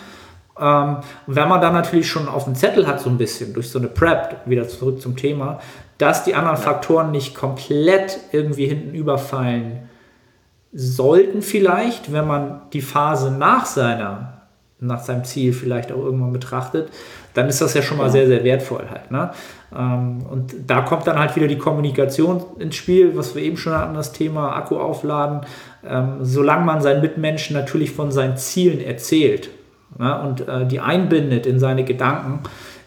Ähm, 0.60 0.98
und 1.26 1.36
wenn 1.36 1.48
man 1.48 1.60
dann 1.60 1.72
natürlich 1.72 2.08
schon 2.08 2.28
auf 2.28 2.44
dem 2.44 2.54
Zettel 2.54 2.86
hat, 2.86 3.00
so 3.00 3.10
ein 3.10 3.18
bisschen 3.18 3.54
durch 3.54 3.70
so 3.70 3.78
eine 3.78 3.88
Prep, 3.88 4.42
wieder 4.46 4.68
zurück 4.68 5.00
zum 5.00 5.16
Thema, 5.16 5.60
dass 5.98 6.24
die 6.24 6.34
anderen 6.34 6.56
Faktoren 6.56 7.10
nicht 7.10 7.34
komplett 7.34 8.18
irgendwie 8.32 8.66
hinten 8.66 8.94
überfallen 8.94 9.88
sollten, 10.72 11.42
vielleicht, 11.42 12.12
wenn 12.12 12.26
man 12.26 12.62
die 12.72 12.80
Phase 12.80 13.30
nach 13.30 13.66
seiner 13.66 14.32
nach 14.82 15.00
seinem 15.00 15.22
Ziel 15.22 15.52
vielleicht 15.52 15.92
auch 15.92 15.98
irgendwann 15.98 16.32
betrachtet, 16.32 16.90
dann 17.34 17.48
ist 17.48 17.60
das 17.60 17.72
ja 17.74 17.82
schon 17.82 17.98
mal 17.98 18.10
sehr, 18.10 18.26
sehr 18.26 18.42
wertvoll 18.42 18.84
halt. 18.90 19.12
Ne? 19.12 19.30
Ähm, 19.72 20.24
und 20.28 20.54
da 20.66 20.80
kommt 20.80 21.06
dann 21.06 21.20
halt 21.20 21.36
wieder 21.36 21.46
die 21.46 21.56
Kommunikation 21.56 22.42
ins 22.58 22.74
Spiel, 22.74 23.16
was 23.16 23.36
wir 23.36 23.42
eben 23.42 23.56
schon 23.56 23.74
hatten, 23.74 23.94
das 23.94 24.12
Thema 24.12 24.56
Akku 24.56 24.78
aufladen. 24.78 25.42
Ähm, 25.86 26.16
solange 26.22 26.64
man 26.64 26.82
seinen 26.82 27.00
Mitmenschen 27.00 27.54
natürlich 27.54 27.92
von 27.92 28.10
seinen 28.10 28.36
Zielen 28.36 28.80
erzählt 28.80 29.50
ne, 29.98 30.20
und 30.22 30.48
äh, 30.48 30.66
die 30.66 30.80
einbindet 30.80 31.46
in 31.46 31.58
seine 31.58 31.84
Gedanken, 31.84 32.40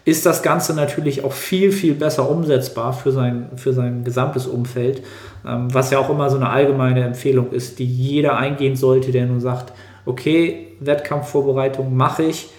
ist 0.05 0.25
das 0.25 0.43
Ganze 0.43 0.75
natürlich 0.75 1.23
auch 1.23 1.33
viel, 1.33 1.71
viel 1.71 1.95
besser 1.95 2.29
umsetzbar 2.29 2.93
für 2.93 3.11
sein, 3.11 3.49
für 3.55 3.73
sein 3.73 4.03
gesamtes 4.03 4.45
Umfeld, 4.45 5.01
ähm, 5.45 5.73
was 5.73 5.89
ja 5.89 5.97
auch 5.97 6.09
immer 6.11 6.29
so 6.29 6.37
eine 6.37 6.49
allgemeine 6.49 7.03
Empfehlung 7.03 7.51
ist, 7.51 7.79
die 7.79 7.85
jeder 7.85 8.37
eingehen 8.37 8.75
sollte, 8.75 9.11
der 9.11 9.25
nun 9.25 9.39
sagt, 9.39 9.73
okay, 10.05 10.67
Wettkampfvorbereitung 10.79 11.95
mache 11.97 12.23
ich, 12.23 12.49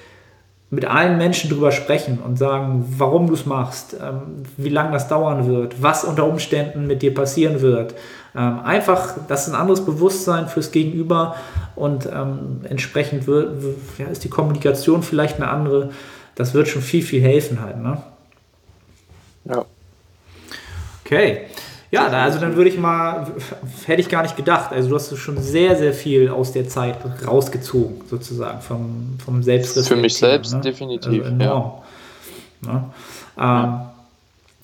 mit 0.70 0.84
allen 0.84 1.16
Menschen 1.16 1.48
drüber 1.48 1.70
sprechen 1.70 2.18
und 2.18 2.38
sagen, 2.38 2.84
warum 2.98 3.28
du 3.28 3.34
es 3.34 3.46
machst, 3.46 3.96
ähm, 4.02 4.44
wie 4.56 4.68
lange 4.68 4.92
das 4.92 5.06
dauern 5.06 5.46
wird, 5.46 5.80
was 5.80 6.04
unter 6.04 6.26
Umständen 6.26 6.86
mit 6.86 7.02
dir 7.02 7.14
passieren 7.14 7.60
wird. 7.60 7.94
Ähm, 8.34 8.60
einfach, 8.60 9.14
das 9.28 9.46
ist 9.46 9.54
ein 9.54 9.60
anderes 9.60 9.84
Bewusstsein 9.84 10.48
fürs 10.48 10.72
Gegenüber 10.72 11.36
und 11.76 12.06
ähm, 12.06 12.62
entsprechend 12.68 13.26
wird, 13.26 13.62
ja, 13.98 14.06
ist 14.06 14.24
die 14.24 14.28
Kommunikation 14.28 15.02
vielleicht 15.02 15.36
eine 15.36 15.48
andere. 15.48 15.90
Das 16.34 16.52
wird 16.52 16.68
schon 16.68 16.82
viel, 16.82 17.02
viel 17.02 17.22
helfen 17.22 17.60
halt. 17.60 17.78
Ne? 17.78 18.02
Ja. 19.44 19.64
Okay. 21.04 21.42
Ja, 21.90 22.06
also 22.08 22.38
dann 22.38 22.56
würde 22.56 22.70
ich 22.70 22.78
mal, 22.78 23.26
hätte 23.86 24.00
ich 24.00 24.08
gar 24.08 24.22
nicht 24.22 24.36
gedacht. 24.36 24.72
Also 24.72 24.88
du 24.88 24.94
hast 24.94 25.16
schon 25.16 25.40
sehr, 25.40 25.76
sehr 25.76 25.92
viel 25.92 26.28
aus 26.28 26.52
der 26.52 26.68
Zeit 26.68 26.98
rausgezogen, 27.26 28.02
sozusagen, 28.08 28.60
vom, 28.60 29.18
vom 29.24 29.42
Selbstreflexion. 29.42 29.96
Für 29.96 30.02
mich 30.02 30.16
selbst 30.16 30.52
ne? 30.54 30.60
definitiv, 30.60 31.24
also 31.24 31.36
ja. 31.36 31.82
Ne? 32.62 32.84
Ähm, 33.38 33.42
ja. 33.42 33.92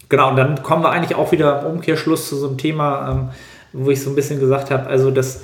Genau, 0.08 0.28
und 0.28 0.36
dann 0.36 0.62
kommen 0.62 0.82
wir 0.82 0.90
eigentlich 0.90 1.16
auch 1.16 1.32
wieder 1.32 1.62
im 1.62 1.76
Umkehrschluss 1.76 2.28
zu 2.28 2.36
so 2.36 2.48
einem 2.48 2.58
Thema, 2.58 3.10
ähm, 3.10 3.28
wo 3.72 3.90
ich 3.90 4.02
so 4.02 4.10
ein 4.10 4.14
bisschen 4.14 4.40
gesagt 4.40 4.70
habe, 4.70 4.86
also 4.86 5.10
dass, 5.10 5.40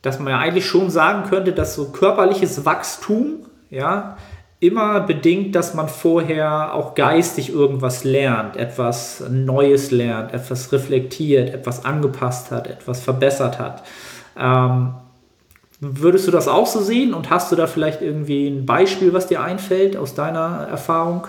dass 0.00 0.18
man 0.18 0.28
ja 0.28 0.38
eigentlich 0.38 0.64
schon 0.64 0.90
sagen 0.90 1.28
könnte, 1.28 1.52
dass 1.52 1.74
so 1.74 1.90
körperliches 1.90 2.64
Wachstum, 2.64 3.40
ja, 3.68 4.16
immer 4.62 5.00
bedingt, 5.00 5.56
dass 5.56 5.74
man 5.74 5.88
vorher 5.88 6.72
auch 6.72 6.94
geistig 6.94 7.50
irgendwas 7.50 8.04
lernt, 8.04 8.56
etwas 8.56 9.24
Neues 9.28 9.90
lernt, 9.90 10.32
etwas 10.32 10.70
reflektiert, 10.70 11.52
etwas 11.52 11.84
angepasst 11.84 12.52
hat, 12.52 12.68
etwas 12.68 13.00
verbessert 13.00 13.58
hat. 13.58 13.82
Ähm, 14.38 14.94
würdest 15.80 16.28
du 16.28 16.30
das 16.30 16.46
auch 16.46 16.68
so 16.68 16.80
sehen 16.80 17.12
und 17.12 17.28
hast 17.28 17.50
du 17.50 17.56
da 17.56 17.66
vielleicht 17.66 18.02
irgendwie 18.02 18.46
ein 18.46 18.64
Beispiel, 18.64 19.12
was 19.12 19.26
dir 19.26 19.42
einfällt 19.42 19.96
aus 19.96 20.14
deiner 20.14 20.68
Erfahrung? 20.70 21.26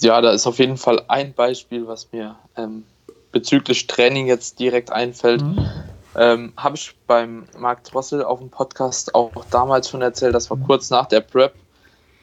Ja, 0.00 0.22
da 0.22 0.30
ist 0.30 0.46
auf 0.46 0.58
jeden 0.58 0.78
Fall 0.78 1.02
ein 1.08 1.34
Beispiel, 1.34 1.86
was 1.86 2.10
mir 2.12 2.34
ähm, 2.56 2.84
bezüglich 3.30 3.86
Training 3.88 4.26
jetzt 4.26 4.58
direkt 4.58 4.90
einfällt. 4.90 5.42
Mhm. 5.42 5.68
Ähm, 6.16 6.54
Habe 6.56 6.76
ich 6.76 6.96
beim 7.06 7.46
Marc 7.58 7.84
Drossel 7.84 8.24
auf 8.24 8.38
dem 8.38 8.48
Podcast 8.48 9.14
auch 9.14 9.32
damals 9.50 9.90
schon 9.90 10.00
erzählt, 10.00 10.34
das 10.34 10.48
war 10.50 10.56
kurz 10.56 10.88
nach 10.90 11.06
der 11.06 11.20
Prep. 11.20 11.54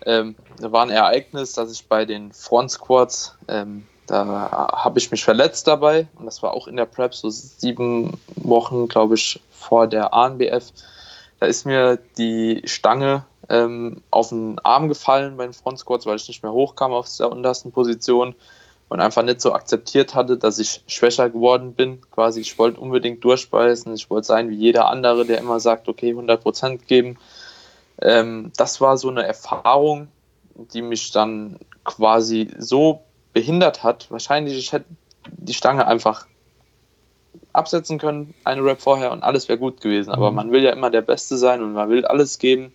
Ähm, 0.05 0.35
da 0.59 0.71
war 0.71 0.83
ein 0.83 0.89
Ereignis, 0.89 1.53
dass 1.53 1.71
ich 1.71 1.87
bei 1.87 2.05
den 2.05 2.33
Front 2.33 2.71
Squats, 2.71 3.37
ähm, 3.47 3.87
da 4.07 4.69
habe 4.73 4.99
ich 4.99 5.11
mich 5.11 5.23
verletzt 5.23 5.67
dabei 5.67 6.07
und 6.17 6.25
das 6.25 6.43
war 6.43 6.53
auch 6.53 6.67
in 6.67 6.75
der 6.75 6.85
Prep, 6.85 7.13
so 7.13 7.29
sieben 7.29 8.19
Wochen, 8.35 8.87
glaube 8.87 9.15
ich, 9.15 9.39
vor 9.51 9.87
der 9.87 10.13
ANBF. 10.13 10.73
Da 11.39 11.45
ist 11.45 11.65
mir 11.65 11.99
die 12.17 12.63
Stange 12.65 13.25
ähm, 13.47 14.01
auf 14.09 14.29
den 14.29 14.59
Arm 14.59 14.89
gefallen 14.89 15.37
bei 15.37 15.45
den 15.45 15.53
Front 15.53 15.79
Squats, 15.79 16.05
weil 16.05 16.15
ich 16.15 16.27
nicht 16.27 16.43
mehr 16.43 16.51
hochkam 16.51 16.91
auf 16.91 17.07
der 17.17 17.31
untersten 17.31 17.71
Position 17.71 18.35
und 18.93 18.99
einfach 18.99 19.23
nicht 19.23 19.41
so 19.41 19.53
akzeptiert 19.53 20.13
hatte, 20.13 20.37
dass 20.37 20.59
ich 20.59 20.83
schwächer 20.85 21.27
geworden 21.27 21.73
bin. 21.73 21.99
Quasi, 22.11 22.41
ich 22.41 22.59
wollte 22.59 22.79
unbedingt 22.79 23.23
durchbeißen, 23.23 23.91
ich 23.95 24.11
wollte 24.11 24.27
sein 24.27 24.51
wie 24.51 24.55
jeder 24.55 24.87
andere, 24.87 25.25
der 25.25 25.39
immer 25.39 25.59
sagt, 25.59 25.89
okay, 25.89 26.13
100% 26.13 26.85
geben. 26.85 27.17
Ähm, 27.99 28.51
das 28.55 28.81
war 28.81 28.97
so 28.97 29.09
eine 29.09 29.25
Erfahrung, 29.25 30.09
die 30.53 30.83
mich 30.83 31.09
dann 31.09 31.57
quasi 31.83 32.51
so 32.59 33.01
behindert 33.33 33.81
hat. 33.81 34.11
Wahrscheinlich, 34.11 34.59
ich 34.59 34.73
hätte 34.73 34.85
die 35.25 35.55
Stange 35.55 35.87
einfach 35.87 36.27
absetzen 37.51 37.97
können, 37.97 38.35
eine 38.43 38.63
Rap 38.63 38.79
vorher 38.79 39.11
und 39.11 39.23
alles 39.23 39.49
wäre 39.49 39.57
gut 39.57 39.81
gewesen. 39.81 40.11
Aber 40.11 40.29
mhm. 40.29 40.35
man 40.35 40.51
will 40.51 40.61
ja 40.61 40.71
immer 40.71 40.91
der 40.91 41.01
Beste 41.01 41.37
sein 41.37 41.63
und 41.63 41.73
man 41.73 41.89
will 41.89 42.05
alles 42.05 42.37
geben. 42.37 42.71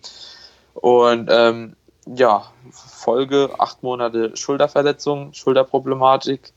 Und 0.73 1.29
ähm, 1.31 1.77
ja, 2.15 2.51
Folge 2.71 3.51
acht 3.57 3.83
Monate 3.83 4.35
Schulterverletzung, 4.35 5.33
Schulterproblematik. 5.33 6.53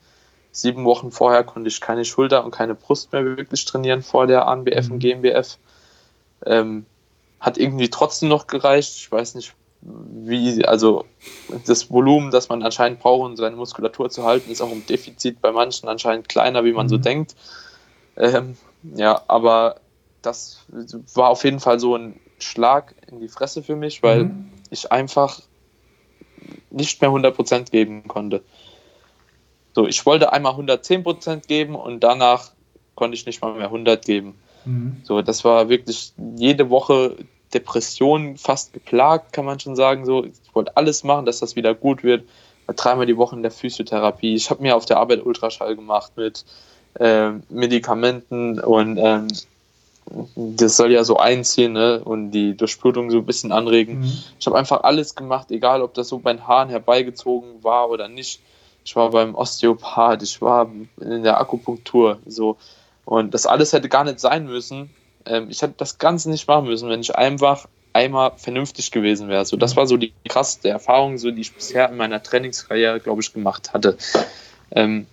Sieben 0.50 0.84
Wochen 0.84 1.10
vorher 1.10 1.44
konnte 1.44 1.68
ich 1.68 1.80
keine 1.80 2.04
Schulter 2.04 2.44
und 2.44 2.50
keine 2.50 2.74
Brust 2.74 3.12
mehr 3.12 3.24
wirklich 3.24 3.64
trainieren 3.64 4.02
vor 4.02 4.26
der 4.26 4.46
ANBF 4.46 4.88
mhm. 4.88 4.92
und 4.92 4.98
GmbF. 4.98 5.58
Ähm, 6.44 6.86
hat 7.40 7.58
irgendwie 7.58 7.90
trotzdem 7.90 8.28
noch 8.28 8.46
gereicht. 8.46 8.96
Ich 8.96 9.10
weiß 9.10 9.34
nicht, 9.34 9.54
wie, 9.80 10.64
also 10.64 11.04
das 11.66 11.90
Volumen, 11.90 12.30
das 12.30 12.48
man 12.48 12.62
anscheinend 12.62 13.00
braucht, 13.00 13.30
um 13.30 13.36
seine 13.36 13.56
Muskulatur 13.56 14.10
zu 14.10 14.24
halten, 14.24 14.50
ist 14.50 14.60
auch 14.60 14.70
im 14.70 14.86
Defizit 14.86 15.40
bei 15.40 15.52
manchen 15.52 15.88
anscheinend 15.88 16.28
kleiner, 16.28 16.64
wie 16.64 16.72
man 16.72 16.86
mhm. 16.86 16.90
so 16.90 16.98
denkt. 16.98 17.34
Ähm, 18.16 18.56
ja, 18.94 19.22
aber 19.26 19.76
das 20.20 20.64
war 21.14 21.30
auf 21.30 21.44
jeden 21.44 21.60
Fall 21.60 21.80
so 21.80 21.96
ein 21.96 22.20
Schlag 22.38 22.94
in 23.10 23.20
die 23.20 23.28
Fresse 23.28 23.62
für 23.62 23.76
mich, 23.76 24.02
weil 24.02 24.24
mhm. 24.24 24.51
Ich 24.72 24.90
einfach 24.90 25.40
nicht 26.70 27.00
mehr 27.00 27.10
100% 27.10 27.70
geben 27.70 28.08
konnte. 28.08 28.42
So, 29.74 29.86
ich 29.86 30.04
wollte 30.04 30.32
einmal 30.32 30.54
110% 30.54 31.46
geben 31.46 31.74
und 31.74 32.00
danach 32.00 32.50
konnte 32.94 33.14
ich 33.14 33.26
nicht 33.26 33.40
mal 33.40 33.54
mehr 33.54 33.66
100 33.66 34.04
geben. 34.04 34.34
Mhm. 34.64 35.00
So, 35.04 35.22
das 35.22 35.44
war 35.44 35.68
wirklich 35.68 36.12
jede 36.36 36.68
Woche 36.70 37.16
Depression 37.54 38.36
fast 38.36 38.72
geplagt, 38.72 39.32
kann 39.32 39.44
man 39.44 39.60
schon 39.60 39.76
sagen. 39.76 40.04
So, 40.04 40.24
ich 40.24 40.54
wollte 40.54 40.76
alles 40.76 41.04
machen, 41.04 41.26
dass 41.26 41.40
das 41.40 41.56
wieder 41.56 41.74
gut 41.74 42.02
wird. 42.02 42.24
Dreimal 42.66 43.06
die 43.06 43.16
Woche 43.16 43.36
in 43.36 43.42
der 43.42 43.50
Physiotherapie. 43.50 44.34
Ich 44.34 44.48
habe 44.50 44.62
mir 44.62 44.76
auf 44.76 44.86
der 44.86 44.98
Arbeit 44.98 45.24
Ultraschall 45.24 45.76
gemacht 45.76 46.12
mit 46.16 46.44
äh, 46.98 47.30
Medikamenten 47.50 48.60
und 48.60 48.98
ähm, 48.98 49.28
das 50.34 50.76
soll 50.76 50.92
ja 50.92 51.04
so 51.04 51.16
einziehen 51.16 51.72
ne? 51.72 52.02
und 52.04 52.32
die 52.32 52.56
Durchblutung 52.56 53.10
so 53.10 53.18
ein 53.18 53.26
bisschen 53.26 53.52
anregen. 53.52 54.00
Mhm. 54.00 54.12
Ich 54.38 54.46
habe 54.46 54.58
einfach 54.58 54.82
alles 54.82 55.14
gemacht, 55.14 55.50
egal 55.50 55.82
ob 55.82 55.94
das 55.94 56.08
so 56.08 56.18
bei 56.18 56.32
den 56.32 56.46
Haaren 56.46 56.68
herbeigezogen 56.68 57.62
war 57.62 57.88
oder 57.88 58.08
nicht. 58.08 58.40
Ich 58.84 58.96
war 58.96 59.10
beim 59.10 59.34
Osteopath, 59.34 60.22
ich 60.22 60.42
war 60.42 60.70
in 61.00 61.22
der 61.22 61.40
Akupunktur, 61.40 62.18
so. 62.26 62.56
Und 63.04 63.32
das 63.32 63.46
alles 63.46 63.72
hätte 63.72 63.88
gar 63.88 64.04
nicht 64.04 64.20
sein 64.20 64.46
müssen. 64.46 64.90
Ähm, 65.24 65.48
ich 65.50 65.62
hätte 65.62 65.74
das 65.76 65.98
Ganze 65.98 66.30
nicht 66.30 66.48
machen 66.48 66.66
müssen, 66.66 66.88
wenn 66.88 67.00
ich 67.00 67.14
einfach 67.14 67.66
einmal 67.92 68.32
vernünftig 68.36 68.90
gewesen 68.90 69.28
wäre. 69.28 69.44
So, 69.44 69.56
das 69.56 69.76
war 69.76 69.86
so 69.86 69.96
die 69.96 70.12
krasseste 70.28 70.68
Erfahrung, 70.68 71.18
so, 71.18 71.30
die 71.30 71.42
ich 71.42 71.54
bisher 71.54 71.88
in 71.90 71.96
meiner 71.96 72.22
Trainingskarriere, 72.22 73.00
glaube 73.00 73.22
ich, 73.22 73.32
gemacht 73.32 73.72
hatte. 73.72 73.96
Ähm, 74.70 75.06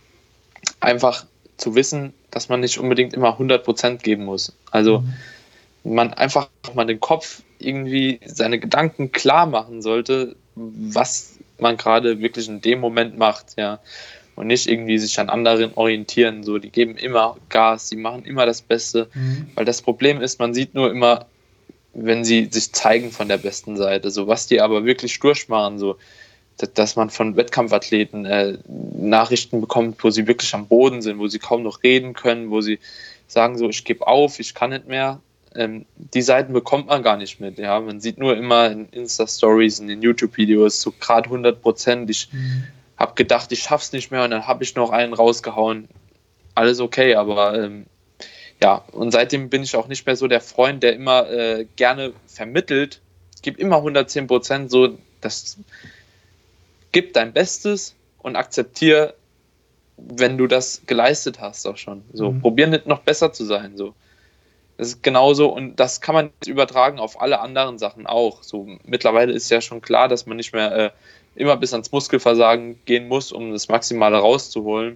einfach 0.80 1.26
zu 1.60 1.76
wissen, 1.76 2.14
dass 2.32 2.50
man 2.50 2.62
nicht 2.62 2.80
unbedingt 2.80 3.14
immer 3.14 3.40
100% 3.40 3.98
geben 3.98 4.26
muss. 4.26 4.56
Also 4.72 5.00
mhm. 5.84 5.94
man 5.94 6.14
einfach 6.14 6.50
mal 6.74 6.86
den 6.86 7.00
Kopf 7.00 7.44
irgendwie 7.60 8.20
seine 8.26 8.60
Gedanken 8.60 9.12
klar 9.12 9.46
machen 9.46 9.82
sollte, 9.82 10.36
was 10.56 11.38
man 11.60 11.78
gerade 11.78 12.20
wirklich 12.20 12.48
in 12.48 12.62
dem 12.62 12.80
Moment 12.80 13.18
macht, 13.18 13.58
ja. 13.58 13.80
Und 14.36 14.48
nicht 14.48 14.68
irgendwie 14.68 14.98
sich 14.98 15.20
an 15.20 15.30
anderen 15.30 15.74
orientieren. 15.76 16.46
So, 16.46 16.60
die 16.60 16.70
geben 16.70 16.96
immer 16.96 17.36
Gas, 17.50 17.90
die 17.90 17.98
machen 17.98 18.24
immer 18.24 18.46
das 18.46 18.62
Beste. 18.62 19.10
Mhm. 19.14 19.50
Weil 19.56 19.66
das 19.66 19.82
Problem 19.82 20.22
ist, 20.22 20.40
man 20.40 20.54
sieht 20.54 20.74
nur 20.74 20.90
immer, 20.90 21.26
wenn 21.94 22.24
sie 22.24 22.48
sich 22.50 22.72
zeigen 22.72 23.12
von 23.12 23.28
der 23.28 23.38
besten 23.38 23.76
Seite. 23.76 24.12
So, 24.12 24.28
was 24.28 24.48
die 24.48 24.62
aber 24.62 24.86
wirklich 24.86 25.20
durchmachen, 25.20 25.78
so, 25.78 25.98
dass 26.76 26.96
man 26.96 27.10
von 27.10 27.36
Wettkampfathleten 27.36 28.26
äh, 28.26 28.58
Nachrichten 28.68 29.62
bekommt, 29.62 30.04
wo 30.04 30.10
sie 30.10 30.28
wirklich 30.28 30.54
am 30.54 30.68
Boden 30.68 31.02
sind, 31.02 31.20
wo 31.20 31.28
sie 31.28 31.40
kaum 31.40 31.64
noch 31.64 31.84
reden 31.84 32.14
können, 32.14 32.52
wo 32.52 32.62
sie 32.62 32.80
sagen 33.28 33.58
so, 33.58 33.70
ich 33.70 33.86
gebe 33.86 34.08
auf, 34.08 34.40
ich 34.40 34.54
kann 34.54 34.72
nicht 34.72 34.88
mehr. 34.88 35.22
Ähm, 35.56 35.86
die 35.96 36.22
Seiten 36.22 36.54
bekommt 36.54 36.88
man 36.88 37.02
gar 37.02 37.18
nicht 37.18 37.40
mit. 37.40 37.58
Ja, 37.58 37.80
man 37.80 38.00
sieht 38.00 38.18
nur 38.18 38.36
immer 38.36 38.70
in 38.70 38.90
Insta-Stories, 38.90 39.80
in 39.80 39.88
den 39.88 40.02
YouTube-Videos 40.02 40.82
so 40.82 40.92
gerade 41.00 41.26
100 41.26 41.62
Prozent. 41.62 42.10
Ich 42.10 42.30
mhm. 42.32 42.66
habe 42.98 43.16
gedacht, 43.16 43.52
ich 43.52 43.60
schaff's 43.60 43.92
nicht 43.92 44.12
mehr 44.12 44.24
und 44.24 44.32
dann 44.32 44.48
habe 44.48 44.64
ich 44.64 44.76
noch 44.76 44.92
einen 44.92 45.14
rausgehauen. 45.14 45.88
Alles 46.56 46.80
okay, 46.80 47.16
aber 47.16 47.58
ähm, 47.58 47.86
ja, 48.62 48.84
und 48.92 49.12
seitdem 49.12 49.50
bin 49.50 49.64
ich 49.64 49.76
auch 49.76 49.88
nicht 49.88 50.06
mehr 50.06 50.16
so 50.16 50.28
der 50.28 50.42
Freund, 50.42 50.84
der 50.84 50.94
immer 50.94 51.30
äh, 51.30 51.66
gerne 51.78 52.14
vermittelt, 52.28 53.00
gib 53.42 53.58
immer 53.58 53.78
110 53.78 54.28
Prozent, 54.28 54.70
so, 54.70 54.98
das 55.22 55.58
gib 56.92 57.14
dein 57.14 57.34
Bestes 57.34 57.96
und 58.20 58.36
akzeptiere, 58.36 59.16
wenn 59.98 60.38
du 60.38 60.48
das 60.48 60.82
geleistet 60.86 61.40
hast, 61.40 61.68
auch 61.68 61.78
schon. 61.78 62.04
So, 62.14 62.32
mhm. 62.32 62.42
probier 62.42 62.68
nicht 62.68 62.86
noch 62.86 63.00
besser 63.00 63.34
zu 63.34 63.46
sein, 63.46 63.78
so. 63.78 63.94
Das 64.78 64.88
ist 64.88 65.04
genauso 65.04 65.50
und 65.50 65.78
das 65.78 66.00
kann 66.00 66.16
man 66.16 66.30
übertragen 66.46 67.00
auf 67.00 67.22
alle 67.22 67.42
anderen 67.42 67.78
Sachen 67.78 68.08
auch. 68.08 68.44
So, 68.44 68.66
mittlerweile 68.86 69.34
ist 69.34 69.52
ja 69.52 69.60
schon 69.60 69.82
klar, 69.82 70.08
dass 70.08 70.26
man 70.26 70.38
nicht 70.38 70.54
mehr 70.54 70.72
äh, 70.72 70.90
immer 71.36 71.58
bis 71.58 71.74
ans 71.74 71.92
Muskelversagen 71.92 72.80
gehen 72.86 73.10
muss, 73.10 73.34
um 73.34 73.52
das 73.52 73.68
Maximale 73.68 74.18
rauszuholen. 74.18 74.96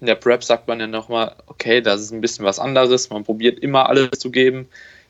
In 0.00 0.06
der 0.06 0.14
Prep 0.14 0.44
sagt 0.44 0.68
man 0.68 0.78
ja 0.78 0.86
nochmal, 0.86 1.34
okay, 1.46 1.80
das 1.80 2.00
ist 2.00 2.12
ein 2.12 2.20
bisschen 2.20 2.44
was 2.44 2.60
anderes. 2.60 3.10
Man 3.10 3.24
probiert 3.24 3.58
immer 3.58 3.88
alles 3.88 4.10
zu 4.20 4.30
geben, 4.30 4.68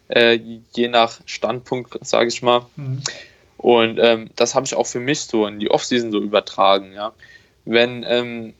äh, 0.08 0.38
je 0.72 0.88
nach 0.88 1.20
Standpunkt, 1.26 1.98
sage 2.06 2.28
ich 2.28 2.40
mal. 2.40 2.64
Mhm. 2.76 3.02
Und 3.58 3.98
ähm, 4.00 4.30
das 4.36 4.54
habe 4.54 4.66
ich 4.66 4.74
auch 4.74 4.86
für 4.86 5.00
mich 5.00 5.20
so 5.20 5.46
in 5.46 5.58
die 5.58 5.70
Offseason 5.70 6.12
so 6.12 6.20
übertragen. 6.20 6.92
Ja. 6.92 7.12
Wenn 7.64 8.04
ähm, 8.06 8.54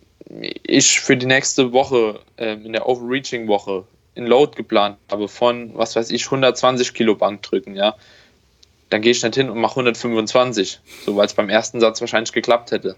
ich 0.62 1.00
für 1.00 1.16
die 1.16 1.26
nächste 1.26 1.72
Woche, 1.72 2.20
ähm, 2.38 2.66
in 2.66 2.72
der 2.72 2.88
Overreaching-Woche, 2.88 3.84
in 4.14 4.26
Load 4.26 4.56
geplant 4.56 4.96
habe 5.10 5.28
von, 5.28 5.72
was 5.74 5.94
weiß 5.94 6.10
ich, 6.10 6.24
120 6.24 6.94
Kilo 6.94 7.14
Bank 7.14 7.42
drücken, 7.42 7.76
ja, 7.76 7.94
dann 8.88 9.02
gehe 9.02 9.12
ich 9.12 9.22
nicht 9.22 9.34
hin 9.34 9.50
und 9.50 9.60
mache 9.60 9.72
125, 9.72 10.80
so 11.04 11.16
weil 11.16 11.26
es 11.26 11.34
beim 11.34 11.50
ersten 11.50 11.80
Satz 11.80 12.00
wahrscheinlich 12.00 12.32
geklappt 12.32 12.70
hätte. 12.70 12.96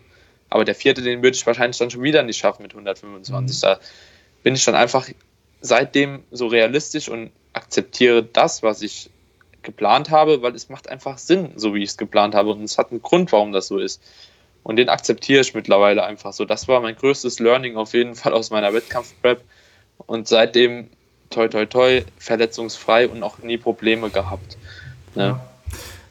Aber 0.51 0.65
der 0.65 0.75
vierte, 0.75 1.03
den 1.03 1.23
würde 1.23 1.37
ich 1.37 1.47
wahrscheinlich 1.47 1.79
dann 1.79 1.91
schon 1.91 2.03
wieder 2.03 2.23
nicht 2.23 2.39
schaffen 2.39 2.63
mit 2.63 2.73
125. 2.73 3.57
Mhm. 3.57 3.61
Da 3.61 3.81
bin 4.43 4.55
ich 4.55 4.65
dann 4.65 4.75
einfach 4.75 5.09
seitdem 5.61 6.23
so 6.31 6.47
realistisch 6.47 7.09
und 7.09 7.33
akzeptiere 7.53 8.23
das, 8.23 8.63
was 8.63 8.83
ich 8.83 9.11
geplant 9.69 10.09
habe, 10.11 10.41
weil 10.41 10.55
es 10.55 10.71
macht 10.71 10.89
einfach 10.89 11.19
Sinn, 11.19 11.51
so 11.57 11.75
wie 11.75 11.83
ich 11.83 11.91
es 11.91 11.99
geplant 11.99 12.35
habe 12.35 12.53
und 12.53 12.63
es 12.63 12.79
hat 12.79 12.91
einen 12.91 13.03
Grund, 13.03 13.31
warum 13.33 13.53
das 13.53 13.67
so 13.67 13.77
ist. 13.77 14.03
Und 14.63 14.77
den 14.77 14.89
akzeptiere 14.89 15.43
ich 15.43 15.53
mittlerweile 15.53 16.05
einfach 16.05 16.33
so. 16.33 16.47
Das 16.47 16.69
war 16.69 16.81
mein 16.81 16.97
größtes 16.97 17.39
Learning 17.39 17.77
auf 17.77 17.93
jeden 17.93 18.15
Fall 18.15 18.33
aus 18.33 18.51
meiner 18.51 18.73
Wettkampfprep. 18.73 19.43
Und 19.99 20.27
seitdem 20.27 20.89
toi 21.29 21.49
toi 21.49 21.67
toi, 21.67 22.03
verletzungsfrei 22.17 23.09
und 23.09 23.23
auch 23.23 23.39
nie 23.41 23.59
Probleme 23.59 24.09
gehabt. 24.09 24.57
Ne? 25.15 25.39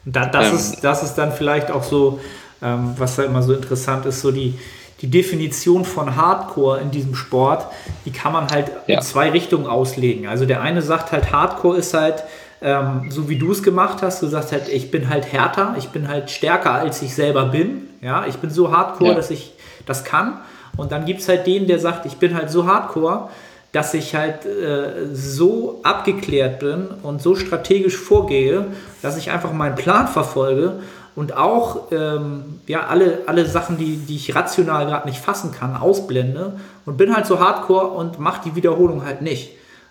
Ja. 0.04 0.26
das, 0.26 0.48
ähm, 0.48 0.54
ist, 0.54 0.80
das 0.84 1.02
ist 1.02 1.14
dann 1.14 1.32
vielleicht 1.32 1.72
auch 1.72 1.82
so, 1.82 2.20
ähm, 2.62 2.94
was 2.96 3.16
da 3.16 3.24
immer 3.24 3.42
so 3.42 3.54
interessant 3.54 4.06
ist, 4.06 4.20
so 4.20 4.30
die, 4.30 4.56
die 5.00 5.08
Definition 5.08 5.84
von 5.84 6.14
Hardcore 6.14 6.80
in 6.80 6.92
diesem 6.92 7.16
Sport, 7.16 7.66
die 8.04 8.12
kann 8.12 8.32
man 8.32 8.48
halt 8.50 8.70
ja. 8.86 8.98
in 8.98 9.02
zwei 9.02 9.30
Richtungen 9.30 9.66
auslegen. 9.66 10.28
Also 10.28 10.46
der 10.46 10.60
eine 10.60 10.80
sagt 10.80 11.10
halt, 11.10 11.32
Hardcore 11.32 11.76
ist 11.78 11.94
halt, 11.94 12.22
ähm, 12.60 13.10
so 13.10 13.28
wie 13.28 13.38
du 13.38 13.52
es 13.52 13.62
gemacht 13.62 14.02
hast, 14.02 14.22
du 14.22 14.26
sagst 14.26 14.52
halt, 14.52 14.68
ich 14.68 14.90
bin 14.90 15.08
halt 15.08 15.32
härter, 15.32 15.74
ich 15.78 15.88
bin 15.88 16.08
halt 16.08 16.30
stärker, 16.30 16.72
als 16.72 17.02
ich 17.02 17.14
selber 17.14 17.46
bin. 17.46 17.88
Ja, 18.00 18.26
ich 18.26 18.36
bin 18.36 18.50
so 18.50 18.72
hardcore, 18.72 19.10
ja. 19.10 19.16
dass 19.16 19.30
ich 19.30 19.52
das 19.86 20.04
kann. 20.04 20.38
Und 20.76 20.92
dann 20.92 21.04
gibt 21.04 21.20
es 21.20 21.28
halt 21.28 21.46
den, 21.46 21.66
der 21.66 21.78
sagt, 21.78 22.06
ich 22.06 22.16
bin 22.16 22.34
halt 22.34 22.50
so 22.50 22.66
hardcore, 22.66 23.28
dass 23.72 23.94
ich 23.94 24.14
halt 24.14 24.46
äh, 24.46 25.12
so 25.12 25.80
abgeklärt 25.82 26.60
bin 26.60 26.88
und 27.02 27.20
so 27.20 27.34
strategisch 27.34 27.96
vorgehe, 27.96 28.66
dass 29.02 29.18
ich 29.18 29.30
einfach 29.30 29.52
meinen 29.52 29.74
Plan 29.74 30.08
verfolge 30.08 30.80
und 31.14 31.36
auch 31.36 31.90
ähm, 31.90 32.60
ja, 32.66 32.86
alle, 32.86 33.18
alle 33.26 33.44
Sachen, 33.44 33.76
die, 33.76 33.96
die 33.96 34.16
ich 34.16 34.34
rational 34.34 34.86
gerade 34.86 35.06
nicht 35.08 35.20
fassen 35.20 35.52
kann, 35.52 35.76
ausblende 35.76 36.54
und 36.86 36.96
bin 36.96 37.14
halt 37.14 37.26
so 37.26 37.40
hardcore 37.40 37.88
und 37.88 38.18
mache 38.20 38.42
die 38.44 38.54
Wiederholung 38.54 39.04
halt 39.04 39.20
nicht. 39.20 39.50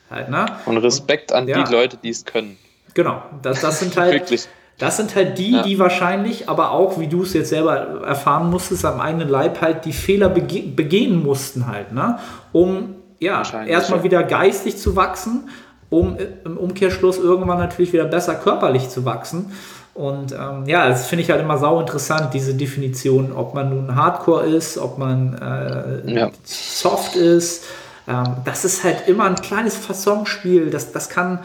Halt, 0.09 0.29
ne? 0.29 0.45
Und 0.65 0.77
Respekt 0.77 1.33
an 1.33 1.47
ja. 1.47 1.63
die 1.63 1.71
Leute, 1.71 1.97
die 1.97 2.09
es 2.09 2.25
können. 2.25 2.57
Genau, 2.93 3.21
das, 3.41 3.61
das 3.61 3.79
sind 3.79 3.97
halt. 3.97 4.13
Wirklich. 4.21 4.47
Das 4.79 4.97
sind 4.97 5.15
halt 5.15 5.39
die, 5.39 5.53
ja. 5.53 5.63
die 5.63 5.79
wahrscheinlich, 5.79 6.49
aber 6.49 6.69
auch, 6.69 6.99
wie 6.99 7.07
du 7.07 7.23
es 7.23 7.33
jetzt 7.33 7.49
selber 7.49 8.05
erfahren 8.05 8.51
musstest, 8.51 8.85
am 8.85 9.01
eigenen 9.01 9.27
Leib 9.27 9.59
halt 9.59 9.85
die 9.85 9.93
Fehler 9.93 10.29
bege 10.29 10.61
begehen 10.67 11.23
mussten 11.23 11.65
halt, 11.65 11.93
ne? 11.93 12.19
Um 12.51 12.95
ja, 13.19 13.41
erstmal 13.65 14.03
wieder 14.03 14.21
geistig 14.21 14.77
zu 14.77 14.95
wachsen, 14.95 15.49
um 15.89 16.17
im 16.45 16.57
Umkehrschluss 16.57 17.17
irgendwann 17.17 17.57
natürlich 17.57 17.91
wieder 17.91 18.05
besser 18.05 18.35
körperlich 18.35 18.89
zu 18.89 19.03
wachsen. 19.03 19.51
Und 19.95 20.31
ähm, 20.31 20.65
ja, 20.67 20.87
das 20.87 21.07
finde 21.07 21.23
ich 21.23 21.31
halt 21.31 21.41
immer 21.41 21.57
sau 21.57 21.79
interessant, 21.79 22.31
diese 22.35 22.53
Definition, 22.53 23.31
ob 23.31 23.55
man 23.55 23.69
nun 23.69 23.95
Hardcore 23.95 24.45
ist, 24.45 24.77
ob 24.77 24.99
man 24.99 25.33
äh, 25.33 26.13
ja. 26.13 26.29
soft 26.43 27.15
ist. 27.15 27.65
Ähm, 28.07 28.37
das 28.45 28.65
ist 28.65 28.83
halt 28.83 29.07
immer 29.07 29.25
ein 29.25 29.35
kleines 29.35 29.75
Fassonspiel. 29.75 30.69
Das, 30.69 30.91
das 30.91 31.09
kann 31.09 31.39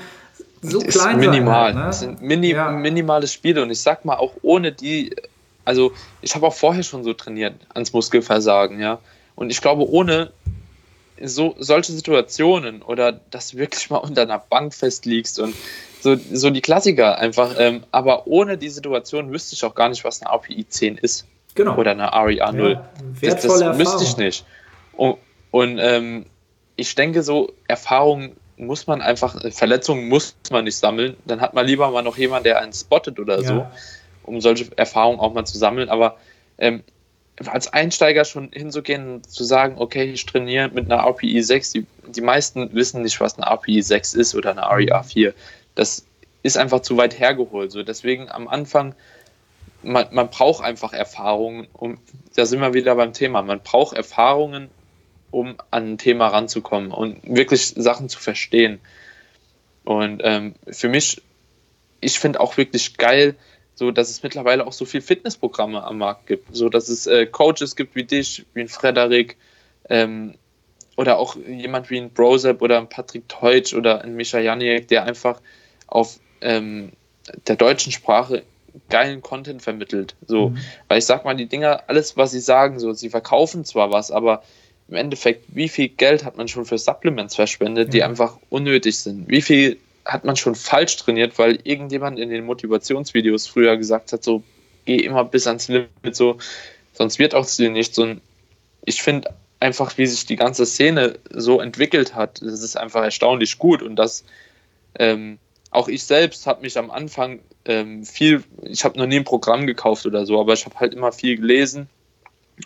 so 0.63 0.81
ist 0.81 0.99
klein 0.99 1.19
minimal. 1.19 1.45
sein. 1.45 1.55
Halt, 1.65 1.75
ne? 1.75 1.83
Das 1.85 2.01
sind 2.01 2.23
mini 2.23 2.51
ja. 2.53 2.71
minimale 2.71 3.27
Spiele. 3.27 3.63
Und 3.63 3.71
ich 3.71 3.81
sag 3.81 4.05
mal, 4.05 4.17
auch 4.17 4.35
ohne 4.43 4.73
die, 4.73 5.15
also 5.65 5.93
ich 6.21 6.35
habe 6.35 6.47
auch 6.47 6.55
vorher 6.55 6.83
schon 6.83 7.05
so 7.05 7.13
trainiert 7.13 7.55
ans 7.75 7.93
Muskelversagen, 7.93 8.81
ja. 8.81 8.99
Und 9.35 9.51
ich 9.51 9.61
glaube, 9.61 9.89
ohne 9.89 10.33
so, 11.21 11.55
solche 11.59 11.93
Situationen 11.93 12.83
oder 12.83 13.13
dass 13.13 13.51
du 13.51 13.59
wirklich 13.59 13.91
mal 13.91 13.99
unter 13.99 14.23
einer 14.23 14.39
Bank 14.39 14.75
festliegst 14.75 15.39
und 15.39 15.55
so, 16.01 16.17
so 16.33 16.51
die 16.51 16.61
Klassiker 16.61 17.19
einfach. 17.19 17.55
Ähm, 17.59 17.85
aber 17.91 18.27
ohne 18.27 18.59
die 18.59 18.69
Situation 18.69 19.33
wüsste 19.33 19.55
ich 19.55 19.65
auch 19.65 19.75
gar 19.75 19.89
nicht, 19.89 20.05
was 20.05 20.21
eine 20.21 20.31
API 20.31 20.67
10 20.69 20.99
ist. 20.99 21.27
Genau. 21.55 21.77
Oder 21.77 21.93
eine 21.93 22.11
REA 22.13 22.51
0. 22.51 22.81
Ja, 23.21 23.35
das, 23.35 23.43
das 23.43 23.79
wüsste 23.79 24.05
ich 24.05 24.17
nicht. 24.17 24.45
Und, 24.95 25.19
und 25.51 25.79
ähm, 25.79 26.27
ich 26.83 26.95
denke, 26.97 27.23
so 27.23 27.53
Erfahrungen 27.69 28.37
muss 28.57 28.87
man 28.87 29.01
einfach, 29.01 29.41
Verletzungen 29.53 30.09
muss 30.09 30.35
man 30.51 30.65
nicht 30.65 30.77
sammeln. 30.77 31.17
Dann 31.25 31.41
hat 31.41 31.55
man 31.55 31.65
lieber 31.65 31.91
mal 31.91 32.03
noch 32.03 32.19
jemanden, 32.19 32.45
der 32.45 32.61
einen 32.61 32.73
spottet 32.73 33.19
oder 33.19 33.41
ja. 33.41 33.47
so, 33.47 33.67
um 34.25 34.41
solche 34.41 34.67
Erfahrungen 34.77 35.21
auch 35.21 35.33
mal 35.33 35.45
zu 35.45 35.57
sammeln. 35.57 35.89
Aber 35.89 36.17
ähm, 36.59 36.83
als 37.47 37.73
Einsteiger 37.73 38.25
schon 38.25 38.51
hinzugehen 38.53 39.15
und 39.15 39.31
zu 39.31 39.45
sagen, 39.45 39.77
okay, 39.79 40.11
ich 40.11 40.27
trainiere 40.27 40.69
mit 40.71 40.91
einer 40.91 41.05
RPI 41.05 41.41
6, 41.41 41.71
die, 41.73 41.87
die 42.09 42.21
meisten 42.21 42.75
wissen 42.75 43.03
nicht, 43.03 43.21
was 43.21 43.39
eine 43.39 43.47
RPI 43.47 43.81
6 43.81 44.15
ist 44.15 44.35
oder 44.35 44.51
eine 44.51 44.63
REA 44.63 45.03
4. 45.03 45.35
Das 45.77 46.05
ist 46.43 46.59
einfach 46.59 46.81
zu 46.81 46.97
weit 46.97 47.19
hergeholt. 47.19 47.71
So, 47.71 47.85
deswegen 47.85 48.29
am 48.29 48.49
Anfang, 48.49 48.95
man, 49.83 50.07
man 50.11 50.31
braucht 50.31 50.65
einfach 50.65 50.93
Erfahrungen, 50.93 51.69
um, 51.73 51.99
da 52.35 52.45
sind 52.45 52.61
wir 52.61 52.75
wieder 52.75 52.97
beim 52.97 53.13
Thema, 53.13 53.43
man 53.43 53.61
braucht 53.61 53.97
Erfahrungen, 53.97 54.69
um 55.33 55.57
an 55.71 55.95
ein 55.95 55.99
Thema 55.99 56.29
ranzukommen 56.29 56.93
und 56.93 57.19
wirklich 57.25 57.67
Sachen 57.67 58.09
zu 58.09 58.21
verstehen. 58.21 58.79
Und 59.85 60.21
ähm, 60.25 60.55
für 60.71 60.89
mich, 60.89 61.21
ich 62.01 62.21
finde 62.21 62.39
auch 62.39 62.57
wirklich 62.57 62.97
geil, 62.97 63.35
so 63.75 63.91
dass 63.91 64.11
es 64.11 64.23
mittlerweile 64.23 64.67
auch 64.67 64.73
so 64.73 64.85
viele 64.85 65.03
Fitnessprogramme 65.03 65.83
am 65.83 65.99
Markt 65.99 66.27
gibt, 66.27 66.55
so 66.55 66.69
dass 66.69 66.89
es 66.89 67.07
äh, 67.07 67.27
Coaches 67.27 67.75
gibt 67.75 67.97
wie 67.97 68.05
dich, 68.05 68.45
wie 68.55 68.61
ein 68.61 68.69
Frederik 68.69 69.37
ähm, 69.89 70.35
oder 70.97 71.19
auch 71.19 71.37
jemand 71.37 71.91
wie 71.91 71.99
ein 71.99 72.11
Brosep 72.11 72.61
oder 72.61 72.79
ein 72.79 72.89
Patrick 72.89 73.29
Teutsch 73.29 73.75
oder 73.75 74.03
ein 74.03 74.15
Mischa 74.15 74.39
Janiek, 74.39 74.87
der 74.89 75.05
einfach 75.05 75.41
auf 75.87 76.21
ähm, 76.43 76.93
der 77.47 77.57
deutschen 77.57 77.91
Sprache 77.91 78.43
geilen 78.91 79.23
Content 79.23 79.63
vermittelt. 79.63 80.15
So, 80.27 80.51
mhm. 80.51 80.59
weil 80.89 80.99
ich 80.99 81.07
sag 81.07 81.25
mal, 81.25 81.35
die 81.35 81.47
Dinger, 81.47 81.85
alles, 81.87 82.17
was 82.17 82.31
sie 82.31 82.41
sagen, 82.41 82.79
so, 82.79 82.93
sie 82.93 83.11
verkaufen 83.11 83.65
zwar 83.65 83.91
was, 83.91 84.11
aber 84.11 84.43
im 84.89 84.97
Endeffekt, 84.97 85.45
wie 85.49 85.69
viel 85.69 85.89
Geld 85.89 86.25
hat 86.25 86.37
man 86.37 86.49
schon 86.49 86.65
für 86.65 86.79
Supplements 86.79 87.35
verspendet, 87.35 87.89
mhm. 87.89 87.93
die 87.93 88.03
einfach 88.03 88.37
unnötig 88.51 88.99
sind? 88.99 89.29
Wie 89.29 89.43
viel 89.43 89.79
hat 90.05 90.25
man 90.25 90.37
schon 90.37 90.55
falsch 90.55 90.97
trainiert, 90.97 91.39
weil 91.39 91.59
irgendjemand 91.65 92.19
in 92.19 92.31
den 92.31 92.45
Motivationsvideos 92.45 93.47
früher 93.47 93.77
gesagt 93.77 94.13
hat, 94.13 94.25
so 94.25 94.43
geh 94.85 94.97
immer 94.97 95.25
bis 95.25 95.47
ans 95.47 95.69
Limit, 95.69 96.17
so 96.17 96.39
sonst 96.93 97.19
wird 97.19 97.35
auch 97.35 97.47
dir 97.47 97.71
nicht 97.71 97.95
so. 97.95 98.17
Ich 98.85 99.03
finde 99.03 99.33
einfach, 99.61 99.97
wie 99.97 100.07
sich 100.07 100.27
die 100.27 100.37
ganze 100.37 100.67
Szene 100.67 101.19
so 101.31 101.61
entwickelt 101.61 102.15
hat, 102.15 102.43
das 102.43 102.63
ist 102.63 102.77
einfach 102.77 103.05
erstaunlich 103.05 103.59
gut 103.59 103.81
und 103.83 103.97
das 103.97 104.25
ähm, 104.99 105.39
auch 105.71 105.89
ich 105.89 106.05
selbst 106.05 106.47
habe 106.47 106.63
mich 106.63 106.77
am 106.77 106.91
Anfang 106.91 107.41
ähm, 107.65 108.05
viel, 108.05 108.43
ich 108.63 108.85
habe 108.85 108.99
noch 108.99 109.07
nie 109.07 109.17
ein 109.17 109.25
Programm 109.25 109.67
gekauft 109.67 110.05
oder 110.05 110.27
so, 110.27 110.41
aber 110.41 110.53
ich 110.53 110.65
habe 110.65 110.79
halt 110.79 110.95
immer 110.95 111.13
viel 111.13 111.37
gelesen 111.37 111.89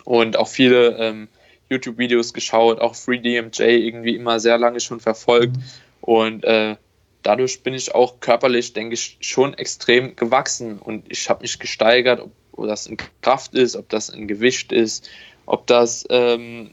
und 0.03 0.37
auch 0.37 0.47
viele 0.47 0.97
ähm, 0.97 1.27
YouTube-Videos 1.69 2.33
geschaut, 2.33 2.79
auch 2.79 2.95
FreeDMJ 2.95 3.61
irgendwie 3.61 4.15
immer 4.15 4.39
sehr 4.39 4.57
lange 4.57 4.79
schon 4.79 4.99
verfolgt 4.99 5.57
mhm. 5.57 5.63
und 6.01 6.43
äh, 6.43 6.75
dadurch 7.23 7.61
bin 7.61 7.73
ich 7.73 7.93
auch 7.93 8.19
körperlich, 8.19 8.73
denke 8.73 8.93
ich, 8.93 9.17
schon 9.19 9.53
extrem 9.53 10.15
gewachsen 10.15 10.79
und 10.79 11.05
ich 11.09 11.29
habe 11.29 11.41
mich 11.41 11.59
gesteigert, 11.59 12.21
ob, 12.21 12.31
ob, 12.53 12.67
das 12.67 12.87
in 12.87 12.97
Kraft 13.21 13.53
ist, 13.53 13.75
ob 13.75 13.89
das 13.89 14.09
in 14.09 14.27
Gewicht 14.27 14.71
ist, 14.71 15.09
ob 15.45 15.67
das 15.67 16.05
ähm, 16.09 16.71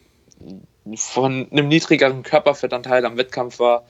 von 0.94 1.48
einem 1.50 1.68
niedrigeren 1.68 2.22
Körperfettanteil 2.22 3.04
am 3.04 3.16
Wettkampf 3.16 3.58
war. 3.58 3.84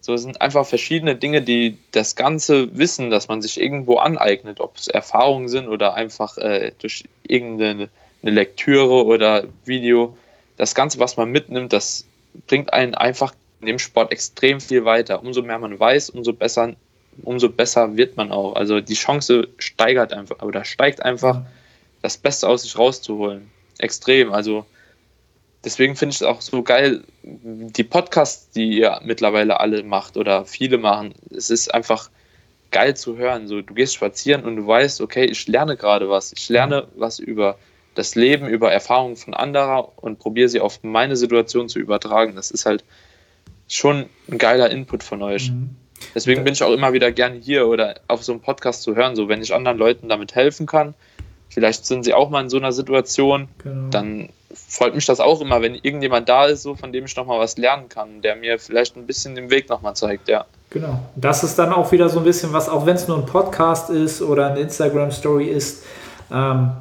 So 0.00 0.14
es 0.14 0.22
sind 0.22 0.40
einfach 0.40 0.64
verschiedene 0.64 1.16
Dinge, 1.16 1.42
die 1.42 1.78
das 1.90 2.14
ganze 2.14 2.78
Wissen, 2.78 3.10
das 3.10 3.28
man 3.28 3.42
sich 3.42 3.60
irgendwo 3.60 3.96
aneignet, 3.96 4.60
ob 4.60 4.76
es 4.76 4.86
Erfahrungen 4.88 5.48
sind 5.48 5.68
oder 5.68 5.94
einfach 5.94 6.38
äh, 6.38 6.72
durch 6.78 7.04
irgendeine 7.26 7.88
Lektüre 8.22 9.04
oder 9.04 9.44
Video, 9.64 10.16
das 10.56 10.74
Ganze, 10.74 10.98
was 10.98 11.16
man 11.16 11.30
mitnimmt, 11.30 11.72
das 11.72 12.06
bringt 12.46 12.72
einen 12.72 12.94
einfach 12.94 13.34
in 13.60 13.66
dem 13.66 13.78
Sport 13.78 14.12
extrem 14.12 14.60
viel 14.60 14.84
weiter. 14.84 15.22
Umso 15.22 15.42
mehr 15.42 15.58
man 15.58 15.78
weiß, 15.78 16.10
umso 16.10 16.32
besser 16.32 16.74
umso 17.22 17.48
besser 17.48 17.96
wird 17.96 18.16
man 18.16 18.32
auch. 18.32 18.54
Also 18.54 18.80
die 18.80 18.94
Chance 18.94 19.48
steigert 19.58 20.12
einfach 20.12 20.42
oder 20.42 20.64
steigt 20.64 21.02
einfach, 21.02 21.42
das 22.02 22.18
Beste 22.18 22.48
aus 22.48 22.62
sich 22.62 22.78
rauszuholen. 22.78 23.50
Extrem. 23.78 24.32
Also 24.32 24.66
deswegen 25.64 25.96
finde 25.96 26.12
ich 26.12 26.20
es 26.20 26.26
auch 26.26 26.40
so 26.40 26.62
geil, 26.62 27.04
die 27.22 27.84
Podcasts, 27.84 28.50
die 28.50 28.78
ihr 28.78 29.00
mittlerweile 29.04 29.60
alle 29.60 29.82
macht 29.82 30.16
oder 30.16 30.44
viele 30.44 30.78
machen. 30.78 31.14
Es 31.30 31.50
ist 31.50 31.72
einfach 31.74 32.10
geil 32.70 32.96
zu 32.96 33.16
hören. 33.16 33.48
So, 33.48 33.62
du 33.62 33.74
gehst 33.74 33.94
spazieren 33.94 34.44
und 34.44 34.56
du 34.56 34.66
weißt, 34.66 35.00
okay, 35.00 35.24
ich 35.24 35.46
lerne 35.48 35.76
gerade 35.76 36.08
was. 36.08 36.32
Ich 36.32 36.48
lerne 36.48 36.88
was 36.96 37.18
über 37.18 37.58
das 37.96 38.14
Leben, 38.14 38.46
über 38.46 38.70
Erfahrungen 38.70 39.16
von 39.16 39.34
anderer 39.34 39.92
und 39.96 40.18
probiere 40.18 40.48
sie 40.48 40.60
auf 40.60 40.82
meine 40.82 41.16
Situation 41.16 41.68
zu 41.68 41.78
übertragen. 41.78 42.36
Das 42.36 42.50
ist 42.50 42.66
halt 42.66 42.84
schon 43.68 44.06
ein 44.30 44.38
geiler 44.38 44.70
Input 44.70 45.02
von 45.02 45.22
euch. 45.22 45.50
Mhm. 45.50 45.70
Deswegen 46.14 46.44
bin 46.44 46.52
ich 46.52 46.62
auch 46.62 46.72
immer 46.72 46.92
wieder 46.92 47.10
gerne 47.10 47.36
hier 47.36 47.66
oder 47.66 47.96
auf 48.06 48.22
so 48.22 48.32
einem 48.32 48.42
Podcast 48.42 48.82
zu 48.82 48.94
hören, 48.94 49.16
so 49.16 49.28
wenn 49.28 49.42
ich 49.42 49.54
anderen 49.54 49.78
Leuten 49.78 50.08
damit 50.08 50.34
helfen 50.34 50.66
kann. 50.66 50.94
Vielleicht 51.48 51.86
sind 51.86 52.04
sie 52.04 52.12
auch 52.12 52.28
mal 52.28 52.42
in 52.42 52.50
so 52.50 52.58
einer 52.58 52.72
Situation, 52.72 53.48
genau. 53.58 53.88
dann 53.90 54.28
freut 54.52 54.94
mich 54.94 55.06
das 55.06 55.20
auch 55.20 55.40
immer, 55.40 55.62
wenn 55.62 55.74
irgendjemand 55.74 56.28
da 56.28 56.46
ist, 56.46 56.62
so 56.62 56.74
von 56.74 56.92
dem 56.92 57.04
ich 57.04 57.16
nochmal 57.16 57.38
was 57.38 57.56
lernen 57.56 57.88
kann, 57.88 58.20
der 58.20 58.36
mir 58.36 58.58
vielleicht 58.58 58.96
ein 58.96 59.06
bisschen 59.06 59.34
den 59.34 59.50
Weg 59.50 59.68
nochmal 59.68 59.96
zeigt, 59.96 60.28
ja. 60.28 60.44
Genau. 60.70 60.98
Das 61.14 61.44
ist 61.44 61.58
dann 61.58 61.72
auch 61.72 61.92
wieder 61.92 62.08
so 62.08 62.18
ein 62.18 62.24
bisschen 62.24 62.52
was, 62.52 62.68
auch 62.68 62.84
wenn 62.84 62.96
es 62.96 63.08
nur 63.08 63.18
ein 63.18 63.26
Podcast 63.26 63.90
ist 63.90 64.20
oder 64.20 64.50
eine 64.50 64.60
Instagram-Story 64.60 65.46
ist, 65.46 65.84
ähm, 66.30 66.72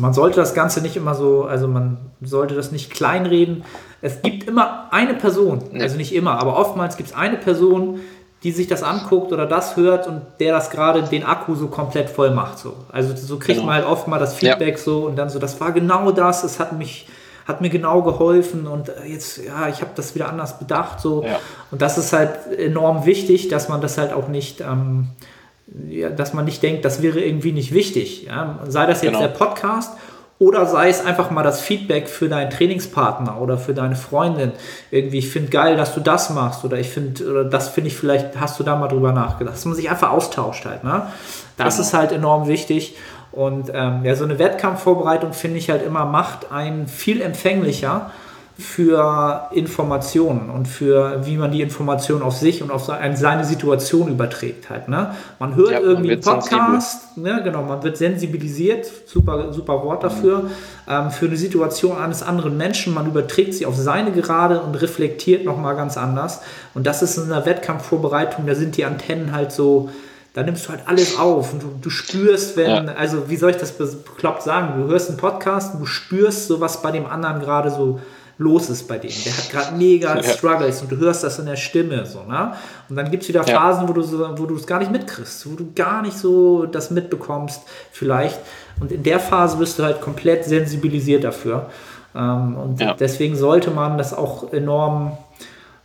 man 0.00 0.12
sollte 0.12 0.36
das 0.36 0.54
Ganze 0.54 0.80
nicht 0.80 0.96
immer 0.96 1.14
so, 1.14 1.44
also 1.44 1.68
man 1.68 1.98
sollte 2.20 2.54
das 2.54 2.72
nicht 2.72 2.90
kleinreden. 2.90 3.64
Es 4.02 4.22
gibt 4.22 4.48
immer 4.48 4.88
eine 4.90 5.14
Person, 5.14 5.62
also 5.78 5.96
nicht 5.96 6.14
immer, 6.14 6.40
aber 6.40 6.58
oftmals 6.58 6.96
gibt 6.96 7.10
es 7.10 7.14
eine 7.14 7.36
Person, 7.36 8.00
die 8.42 8.52
sich 8.52 8.66
das 8.66 8.82
anguckt 8.82 9.32
oder 9.32 9.44
das 9.46 9.76
hört 9.76 10.06
und 10.06 10.22
der 10.40 10.54
das 10.54 10.70
gerade 10.70 11.02
den 11.02 11.24
Akku 11.24 11.54
so 11.54 11.68
komplett 11.68 12.08
voll 12.08 12.30
macht. 12.30 12.58
So. 12.58 12.74
Also 12.90 13.14
so 13.14 13.38
kriegt 13.38 13.58
genau. 13.58 13.66
man 13.66 13.76
halt 13.76 13.86
oft 13.86 14.08
mal 14.08 14.18
das 14.18 14.34
Feedback 14.34 14.76
ja. 14.76 14.82
so 14.82 15.06
und 15.06 15.16
dann 15.16 15.28
so, 15.28 15.38
das 15.38 15.60
war 15.60 15.72
genau 15.72 16.10
das, 16.10 16.42
es 16.42 16.58
hat 16.58 16.72
mich, 16.72 17.06
hat 17.46 17.60
mir 17.60 17.68
genau 17.68 18.02
geholfen 18.02 18.66
und 18.66 18.88
äh, 18.88 19.06
jetzt, 19.06 19.38
ja, 19.44 19.68
ich 19.68 19.82
habe 19.82 19.90
das 19.94 20.14
wieder 20.14 20.30
anders 20.30 20.58
bedacht. 20.58 21.00
So. 21.00 21.22
Ja. 21.22 21.38
Und 21.70 21.82
das 21.82 21.98
ist 21.98 22.14
halt 22.14 22.58
enorm 22.58 23.04
wichtig, 23.04 23.48
dass 23.48 23.68
man 23.68 23.82
das 23.82 23.98
halt 23.98 24.14
auch 24.14 24.28
nicht. 24.28 24.62
Ähm, 24.62 25.08
ja, 25.88 26.10
dass 26.10 26.34
man 26.34 26.44
nicht 26.44 26.62
denkt, 26.62 26.84
das 26.84 27.02
wäre 27.02 27.20
irgendwie 27.20 27.52
nicht 27.52 27.72
wichtig. 27.72 28.24
Ja? 28.24 28.60
Sei 28.66 28.86
das 28.86 29.02
jetzt 29.02 29.12
genau. 29.12 29.20
der 29.20 29.28
Podcast 29.28 29.92
oder 30.38 30.64
sei 30.64 30.88
es 30.88 31.04
einfach 31.04 31.30
mal 31.30 31.42
das 31.42 31.60
Feedback 31.60 32.08
für 32.08 32.28
deinen 32.28 32.50
Trainingspartner 32.50 33.40
oder 33.40 33.58
für 33.58 33.74
deine 33.74 33.94
Freundin. 33.94 34.52
Irgendwie, 34.90 35.18
ich 35.18 35.28
finde 35.28 35.50
geil, 35.50 35.76
dass 35.76 35.94
du 35.94 36.00
das 36.00 36.30
machst 36.30 36.64
oder 36.64 36.78
ich 36.78 36.88
finde, 36.88 37.30
oder 37.30 37.44
das 37.44 37.68
finde 37.68 37.88
ich 37.88 37.96
vielleicht, 37.96 38.40
hast 38.40 38.58
du 38.58 38.64
da 38.64 38.74
mal 38.76 38.88
drüber 38.88 39.12
nachgedacht. 39.12 39.54
Dass 39.54 39.66
man 39.66 39.74
sich 39.74 39.90
einfach 39.90 40.10
austauscht 40.10 40.64
halt. 40.64 40.82
Ne? 40.82 41.02
Das 41.58 41.76
genau. 41.76 41.86
ist 41.86 41.94
halt 41.94 42.12
enorm 42.12 42.48
wichtig. 42.48 42.96
Und 43.32 43.70
ähm, 43.74 44.00
ja, 44.02 44.14
so 44.16 44.24
eine 44.24 44.38
Wettkampfvorbereitung 44.38 45.34
finde 45.34 45.58
ich 45.58 45.70
halt 45.70 45.84
immer, 45.84 46.04
macht 46.06 46.50
einen 46.50 46.88
viel 46.88 47.20
empfänglicher 47.20 48.10
für 48.60 49.48
Informationen 49.52 50.50
und 50.50 50.68
für 50.68 51.26
wie 51.26 51.36
man 51.38 51.50
die 51.50 51.62
Informationen 51.62 52.22
auf 52.22 52.36
sich 52.36 52.62
und 52.62 52.70
auf 52.70 52.84
seine 52.84 53.44
Situation 53.44 54.08
überträgt 54.08 54.68
halt. 54.68 54.88
Ne? 54.88 55.14
Man 55.38 55.56
hört 55.56 55.70
ja, 55.70 55.80
irgendwie 55.80 56.12
einen 56.12 56.20
Podcast, 56.20 57.16
ne? 57.16 57.40
genau, 57.42 57.62
man 57.62 57.82
wird 57.82 57.96
sensibilisiert, 57.96 58.90
super, 59.06 59.52
super 59.52 59.82
Wort 59.82 60.04
dafür, 60.04 60.42
mhm. 60.42 60.50
ähm, 60.88 61.10
für 61.10 61.26
eine 61.26 61.36
Situation 61.36 61.96
eines 61.96 62.22
anderen 62.22 62.56
Menschen, 62.58 62.92
man 62.92 63.06
überträgt 63.06 63.54
sie 63.54 63.64
auf 63.64 63.76
seine 63.76 64.12
gerade 64.12 64.60
und 64.60 64.74
reflektiert 64.74 65.44
nochmal 65.44 65.74
ganz 65.74 65.96
anders. 65.96 66.42
Und 66.74 66.86
das 66.86 67.02
ist 67.02 67.16
in 67.16 67.32
einer 67.32 67.46
Wettkampfvorbereitung, 67.46 68.46
da 68.46 68.54
sind 68.54 68.76
die 68.76 68.84
Antennen 68.84 69.32
halt 69.32 69.52
so, 69.52 69.88
da 70.34 70.42
nimmst 70.42 70.66
du 70.66 70.70
halt 70.70 70.82
alles 70.86 71.18
auf 71.18 71.54
und 71.54 71.62
du, 71.62 71.72
du 71.80 71.90
spürst, 71.90 72.56
wenn, 72.58 72.86
ja. 72.86 72.94
also 72.94 73.30
wie 73.30 73.36
soll 73.36 73.50
ich 73.50 73.56
das 73.56 73.72
bekloppt 73.72 74.42
sagen, 74.42 74.82
du 74.82 74.88
hörst 74.88 75.08
einen 75.08 75.18
Podcast 75.18 75.74
und 75.74 75.80
du 75.80 75.86
spürst 75.86 76.46
so, 76.46 76.60
was 76.60 76.82
bei 76.82 76.90
dem 76.90 77.06
anderen 77.06 77.40
gerade 77.40 77.70
so 77.70 78.00
los 78.40 78.70
ist 78.70 78.88
bei 78.88 78.98
dem. 78.98 79.12
Der 79.24 79.36
hat 79.36 79.50
gerade 79.50 79.76
mega 79.76 80.16
ja. 80.16 80.22
Struggles 80.22 80.80
und 80.80 80.90
du 80.90 80.96
hörst 80.96 81.22
das 81.22 81.38
in 81.38 81.44
der 81.44 81.56
Stimme. 81.56 82.06
So, 82.06 82.22
ne? 82.24 82.54
Und 82.88 82.96
dann 82.96 83.10
gibt 83.10 83.22
es 83.22 83.28
wieder 83.28 83.44
Phasen, 83.44 83.82
ja. 83.82 83.88
wo 83.88 83.92
du 83.92 84.02
so, 84.02 84.38
wo 84.38 84.46
du 84.46 84.56
es 84.56 84.66
gar 84.66 84.78
nicht 84.78 84.90
mitkriegst, 84.90 85.48
wo 85.50 85.56
du 85.56 85.72
gar 85.74 86.00
nicht 86.00 86.16
so 86.16 86.64
das 86.64 86.90
mitbekommst, 86.90 87.62
vielleicht. 87.92 88.38
Und 88.80 88.92
in 88.92 89.02
der 89.02 89.20
Phase 89.20 89.58
wirst 89.58 89.78
du 89.78 89.82
halt 89.82 90.00
komplett 90.00 90.46
sensibilisiert 90.46 91.22
dafür. 91.22 91.66
Ähm, 92.14 92.56
und 92.56 92.80
ja. 92.80 92.94
deswegen 92.94 93.36
sollte 93.36 93.70
man 93.70 93.98
das 93.98 94.14
auch 94.14 94.52
enorm, 94.54 95.18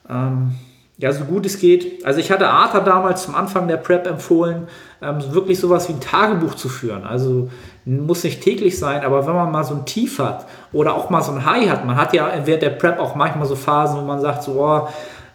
ähm, 0.10 0.56
ja, 0.97 1.12
so 1.12 1.26
gut 1.26 1.45
es 1.45 1.60
geht. 1.60 2.06
Also 2.06 2.22
ich 2.22 2.32
hatte 2.32 2.47
Arthur 2.47 2.82
damals 2.82 3.24
zum 3.24 3.36
Anfang 3.36 3.68
der 3.68 3.78
Prep 3.78 4.08
empfohlen, 4.08 4.70
ähm, 5.01 5.18
wirklich 5.34 5.60
sowas 5.60 5.89
wie 5.89 5.93
ein 5.93 5.99
Tagebuch 5.99 6.56
zu 6.56 6.70
führen. 6.70 7.03
Also 7.03 7.49
muss 7.86 8.24
nicht 8.24 8.42
täglich 8.42 8.80
sein, 8.80 9.04
aber 9.04 9.28
wenn 9.28 9.36
man 9.36 9.52
mal 9.52 9.64
so 9.64 9.76
ein 9.76 9.86
Tief 9.86 10.20
hat 10.20 10.46
oder 10.74 10.96
auch 10.96 11.10
mal 11.10 11.22
so 11.22 11.32
ein 11.32 11.46
High 11.46 11.70
hat, 11.70 11.86
man 11.86 11.96
hat 11.96 12.14
ja 12.14 12.32
während 12.44 12.64
der 12.64 12.72
Prep 12.72 13.00
auch 13.00 13.16
manchmal 13.16 13.48
so 13.48 13.56
Phasen, 13.56 14.00
wo 14.00 14.02
man 14.02 14.20
sagt, 14.20 14.44
so, 14.44 14.54
oh, 14.54 14.88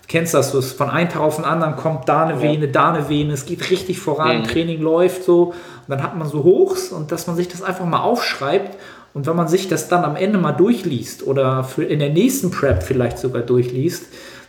kennst 0.08 0.34
das, 0.34 0.50
so 0.50 0.60
von 0.60 0.90
einem 0.90 1.08
Tag 1.08 1.22
auf 1.22 1.36
den 1.36 1.44
anderen 1.44 1.76
kommt 1.76 2.08
da 2.08 2.24
eine 2.24 2.42
Vene, 2.42 2.66
ja. 2.66 2.72
da 2.72 2.92
eine 2.92 3.08
Vene, 3.08 3.32
es 3.32 3.46
geht 3.46 3.70
richtig 3.70 4.00
voran, 4.00 4.38
mhm. 4.38 4.44
Training 4.44 4.80
läuft 4.80 5.22
so 5.22 5.44
und 5.44 5.54
dann 5.88 6.02
hat 6.02 6.16
man 6.16 6.26
so 6.26 6.42
Hochs 6.42 6.88
und 6.88 7.12
dass 7.12 7.28
man 7.28 7.36
sich 7.36 7.46
das 7.46 7.62
einfach 7.62 7.84
mal 7.84 8.00
aufschreibt 8.00 8.76
und 9.14 9.26
wenn 9.26 9.36
man 9.36 9.46
sich 9.46 9.68
das 9.68 9.88
dann 9.88 10.04
am 10.04 10.16
Ende 10.16 10.38
mal 10.38 10.52
durchliest 10.52 11.24
oder 11.24 11.68
in 11.76 12.00
der 12.00 12.10
nächsten 12.10 12.50
Prep 12.50 12.82
vielleicht 12.82 13.18
sogar 13.18 13.42
durchliest, 13.42 14.06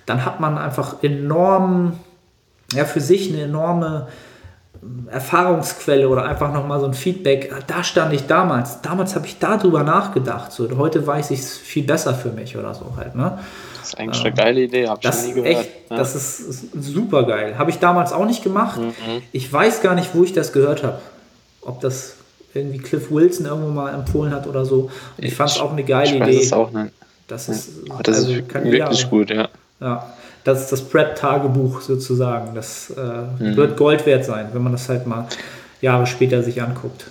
dann 0.07 0.25
hat 0.25 0.39
man 0.39 0.57
einfach 0.57 1.03
enorm, 1.03 1.99
ja, 2.73 2.85
für 2.85 3.01
sich 3.01 3.31
eine 3.31 3.43
enorme 3.43 4.07
Erfahrungsquelle 5.11 6.09
oder 6.09 6.25
einfach 6.25 6.51
nochmal 6.51 6.79
so 6.79 6.87
ein 6.87 6.93
Feedback, 6.93 7.53
ah, 7.53 7.59
da 7.67 7.83
stand 7.83 8.13
ich 8.13 8.25
damals, 8.25 8.81
damals 8.81 9.15
habe 9.15 9.27
ich 9.27 9.37
darüber 9.37 9.83
nachgedacht, 9.83 10.51
so, 10.51 10.67
heute 10.77 11.05
weiß 11.05 11.31
ich 11.31 11.39
es 11.39 11.57
viel 11.57 11.83
besser 11.83 12.15
für 12.15 12.29
mich 12.29 12.57
oder 12.57 12.73
so 12.73 12.93
halt. 12.97 13.15
Ne? 13.15 13.37
Das 13.77 13.89
ist 13.89 13.99
eigentlich 13.99 14.25
eine 14.25 14.33
geile 14.33 14.61
Idee, 14.61 14.87
habe 14.87 14.99
ich 15.03 15.23
nie 15.23 15.33
gehört. 15.33 15.57
Echt, 15.57 15.69
ja. 15.89 15.97
Das 15.97 16.15
ist 16.15 16.71
super 16.79 17.23
geil. 17.23 17.57
Habe 17.57 17.71
ich 17.71 17.79
damals 17.79 18.13
auch 18.13 18.25
nicht 18.25 18.43
gemacht. 18.43 18.79
Mhm. 18.79 19.21
Ich 19.31 19.51
weiß 19.51 19.81
gar 19.81 19.95
nicht, 19.95 20.13
wo 20.13 20.23
ich 20.23 20.33
das 20.33 20.53
gehört 20.53 20.83
habe. 20.83 20.99
Ob 21.61 21.81
das 21.81 22.15
irgendwie 22.53 22.77
Cliff 22.77 23.11
Wilson 23.11 23.47
irgendwo 23.47 23.69
mal 23.69 23.93
empfohlen 23.93 24.33
hat 24.33 24.45
oder 24.45 24.65
so. 24.65 24.91
Und 25.17 25.23
ich 25.23 25.33
fand 25.33 25.51
es 25.51 25.59
auch 25.59 25.71
eine 25.71 25.83
geile 25.83 26.09
ich 26.09 26.15
Idee. 26.15 26.35
Das 26.35 26.43
ist 26.43 26.53
auch 26.53 26.69
eine, 26.73 26.91
das 27.27 27.49
ist, 27.49 27.69
ja. 27.87 27.99
das 28.03 28.17
also, 28.17 28.33
ist 28.33 28.53
wirklich 28.53 29.09
gut, 29.09 29.29
ja. 29.31 29.49
Ja 29.79 30.13
das 30.43 30.61
ist 30.61 30.71
das 30.71 30.81
Prep-Tagebuch 30.81 31.81
sozusagen. 31.81 32.55
Das 32.55 32.89
äh, 32.89 33.01
mhm. 33.43 33.55
wird 33.55 33.77
Gold 33.77 34.05
wert 34.05 34.25
sein, 34.25 34.49
wenn 34.53 34.63
man 34.63 34.71
das 34.71 34.89
halt 34.89 35.07
mal 35.07 35.27
Jahre 35.81 36.07
später 36.07 36.43
sich 36.43 36.61
anguckt. 36.61 37.05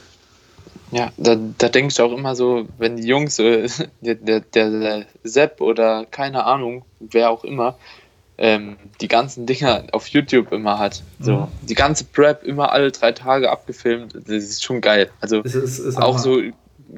Ja, 0.93 1.11
da, 1.17 1.37
da 1.59 1.69
denke 1.69 1.93
ich 1.93 2.01
auch 2.01 2.13
immer 2.13 2.35
so, 2.35 2.67
wenn 2.79 2.97
die 2.97 3.07
Jungs, 3.07 3.39
äh, 3.39 3.69
der, 4.01 4.41
der, 4.41 4.41
der 4.41 5.05
Sepp 5.23 5.61
oder 5.61 6.07
keine 6.11 6.45
Ahnung, 6.45 6.85
wer 6.99 7.31
auch 7.31 7.45
immer, 7.45 7.77
ähm, 8.39 8.77
die 9.01 9.09
ganzen 9.09 9.47
Dinger 9.47 9.85
auf 9.93 10.09
YouTube 10.09 10.51
immer 10.51 10.79
hat. 10.79 11.03
So, 11.21 11.33
mhm. 11.33 11.49
die 11.63 11.75
ganze 11.75 12.05
Prep 12.05 12.43
immer 12.43 12.73
alle 12.73 12.91
drei 12.91 13.13
Tage 13.13 13.51
abgefilmt, 13.51 14.15
das 14.15 14.45
ist 14.45 14.65
schon 14.65 14.81
geil. 14.81 15.11
Also 15.21 15.43
ist, 15.43 15.55
ist 15.55 15.97
auch 15.99 16.19
so, 16.19 16.41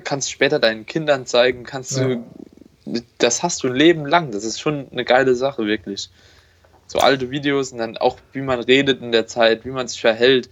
kannst 0.05 0.31
später 0.31 0.59
deinen 0.59 0.87
Kindern 0.87 1.27
zeigen, 1.27 1.65
kannst 1.65 1.97
ja. 1.97 2.05
du 2.05 2.25
das 3.19 3.43
hast 3.43 3.63
du 3.63 3.69
ein 3.69 3.75
Leben 3.75 4.07
lang. 4.07 4.31
Das 4.33 4.45
ist 4.45 4.61
schon 4.61 4.89
eine 4.91 5.05
geile 5.05 5.35
Sache, 5.35 5.67
wirklich. 5.67 6.11
So 6.87 6.99
alte 6.99 7.31
Videos 7.31 7.73
und 7.73 7.79
dann 7.79 7.97
auch, 7.97 8.19
wie 8.33 8.43
man 8.43 8.61
redet 8.61 9.01
in 9.01 9.13
der 9.13 9.27
Zeit, 9.27 9.65
wie 9.65 9.71
man 9.71 9.89
sich 9.89 10.01
verhält. 10.01 10.51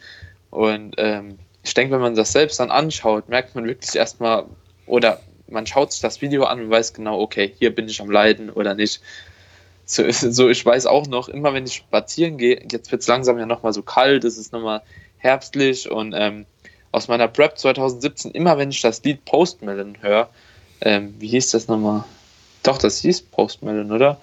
Und 0.51 0.95
ähm, 0.99 1.39
ich 1.63 1.75
denke, 1.75 1.95
wenn 1.95 2.01
man 2.01 2.15
das 2.15 2.33
selbst 2.33 2.61
dann 2.61 2.71
anschaut, 2.71 3.29
merkt 3.29 3.55
man 3.55 3.67
wirklich 3.67 3.95
erstmal, 3.95 4.47
oder 4.87 5.21
man 5.49 5.67
schaut 5.67 5.93
sich 5.93 6.01
das 6.01 6.23
Video 6.23 6.45
an 6.45 6.61
und 6.61 6.71
weiß 6.71 6.95
genau, 6.95 7.21
okay, 7.21 7.53
hier 7.59 7.75
bin 7.75 7.89
ich 7.89 8.01
am 8.01 8.11
Leiden 8.11 8.51
oder 8.51 8.75
nicht. 8.75 9.01
So, 9.85 10.05
so 10.11 10.49
ich 10.49 10.65
weiß 10.65 10.87
auch 10.87 11.07
noch, 11.07 11.29
immer 11.29 11.53
wenn 11.53 11.67
ich 11.67 11.75
spazieren 11.75 12.39
gehe, 12.39 12.63
jetzt 12.71 12.91
wird 12.91 13.03
es 13.03 13.09
langsam 13.09 13.39
ja 13.39 13.47
nochmal 13.47 13.73
so 13.73 13.83
kalt, 13.83 14.25
es 14.25 14.39
ist 14.39 14.53
nochmal 14.53 14.83
herbstlich 15.19 15.91
und 15.91 16.15
ähm, 16.17 16.47
aus 16.93 17.09
meiner 17.09 17.29
Prep 17.29 17.59
2017, 17.59 18.31
immer 18.33 18.57
wenn 18.59 18.71
ich 18.71 18.81
das 18.81 19.03
Lied 19.05 19.25
Postmelon 19.25 19.99
höre, 20.01 20.31
ähm, 20.81 21.15
wie 21.19 21.29
hieß 21.29 21.51
das 21.51 21.69
nochmal? 21.69 22.05
Doch, 22.63 22.79
das 22.79 22.99
hieß 22.99 23.23
Postmelon, 23.23 23.91
oder? 23.93 24.19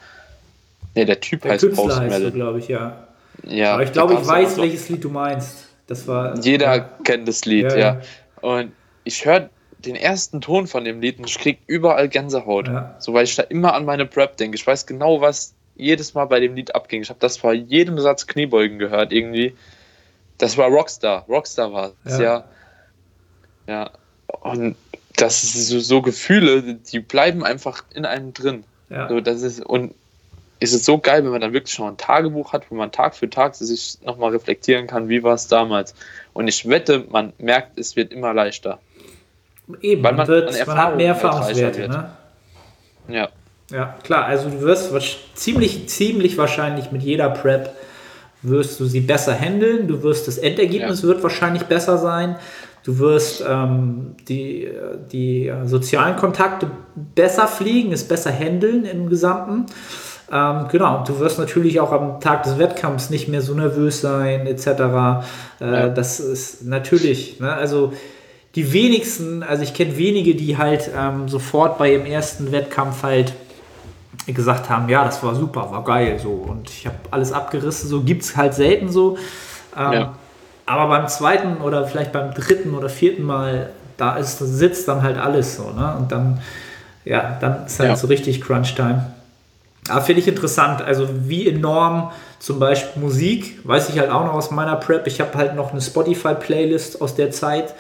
Ne, 0.95 1.05
der 1.05 1.19
Typ 1.19 1.41
der 1.41 1.53
heißt 1.53 1.63
Künstler 1.63 1.85
Postmelon. 1.85 2.33
glaube 2.33 2.59
ich, 2.59 2.67
ja. 2.67 3.07
Ja. 3.43 3.73
Aber 3.73 3.83
ich 3.83 3.91
glaube, 3.91 4.13
ich 4.15 4.25
weiß, 4.25 4.57
welches 4.57 4.89
Lied 4.89 5.03
du 5.03 5.09
meinst. 5.09 5.65
Das 5.87 6.07
war. 6.07 6.37
Jeder 6.39 6.75
ja. 6.75 6.89
kennt 7.03 7.27
das 7.27 7.45
Lied, 7.45 7.71
ja. 7.71 7.77
ja. 7.77 8.01
Und 8.41 8.71
ich 9.03 9.25
höre 9.25 9.49
den 9.79 9.95
ersten 9.95 10.41
Ton 10.41 10.67
von 10.67 10.83
dem 10.83 11.01
Lied 11.01 11.19
und 11.19 11.29
ich 11.29 11.37
kriege 11.37 11.59
überall 11.67 12.09
Gänsehaut. 12.09 12.67
Ja. 12.67 12.95
So, 12.99 13.13
weil 13.13 13.23
ich 13.23 13.35
da 13.35 13.43
immer 13.43 13.73
an 13.73 13.85
meine 13.85 14.05
Prep 14.05 14.37
denke. 14.37 14.55
Ich 14.55 14.65
weiß 14.65 14.85
genau, 14.85 15.21
was 15.21 15.53
jedes 15.75 16.13
Mal 16.13 16.25
bei 16.25 16.39
dem 16.39 16.55
Lied 16.55 16.75
abging. 16.75 17.03
Ich 17.03 17.09
habe 17.09 17.19
das 17.19 17.37
vor 17.37 17.53
jedem 17.53 17.99
Satz 17.99 18.27
Kniebeugen 18.27 18.79
gehört, 18.79 19.13
irgendwie. 19.13 19.55
Das 20.37 20.57
war 20.57 20.67
Rockstar. 20.67 21.25
Rockstar 21.27 21.71
war 21.71 21.91
es, 22.03 22.17
ja. 22.17 22.23
ja. 22.23 22.43
Ja. 23.67 23.91
Und 24.41 24.75
das 25.17 25.43
ist 25.43 25.67
so, 25.67 25.79
so, 25.79 26.01
Gefühle, 26.01 26.61
die 26.61 26.99
bleiben 26.99 27.43
einfach 27.43 27.83
in 27.93 28.05
einem 28.05 28.33
drin. 28.33 28.63
Ja. 28.89 29.09
So, 29.09 29.19
das 29.19 29.41
ist, 29.41 29.65
und 29.65 29.93
ist 30.59 30.73
es 30.73 30.85
so 30.85 30.97
geil, 30.97 31.23
wenn 31.23 31.31
man 31.31 31.41
dann 31.41 31.53
wirklich 31.53 31.77
noch 31.77 31.87
ein 31.87 31.97
Tagebuch 31.97 32.53
hat, 32.53 32.71
wo 32.71 32.75
man 32.75 32.91
Tag 32.91 33.15
für 33.15 33.29
Tag 33.29 33.55
sich 33.55 33.97
nochmal 34.03 34.31
reflektieren 34.31 34.87
kann, 34.87 35.09
wie 35.09 35.21
war 35.23 35.33
es 35.33 35.47
damals. 35.47 35.93
Und 36.33 36.47
ich 36.47 36.67
wette, 36.67 37.05
man 37.09 37.33
merkt, 37.37 37.77
es 37.77 37.95
wird 37.95 38.11
immer 38.11 38.33
leichter. 38.33 38.79
Eben, 39.81 40.03
Weil 40.03 40.13
man, 40.13 40.27
wird, 40.27 40.51
man, 40.51 40.67
man 40.67 40.77
hat 40.77 40.97
mehr 40.97 41.09
Erfahrungswerte. 41.09 41.89
Ne? 41.89 42.11
Ja. 43.09 43.29
Ja, 43.69 43.97
klar, 44.01 44.25
also 44.25 44.49
du 44.49 44.61
wirst 44.61 44.93
ziemlich, 45.35 45.89
ziemlich 45.89 46.37
wahrscheinlich 46.37 46.91
mit 46.91 47.03
jeder 47.03 47.29
Prep 47.29 47.75
wirst 48.41 48.79
du 48.79 48.85
sie 48.85 49.01
besser 49.01 49.37
handeln, 49.37 49.89
du 49.89 50.03
wirst 50.03 50.27
das 50.27 50.37
Endergebnis 50.37 51.01
ja. 51.01 51.09
wird 51.09 51.21
wahrscheinlich 51.21 51.63
besser 51.63 51.97
sein, 51.97 52.37
du 52.87 52.99
wirst 52.99 53.43
ähm, 53.45 54.15
die, 54.29 54.69
die 55.11 55.51
sozialen 55.65 56.15
Kontakte 56.15 56.71
besser 56.95 57.45
fliegen, 57.47 57.91
es 57.91 58.07
besser 58.07 58.31
handeln 58.31 58.85
im 58.85 59.09
Gesamten. 59.09 59.65
Ähm, 60.31 60.67
genau, 60.71 61.03
du 61.05 61.19
wirst 61.19 61.37
natürlich 61.37 61.81
auch 61.81 61.91
am 61.91 62.21
Tag 62.21 62.43
des 62.43 62.57
Wettkampfs 62.57 63.09
nicht 63.09 63.27
mehr 63.27 63.41
so 63.41 63.53
nervös 63.53 63.99
sein, 63.99 64.47
etc. 64.47 64.67
Äh, 64.69 64.73
ja. 65.59 65.89
Das 65.89 66.21
ist 66.21 66.63
natürlich, 66.63 67.41
ne, 67.41 67.51
also 67.51 67.91
die 68.55 68.71
wenigsten, 68.71 69.43
also 69.43 69.63
ich 69.63 69.73
kenne 69.73 69.97
wenige, 69.97 70.33
die 70.35 70.57
halt 70.57 70.89
ähm, 70.97 71.27
sofort 71.27 71.77
bei 71.77 71.91
ihrem 71.91 72.05
ersten 72.05 72.53
Wettkampf 72.53 73.03
halt 73.03 73.33
gesagt 74.27 74.69
haben, 74.69 74.87
ja, 74.87 75.03
das 75.03 75.21
war 75.23 75.35
super, 75.35 75.71
war 75.71 75.83
geil, 75.83 76.19
so 76.23 76.31
und 76.31 76.69
ich 76.69 76.85
habe 76.85 76.95
alles 77.11 77.33
abgerissen, 77.33 77.89
so 77.89 78.01
gibt 78.01 78.23
es 78.23 78.37
halt 78.37 78.53
selten 78.53 78.89
so. 78.89 79.17
Ähm, 79.77 79.91
ja. 79.91 80.13
Aber 80.67 80.87
beim 80.89 81.07
zweiten 81.07 81.61
oder 81.61 81.87
vielleicht 81.87 82.11
beim 82.11 82.33
dritten 82.33 82.75
oder 82.75 82.89
vierten 82.89 83.23
Mal, 83.23 83.69
da 83.95 84.17
ist, 84.17 84.37
sitzt 84.37 84.87
dann 84.87 85.01
halt 85.01 85.17
alles 85.17 85.55
so, 85.55 85.71
ne? 85.71 85.95
Und 85.97 86.11
dann, 86.11 86.41
ja, 87.05 87.37
dann 87.39 87.65
ist 87.65 87.79
halt 87.79 87.89
ja. 87.89 87.95
so 87.95 88.07
richtig 88.07 88.41
Crunch-Time. 88.41 89.11
Aber 89.87 90.01
finde 90.01 90.21
ich 90.21 90.27
interessant, 90.27 90.81
also 90.81 91.07
wie 91.09 91.47
enorm 91.47 92.11
zum 92.39 92.59
Beispiel 92.59 93.01
Musik, 93.01 93.59
weiß 93.63 93.87
ich 93.87 93.97
halt 93.97 94.11
auch 94.11 94.25
noch 94.25 94.33
aus 94.33 94.51
meiner 94.51 94.75
Prep. 94.75 95.07
Ich 95.07 95.21
habe 95.21 95.37
halt 95.37 95.55
noch 95.55 95.71
eine 95.71 95.79
Spotify-Playlist 95.79 97.01
aus 97.01 97.15
der 97.15 97.31
Zeit. 97.31 97.73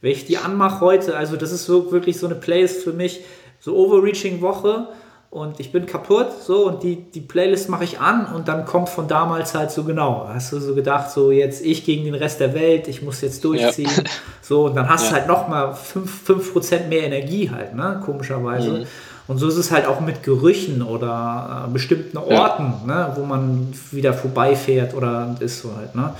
Wenn 0.00 0.10
ich 0.10 0.26
die 0.26 0.36
anmache 0.36 0.80
heute, 0.80 1.16
also 1.16 1.36
das 1.36 1.52
ist 1.52 1.64
so, 1.64 1.92
wirklich 1.92 2.18
so 2.18 2.26
eine 2.26 2.34
Playlist 2.34 2.82
für 2.82 2.92
mich, 2.92 3.20
so 3.60 3.76
Overreaching 3.76 4.40
Woche 4.40 4.88
und 5.34 5.58
ich 5.58 5.72
bin 5.72 5.84
kaputt, 5.84 6.28
so 6.46 6.68
und 6.68 6.84
die, 6.84 6.94
die 6.94 7.20
Playlist 7.20 7.68
mache 7.68 7.82
ich 7.82 7.98
an 7.98 8.26
und 8.26 8.46
dann 8.46 8.64
kommt 8.64 8.88
von 8.88 9.08
damals 9.08 9.52
halt 9.52 9.72
so 9.72 9.82
genau. 9.82 10.30
Hast 10.32 10.52
du 10.52 10.60
so 10.60 10.76
gedacht, 10.76 11.10
so 11.10 11.32
jetzt 11.32 11.60
ich 11.66 11.84
gegen 11.84 12.04
den 12.04 12.14
Rest 12.14 12.38
der 12.38 12.54
Welt, 12.54 12.86
ich 12.86 13.02
muss 13.02 13.20
jetzt 13.20 13.44
durchziehen. 13.44 13.90
Ja. 13.96 14.04
So, 14.42 14.66
und 14.66 14.76
dann 14.76 14.90
hast 14.90 15.04
ja. 15.04 15.08
du 15.08 15.14
halt 15.16 15.26
nochmal 15.26 15.72
5%, 15.72 16.06
5 16.06 16.88
mehr 16.90 17.04
Energie 17.04 17.50
halt, 17.50 17.74
ne, 17.74 17.98
komischerweise. 18.04 18.70
Mhm. 18.70 18.86
Und 19.26 19.38
so 19.38 19.48
ist 19.48 19.56
es 19.56 19.70
halt 19.70 19.86
auch 19.86 20.00
mit 20.00 20.22
Gerüchen 20.22 20.82
oder 20.82 21.64
äh, 21.64 21.70
bestimmten 21.72 22.18
Orten, 22.18 22.74
ja. 22.86 23.08
ne, 23.08 23.12
wo 23.16 23.24
man 23.24 23.72
wieder 23.90 24.12
vorbeifährt 24.12 24.92
oder 24.92 25.34
ist 25.40 25.62
so 25.62 25.74
halt. 25.74 25.94
Ne? 25.94 26.12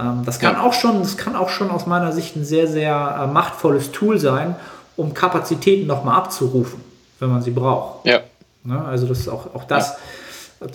Ähm, 0.00 0.22
das, 0.24 0.38
kann 0.38 0.56
auch 0.56 0.72
schon, 0.72 1.00
das 1.00 1.18
kann 1.18 1.36
auch 1.36 1.50
schon 1.50 1.70
aus 1.70 1.86
meiner 1.86 2.12
Sicht 2.12 2.34
ein 2.34 2.46
sehr, 2.46 2.66
sehr 2.66 3.20
äh, 3.20 3.26
machtvolles 3.30 3.92
Tool 3.92 4.18
sein, 4.18 4.56
um 4.96 5.12
Kapazitäten 5.12 5.86
nochmal 5.86 6.16
abzurufen, 6.16 6.80
wenn 7.18 7.28
man 7.28 7.42
sie 7.42 7.50
braucht. 7.50 8.06
Ja. 8.06 8.20
Ne? 8.64 8.82
Also 8.84 9.06
das 9.06 9.20
ist 9.20 9.28
auch, 9.28 9.54
auch 9.54 9.64
das. 9.64 9.96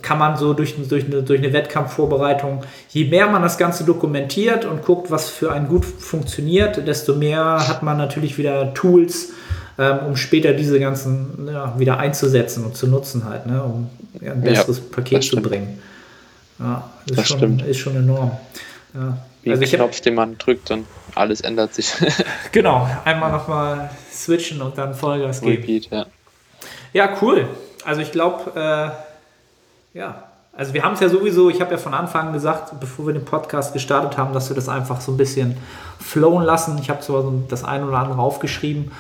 Kann 0.02 0.18
man 0.18 0.36
so 0.36 0.56
durch, 0.56 0.76
durch, 0.90 1.06
eine, 1.06 1.22
durch 1.22 1.40
eine 1.40 1.54
Wettkampfvorbereitung, 1.54 2.64
je 2.90 3.06
mehr 3.06 3.28
man 3.28 3.44
das 3.44 3.60
Ganze 3.60 3.84
dokumentiert 3.84 4.66
und 4.66 4.84
guckt, 4.84 5.12
was 5.12 5.30
für 5.30 5.52
einen 5.52 5.68
gut 5.68 5.86
funktioniert, 5.86 6.88
desto 6.88 7.14
mehr 7.14 7.68
hat 7.68 7.84
man 7.84 7.96
natürlich 7.96 8.40
wieder 8.40 8.74
Tools, 8.74 9.34
ähm, 9.78 10.00
um 10.08 10.16
später 10.16 10.54
diese 10.54 10.80
ganzen 10.80 11.48
ja, 11.48 11.78
wieder 11.78 12.00
einzusetzen 12.00 12.66
und 12.66 12.76
zu 12.76 12.88
nutzen 12.88 13.26
halt, 13.26 13.46
ne, 13.46 13.62
um 13.62 13.90
ein 14.28 14.42
besseres 14.42 14.80
ja, 14.80 14.84
Paket 14.92 15.24
zu 15.24 15.36
bringen. 15.36 15.80
Ja, 16.58 16.90
ist, 17.06 17.20
das 17.20 17.28
schon, 17.28 17.38
stimmt. 17.38 17.62
ist 17.62 17.78
schon 17.78 17.96
enorm. 17.96 18.32
Ja. 18.96 19.18
Wie 19.44 19.52
also 19.52 19.62
ein 19.62 19.70
Knopf, 19.70 20.02
den 20.02 20.16
man 20.16 20.38
drückt 20.40 20.72
und 20.72 20.88
alles 21.14 21.42
ändert 21.42 21.76
sich. 21.76 21.94
genau, 22.52 22.90
einmal 23.04 23.32
nochmal 23.32 23.92
switchen 24.12 24.62
und 24.64 24.78
dann 24.78 24.96
Vollgas 24.96 25.42
geben. 25.42 25.62
Repeat, 25.62 25.90
ja. 25.92 26.06
Ja, 26.94 27.18
cool. 27.22 27.48
Also 27.86 28.02
ich 28.02 28.12
glaube, 28.12 28.52
äh, 28.56 29.98
ja, 29.98 30.24
also 30.58 30.74
wir 30.74 30.84
haben 30.84 30.94
es 30.94 31.02
ja 31.02 31.10
sowieso, 31.10 31.50
ich 31.50 31.62
habe 31.62 31.72
ja 31.72 31.78
von 31.78 31.94
Anfang 31.94 32.34
gesagt, 32.34 32.80
bevor 32.80 33.08
wir 33.08 33.14
den 33.14 33.26
Podcast 33.26 33.74
gestartet 33.74 34.18
haben, 34.18 34.34
dass 34.34 34.50
wir 34.50 34.56
das 34.56 34.70
einfach 34.70 35.02
so 35.02 35.12
ein 35.12 35.18
bisschen 35.18 35.58
flowen 36.00 36.44
lassen. 36.44 36.78
Ich 36.82 36.90
habe 36.90 37.02
zwar 37.02 37.22
so 37.22 37.44
das 37.50 37.64
eine 37.64 37.86
oder 37.86 38.00
andere 38.00 38.20
aufgeschrieben, 38.20 38.92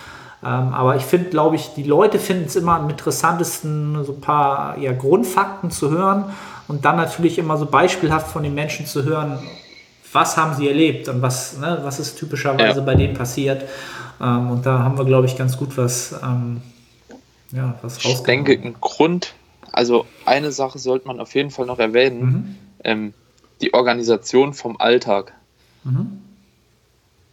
ähm, 0.43 0.73
aber 0.73 0.95
ich 0.97 1.03
finde, 1.03 1.29
glaube 1.29 1.55
ich, 1.55 1.73
die 1.73 1.83
Leute 1.83 2.19
finden 2.19 2.45
es 2.45 2.55
immer 2.55 2.75
am 2.75 2.89
interessantesten, 2.89 4.03
so 4.03 4.13
ein 4.13 4.21
paar 4.21 4.77
ja, 4.77 4.91
Grundfakten 4.91 5.71
zu 5.71 5.89
hören 5.91 6.25
und 6.67 6.83
dann 6.83 6.97
natürlich 6.97 7.37
immer 7.37 7.57
so 7.57 7.65
beispielhaft 7.65 8.27
von 8.27 8.43
den 8.43 8.53
Menschen 8.53 8.85
zu 8.85 9.03
hören, 9.03 9.39
was 10.11 10.37
haben 10.37 10.53
sie 10.55 10.67
erlebt 10.67 11.07
und 11.07 11.21
was, 11.21 11.57
ne, 11.57 11.79
was 11.83 11.99
ist 11.99 12.17
typischerweise 12.17 12.79
ja. 12.79 12.85
bei 12.85 12.95
denen 12.95 13.13
passiert. 13.13 13.63
Ähm, 14.21 14.51
und 14.51 14.65
da 14.65 14.79
haben 14.79 14.97
wir, 14.97 15.05
glaube 15.05 15.25
ich, 15.25 15.37
ganz 15.37 15.57
gut 15.57 15.77
was, 15.77 16.15
ähm, 16.23 16.61
ja, 17.55 17.77
was 17.81 18.03
Ich 18.03 18.19
denke, 18.21 18.53
ein 18.53 18.75
Grund, 18.81 19.33
also 19.71 20.05
eine 20.25 20.51
Sache 20.51 20.79
sollte 20.79 21.07
man 21.07 21.19
auf 21.19 21.33
jeden 21.35 21.51
Fall 21.51 21.65
noch 21.65 21.79
erwähnen, 21.79 22.21
mhm. 22.21 22.55
ähm, 22.83 23.13
die 23.61 23.73
Organisation 23.73 24.53
vom 24.53 24.77
Alltag. 24.77 25.33
Mhm. 25.83 26.21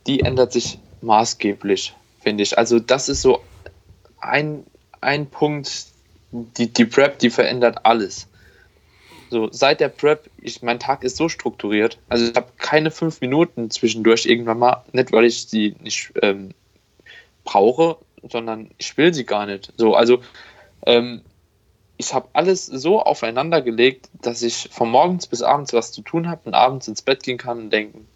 Die 0.06 0.20
ändert 0.20 0.52
sich 0.52 0.78
maßgeblich 1.00 1.94
finde 2.22 2.42
ich. 2.42 2.56
Also 2.56 2.78
das 2.78 3.08
ist 3.08 3.22
so 3.22 3.42
ein, 4.20 4.64
ein 5.00 5.26
Punkt, 5.26 5.86
die, 6.30 6.72
die 6.72 6.84
Prep, 6.84 7.18
die 7.18 7.30
verändert 7.30 7.84
alles. 7.84 8.28
So, 9.30 9.48
seit 9.50 9.80
der 9.80 9.88
Prep, 9.88 10.30
ich, 10.40 10.62
mein 10.62 10.78
Tag 10.78 11.04
ist 11.04 11.16
so 11.16 11.28
strukturiert. 11.28 11.98
Also 12.08 12.26
ich 12.26 12.36
habe 12.36 12.48
keine 12.58 12.90
fünf 12.90 13.20
Minuten 13.20 13.70
zwischendurch 13.70 14.26
irgendwann 14.26 14.58
mal, 14.58 14.84
nicht 14.92 15.12
weil 15.12 15.24
ich 15.24 15.48
sie 15.48 15.74
nicht 15.80 16.12
ähm, 16.22 16.50
brauche, 17.44 17.96
sondern 18.28 18.70
ich 18.78 18.96
will 18.96 19.12
sie 19.12 19.24
gar 19.24 19.46
nicht. 19.46 19.72
So, 19.76 19.94
also 19.94 20.22
ähm, 20.86 21.22
ich 21.96 22.14
habe 22.14 22.28
alles 22.32 22.66
so 22.66 23.02
aufeinander 23.02 23.62
gelegt, 23.62 24.08
dass 24.22 24.42
ich 24.42 24.68
von 24.72 24.90
morgens 24.90 25.26
bis 25.26 25.42
abends 25.42 25.72
was 25.72 25.92
zu 25.92 26.02
tun 26.02 26.28
habe 26.28 26.42
und 26.44 26.54
abends 26.54 26.88
ins 26.88 27.02
Bett 27.02 27.22
gehen 27.22 27.38
kann 27.38 27.58
und 27.58 27.70
denken, 27.70 28.08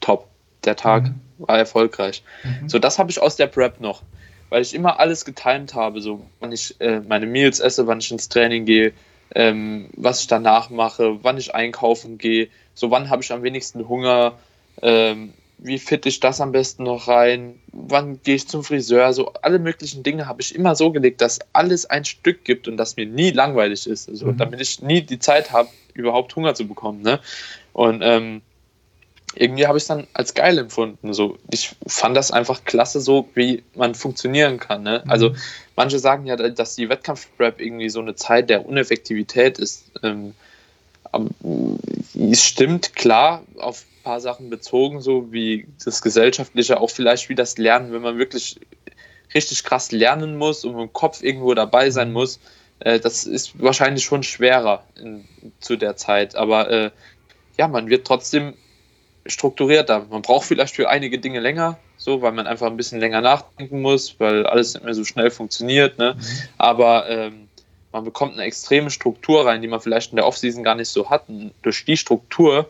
top, 0.00 0.28
der 0.64 0.76
Tag 0.76 1.04
mhm 1.04 1.20
war 1.38 1.58
erfolgreich. 1.58 2.22
Mhm. 2.42 2.68
So, 2.68 2.78
das 2.78 2.98
habe 2.98 3.10
ich 3.10 3.20
aus 3.20 3.36
der 3.36 3.46
Prep 3.46 3.80
noch, 3.80 4.02
weil 4.50 4.62
ich 4.62 4.74
immer 4.74 5.00
alles 5.00 5.24
getimt 5.24 5.74
habe, 5.74 6.00
so 6.00 6.24
wann 6.40 6.52
ich 6.52 6.80
äh, 6.80 7.00
meine 7.00 7.26
Meals 7.26 7.60
esse, 7.60 7.86
wann 7.86 7.98
ich 7.98 8.10
ins 8.10 8.28
Training 8.28 8.64
gehe, 8.64 8.92
ähm, 9.34 9.90
was 9.96 10.20
ich 10.20 10.26
danach 10.26 10.70
mache, 10.70 11.22
wann 11.22 11.38
ich 11.38 11.54
einkaufen 11.54 12.18
gehe, 12.18 12.48
so 12.74 12.90
wann 12.90 13.10
habe 13.10 13.22
ich 13.22 13.32
am 13.32 13.42
wenigsten 13.42 13.88
Hunger, 13.88 14.38
ähm, 14.82 15.32
wie 15.58 15.78
fit 15.78 16.04
ich 16.06 16.20
das 16.20 16.40
am 16.40 16.52
besten 16.52 16.84
noch 16.84 17.08
rein, 17.08 17.58
wann 17.72 18.20
gehe 18.22 18.34
ich 18.34 18.48
zum 18.48 18.64
Friseur, 18.64 19.12
so 19.12 19.32
alle 19.42 19.58
möglichen 19.58 20.02
Dinge 20.02 20.26
habe 20.26 20.42
ich 20.42 20.54
immer 20.54 20.74
so 20.74 20.90
gelegt, 20.92 21.20
dass 21.20 21.38
alles 21.52 21.86
ein 21.86 22.04
Stück 22.04 22.44
gibt 22.44 22.68
und 22.68 22.76
dass 22.76 22.96
mir 22.96 23.06
nie 23.06 23.30
langweilig 23.30 23.86
ist, 23.86 24.08
also, 24.08 24.26
mhm. 24.26 24.36
damit 24.36 24.60
ich 24.60 24.82
nie 24.82 25.02
die 25.02 25.18
Zeit 25.18 25.52
habe, 25.52 25.68
überhaupt 25.94 26.34
Hunger 26.36 26.54
zu 26.54 26.66
bekommen. 26.66 27.02
Ne? 27.02 27.20
Und 27.72 28.02
ähm, 28.02 28.42
irgendwie 29.36 29.66
habe 29.66 29.78
ich 29.78 29.84
es 29.84 29.88
dann 29.88 30.06
als 30.12 30.34
geil 30.34 30.58
empfunden. 30.58 31.12
So, 31.12 31.38
ich 31.50 31.74
fand 31.86 32.16
das 32.16 32.30
einfach 32.30 32.64
klasse, 32.64 33.00
so 33.00 33.28
wie 33.34 33.62
man 33.74 33.94
funktionieren 33.94 34.58
kann. 34.58 34.82
Ne? 34.82 35.02
Mhm. 35.04 35.10
Also 35.10 35.34
manche 35.76 35.98
sagen 35.98 36.26
ja, 36.26 36.36
dass 36.36 36.76
die 36.76 36.88
Wettkampf-Prep 36.88 37.60
irgendwie 37.60 37.88
so 37.88 38.00
eine 38.00 38.14
Zeit 38.14 38.50
der 38.50 38.66
Uneffektivität 38.66 39.58
ist. 39.58 39.90
Ähm, 40.02 40.34
es 42.30 42.44
stimmt 42.44 42.94
klar 42.94 43.42
auf 43.58 43.82
ein 43.82 44.02
paar 44.04 44.20
Sachen 44.20 44.50
bezogen, 44.50 45.00
so 45.00 45.32
wie 45.32 45.66
das 45.84 46.02
Gesellschaftliche, 46.02 46.80
auch 46.80 46.90
vielleicht 46.90 47.28
wie 47.28 47.34
das 47.34 47.58
Lernen, 47.58 47.92
wenn 47.92 48.02
man 48.02 48.18
wirklich 48.18 48.60
richtig 49.34 49.64
krass 49.64 49.92
lernen 49.92 50.36
muss 50.36 50.64
und 50.64 50.78
im 50.78 50.92
Kopf 50.92 51.22
irgendwo 51.22 51.54
dabei 51.54 51.90
sein 51.90 52.12
muss. 52.12 52.40
Äh, 52.80 53.00
das 53.00 53.24
ist 53.24 53.60
wahrscheinlich 53.60 54.04
schon 54.04 54.22
schwerer 54.22 54.84
in, 55.00 55.24
zu 55.60 55.76
der 55.76 55.96
Zeit. 55.96 56.36
Aber 56.36 56.70
äh, 56.70 56.90
ja, 57.58 57.68
man 57.68 57.88
wird 57.88 58.06
trotzdem 58.06 58.54
strukturierter. 59.26 60.06
Man 60.10 60.22
braucht 60.22 60.46
vielleicht 60.46 60.74
für 60.74 60.88
einige 60.88 61.18
Dinge 61.18 61.40
länger, 61.40 61.78
so, 61.96 62.22
weil 62.22 62.32
man 62.32 62.46
einfach 62.46 62.66
ein 62.66 62.76
bisschen 62.76 63.00
länger 63.00 63.20
nachdenken 63.20 63.80
muss, 63.80 64.18
weil 64.20 64.46
alles 64.46 64.74
nicht 64.74 64.84
mehr 64.84 64.94
so 64.94 65.04
schnell 65.04 65.30
funktioniert. 65.30 65.98
Ne? 65.98 66.14
Mhm. 66.14 66.22
Aber 66.58 67.08
ähm, 67.08 67.43
man 67.94 68.04
bekommt 68.04 68.32
eine 68.32 68.42
extreme 68.42 68.90
Struktur 68.90 69.46
rein, 69.46 69.62
die 69.62 69.68
man 69.68 69.80
vielleicht 69.80 70.10
in 70.10 70.16
der 70.16 70.26
Offseason 70.26 70.64
gar 70.64 70.74
nicht 70.74 70.88
so 70.88 71.10
hat. 71.10 71.28
Und 71.28 71.52
durch 71.62 71.84
die 71.84 71.96
Struktur 71.96 72.68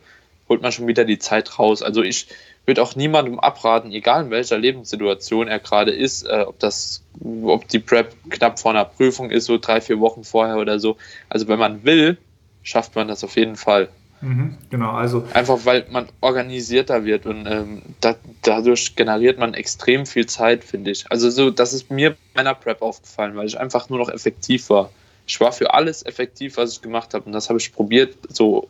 holt 0.51 0.61
man 0.61 0.71
schon 0.71 0.87
wieder 0.87 1.07
die 1.07 1.19
Zeit 1.19 1.59
raus. 1.59 1.83
Also 1.83 2.03
ich 2.03 2.29
würde 2.67 2.83
auch 2.83 2.95
niemandem 2.95 3.41
abraten, 3.41 3.91
egal 3.91 4.25
in 4.25 4.31
welcher 4.31 4.59
Lebenssituation 4.59 5.49
er 5.49 5.61
gerade 5.61 5.93
ist, 5.93 6.25
äh, 6.25 6.45
ob 6.47 6.59
das, 6.59 7.03
ob 7.43 7.67
die 7.69 7.79
Prep 7.79 8.15
knapp 8.29 8.59
vor 8.59 8.73
einer 8.73 8.85
Prüfung 8.85 9.31
ist, 9.31 9.47
so 9.47 9.57
drei, 9.57 9.81
vier 9.81 9.99
Wochen 9.99 10.25
vorher 10.25 10.59
oder 10.59 10.79
so. 10.79 10.99
Also 11.31 11.49
wenn 11.49 11.59
man 11.59 11.85
will, 11.85 12.19
schafft 12.63 12.95
man 12.95 13.09
das 13.09 13.25
auf 13.25 13.37
jeden 13.37 13.57
Fall. 13.57 13.89
Mhm, 14.21 14.59
genau, 14.69 14.91
also. 14.91 15.25
Einfach 15.33 15.61
weil 15.65 15.87
man 15.91 16.07
organisierter 16.21 17.07
wird 17.07 17.25
und 17.25 17.47
ähm, 17.47 17.83
da, 18.03 18.15
dadurch 18.43 18.95
generiert 18.95 19.39
man 19.39 19.55
extrem 19.55 20.05
viel 20.05 20.27
Zeit, 20.27 20.65
finde 20.65 20.91
ich. 20.91 21.11
Also 21.11 21.31
so, 21.31 21.51
das 21.51 21.73
ist 21.73 21.91
mir 21.91 22.11
bei 22.11 22.43
meiner 22.43 22.55
Prep 22.55 22.83
aufgefallen, 22.83 23.37
weil 23.37 23.47
ich 23.47 23.59
einfach 23.59 23.89
nur 23.89 23.99
noch 23.99 24.11
effektiv 24.11 24.69
war 24.69 24.91
ich 25.27 25.41
war 25.41 25.53
für 25.53 25.73
alles 25.73 26.05
effektiv, 26.05 26.57
was 26.57 26.75
ich 26.75 26.83
gemacht 26.83 27.15
habe. 27.15 27.25
Und 27.25 27.33
das 27.33 27.49
habe 27.49 27.59
ich 27.59 27.73
probiert, 27.73 28.17
so 28.29 28.69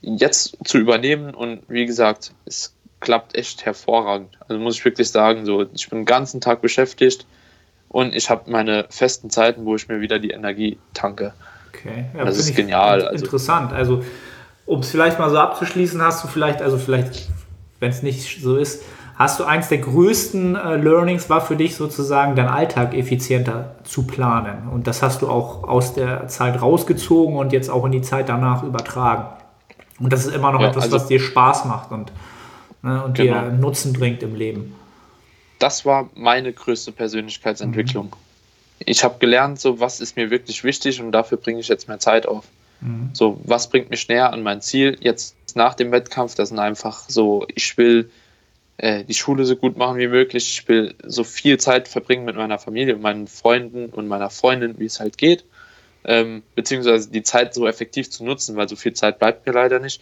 jetzt 0.00 0.56
zu 0.64 0.78
übernehmen. 0.78 1.34
Und 1.34 1.62
wie 1.68 1.86
gesagt, 1.86 2.32
es 2.44 2.74
klappt 3.00 3.36
echt 3.36 3.64
hervorragend. 3.64 4.38
Also 4.48 4.60
muss 4.60 4.76
ich 4.76 4.84
wirklich 4.84 5.10
sagen, 5.10 5.46
so 5.46 5.66
ich 5.74 5.88
bin 5.88 6.00
den 6.00 6.04
ganzen 6.04 6.40
Tag 6.40 6.60
beschäftigt 6.60 7.26
und 7.88 8.14
ich 8.14 8.30
habe 8.30 8.50
meine 8.50 8.86
festen 8.90 9.30
Zeiten, 9.30 9.64
wo 9.64 9.76
ich 9.76 9.88
mir 9.88 10.00
wieder 10.00 10.18
die 10.18 10.30
Energie 10.30 10.78
tanke. 10.94 11.34
Okay, 11.68 12.06
ja, 12.16 12.24
das 12.24 12.38
ist 12.38 12.54
genial. 12.54 13.06
Also 13.06 13.24
interessant. 13.24 13.72
Also 13.72 14.04
um 14.64 14.80
es 14.80 14.90
vielleicht 14.90 15.18
mal 15.18 15.30
so 15.30 15.38
abzuschließen, 15.38 16.02
hast 16.02 16.24
du 16.24 16.28
vielleicht, 16.28 16.60
also 16.62 16.78
vielleicht, 16.78 17.28
wenn 17.80 17.90
es 17.90 18.02
nicht 18.02 18.42
so 18.42 18.56
ist, 18.56 18.82
hast 19.16 19.40
du 19.40 19.44
eins 19.44 19.68
der 19.68 19.78
größten 19.78 20.54
äh, 20.54 20.76
Learnings 20.76 21.28
war 21.28 21.40
für 21.40 21.56
dich 21.56 21.74
sozusagen 21.74 22.36
dein 22.36 22.48
Alltag 22.48 22.94
effizienter 22.94 23.76
zu 23.84 24.06
planen 24.06 24.68
und 24.70 24.86
das 24.86 25.02
hast 25.02 25.22
du 25.22 25.28
auch 25.28 25.64
aus 25.64 25.94
der 25.94 26.28
Zeit 26.28 26.60
rausgezogen 26.60 27.36
und 27.36 27.52
jetzt 27.52 27.70
auch 27.70 27.84
in 27.86 27.92
die 27.92 28.02
Zeit 28.02 28.28
danach 28.28 28.62
übertragen. 28.62 29.28
Und 29.98 30.12
das 30.12 30.26
ist 30.26 30.34
immer 30.34 30.52
noch 30.52 30.60
ja, 30.60 30.68
etwas, 30.68 30.84
also, 30.84 30.96
was 30.96 31.06
dir 31.06 31.20
Spaß 31.20 31.64
macht 31.64 31.90
und, 31.90 32.12
ne, 32.82 33.02
und 33.02 33.16
genau. 33.16 33.40
dir 33.40 33.52
Nutzen 33.52 33.94
bringt 33.94 34.22
im 34.22 34.34
Leben. 34.34 34.74
Das 35.58 35.86
war 35.86 36.10
meine 36.14 36.52
größte 36.52 36.92
Persönlichkeitsentwicklung. 36.92 38.06
Mhm. 38.06 38.84
Ich 38.84 39.02
habe 39.02 39.16
gelernt, 39.18 39.58
so 39.58 39.80
was 39.80 40.00
ist 40.00 40.16
mir 40.16 40.30
wirklich 40.30 40.62
wichtig 40.64 41.00
und 41.00 41.12
dafür 41.12 41.38
bringe 41.38 41.60
ich 41.60 41.68
jetzt 41.68 41.88
mehr 41.88 41.98
Zeit 41.98 42.28
auf. 42.28 42.44
Mhm. 42.82 43.08
So, 43.14 43.40
was 43.44 43.70
bringt 43.70 43.88
mich 43.88 44.06
näher 44.08 44.34
an 44.34 44.42
mein 44.42 44.60
Ziel 44.60 44.98
jetzt 45.00 45.34
nach 45.54 45.72
dem 45.72 45.92
Wettkampf? 45.92 46.34
Das 46.34 46.50
sind 46.50 46.58
einfach 46.58 47.04
so, 47.08 47.46
ich 47.54 47.78
will 47.78 48.10
äh, 48.78 49.04
die 49.04 49.14
Schule 49.14 49.44
so 49.44 49.56
gut 49.56 49.76
machen 49.76 49.98
wie 49.98 50.08
möglich, 50.08 50.48
ich 50.48 50.68
will 50.68 50.94
so 51.04 51.24
viel 51.24 51.58
Zeit 51.58 51.88
verbringen 51.88 52.24
mit 52.24 52.36
meiner 52.36 52.58
Familie 52.58 52.94
und 52.94 53.02
meinen 53.02 53.26
Freunden 53.26 53.86
und 53.86 54.08
meiner 54.08 54.30
Freundin, 54.30 54.78
wie 54.78 54.86
es 54.86 55.00
halt 55.00 55.18
geht. 55.18 55.44
Ähm, 56.04 56.42
beziehungsweise 56.54 57.10
die 57.10 57.22
Zeit 57.22 57.54
so 57.54 57.66
effektiv 57.66 58.10
zu 58.10 58.24
nutzen, 58.24 58.56
weil 58.56 58.68
so 58.68 58.76
viel 58.76 58.92
Zeit 58.92 59.18
bleibt 59.18 59.46
mir 59.46 59.52
leider 59.52 59.80
nicht. 59.80 60.00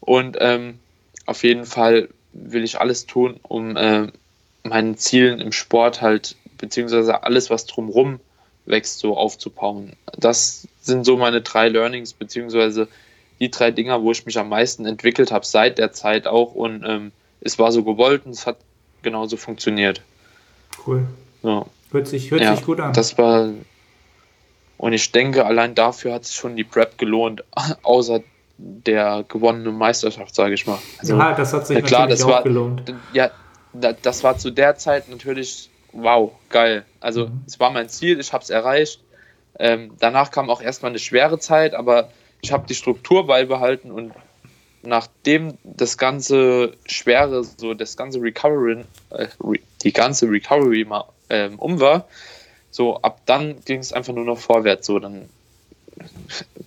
Und 0.00 0.36
ähm, 0.40 0.78
auf 1.26 1.44
jeden 1.44 1.64
Fall 1.64 2.08
will 2.32 2.64
ich 2.64 2.80
alles 2.80 3.06
tun, 3.06 3.38
um 3.42 3.76
äh, 3.76 4.08
meinen 4.64 4.96
Zielen 4.96 5.40
im 5.40 5.52
Sport 5.52 6.02
halt, 6.02 6.36
beziehungsweise 6.58 7.22
alles, 7.22 7.50
was 7.50 7.66
drumrum 7.66 8.20
wächst, 8.66 8.98
so 8.98 9.16
aufzubauen. 9.16 9.92
Das 10.16 10.66
sind 10.80 11.04
so 11.04 11.16
meine 11.16 11.42
drei 11.42 11.68
Learnings, 11.68 12.14
beziehungsweise 12.14 12.88
die 13.38 13.50
drei 13.50 13.70
Dinger, 13.70 14.02
wo 14.02 14.10
ich 14.10 14.26
mich 14.26 14.38
am 14.38 14.48
meisten 14.48 14.86
entwickelt 14.86 15.30
habe 15.30 15.44
seit 15.44 15.78
der 15.78 15.92
Zeit 15.92 16.26
auch 16.26 16.54
und 16.54 16.84
ähm, 16.86 17.12
es 17.44 17.58
war 17.58 17.70
so 17.70 17.84
gewollt 17.84 18.26
und 18.26 18.32
es 18.32 18.46
hat 18.46 18.56
genauso 19.02 19.36
funktioniert. 19.36 20.02
Cool. 20.86 21.06
Ja. 21.42 21.66
Hört, 21.92 22.08
sich, 22.08 22.30
hört 22.30 22.42
ja, 22.42 22.56
sich 22.56 22.64
gut 22.64 22.80
an. 22.80 22.92
Das 22.92 23.16
war 23.18 23.50
und 24.76 24.92
ich 24.92 25.12
denke, 25.12 25.46
allein 25.46 25.74
dafür 25.74 26.14
hat 26.14 26.24
sich 26.24 26.36
schon 26.36 26.56
die 26.56 26.64
Prep 26.64 26.98
gelohnt, 26.98 27.44
außer 27.82 28.22
der 28.58 29.24
gewonnenen 29.28 29.76
Meisterschaft, 29.76 30.34
sage 30.34 30.54
ich 30.54 30.66
mal. 30.66 30.78
Also, 30.98 31.16
ja, 31.16 31.34
das 31.34 31.52
hat 31.52 31.66
sich 31.66 31.76
ja, 31.76 31.82
klar, 31.82 32.06
das 32.06 32.22
auch 32.22 32.28
war, 32.28 32.42
gelohnt. 32.42 32.94
Ja, 33.12 33.30
das 33.72 34.22
war 34.22 34.38
zu 34.38 34.50
der 34.50 34.76
Zeit 34.76 35.08
natürlich 35.08 35.70
wow, 35.92 36.32
geil. 36.50 36.84
Also 37.00 37.26
mhm. 37.28 37.42
es 37.46 37.58
war 37.58 37.70
mein 37.70 37.88
Ziel, 37.88 38.20
ich 38.20 38.32
habe 38.32 38.44
es 38.44 38.50
erreicht. 38.50 39.00
Ähm, 39.58 39.92
danach 40.00 40.30
kam 40.30 40.50
auch 40.50 40.60
erstmal 40.60 40.90
eine 40.90 40.98
schwere 40.98 41.38
Zeit, 41.38 41.74
aber 41.74 42.10
ich 42.42 42.52
habe 42.52 42.66
die 42.68 42.74
Struktur 42.74 43.26
beibehalten 43.26 43.90
und 43.90 44.12
nachdem 44.86 45.58
das 45.64 45.98
ganze 45.98 46.74
Schwere, 46.86 47.44
so 47.44 47.74
das 47.74 47.96
ganze 47.96 48.20
Recovery, 48.20 48.84
äh, 49.10 49.28
die 49.82 49.92
ganze 49.92 50.28
Recovery 50.30 50.84
mal 50.84 51.04
ähm, 51.30 51.58
um 51.58 51.80
war, 51.80 52.06
so 52.70 53.00
ab 53.02 53.20
dann 53.26 53.64
ging 53.64 53.80
es 53.80 53.92
einfach 53.92 54.14
nur 54.14 54.24
noch 54.24 54.38
vorwärts. 54.38 54.86
So 54.86 54.98
dann 54.98 55.28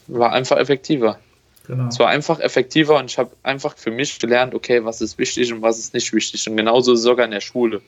war 0.07 0.32
einfach 0.34 0.57
effektiver. 0.57 1.20
Genau. 1.68 1.89
Es 1.89 1.99
war 1.99 2.07
einfach 2.07 2.39
effektiver 2.39 2.97
und 2.97 3.11
ich 3.11 3.18
habe 3.18 3.32
einfach 3.43 3.78
für 3.78 3.91
mich 3.91 4.20
gelernt, 4.20 4.55
okay, 4.55 4.86
was 4.86 5.01
ist 5.01 5.18
wichtig 5.18 5.51
und 5.51 5.61
was 5.61 5.80
ist 5.80 5.93
nicht 5.93 6.13
wichtig. 6.13 6.49
Und 6.49 6.55
genauso 6.55 6.95
sogar 6.95 7.26
in 7.26 7.32
der 7.32 7.41
Schule. 7.41 7.82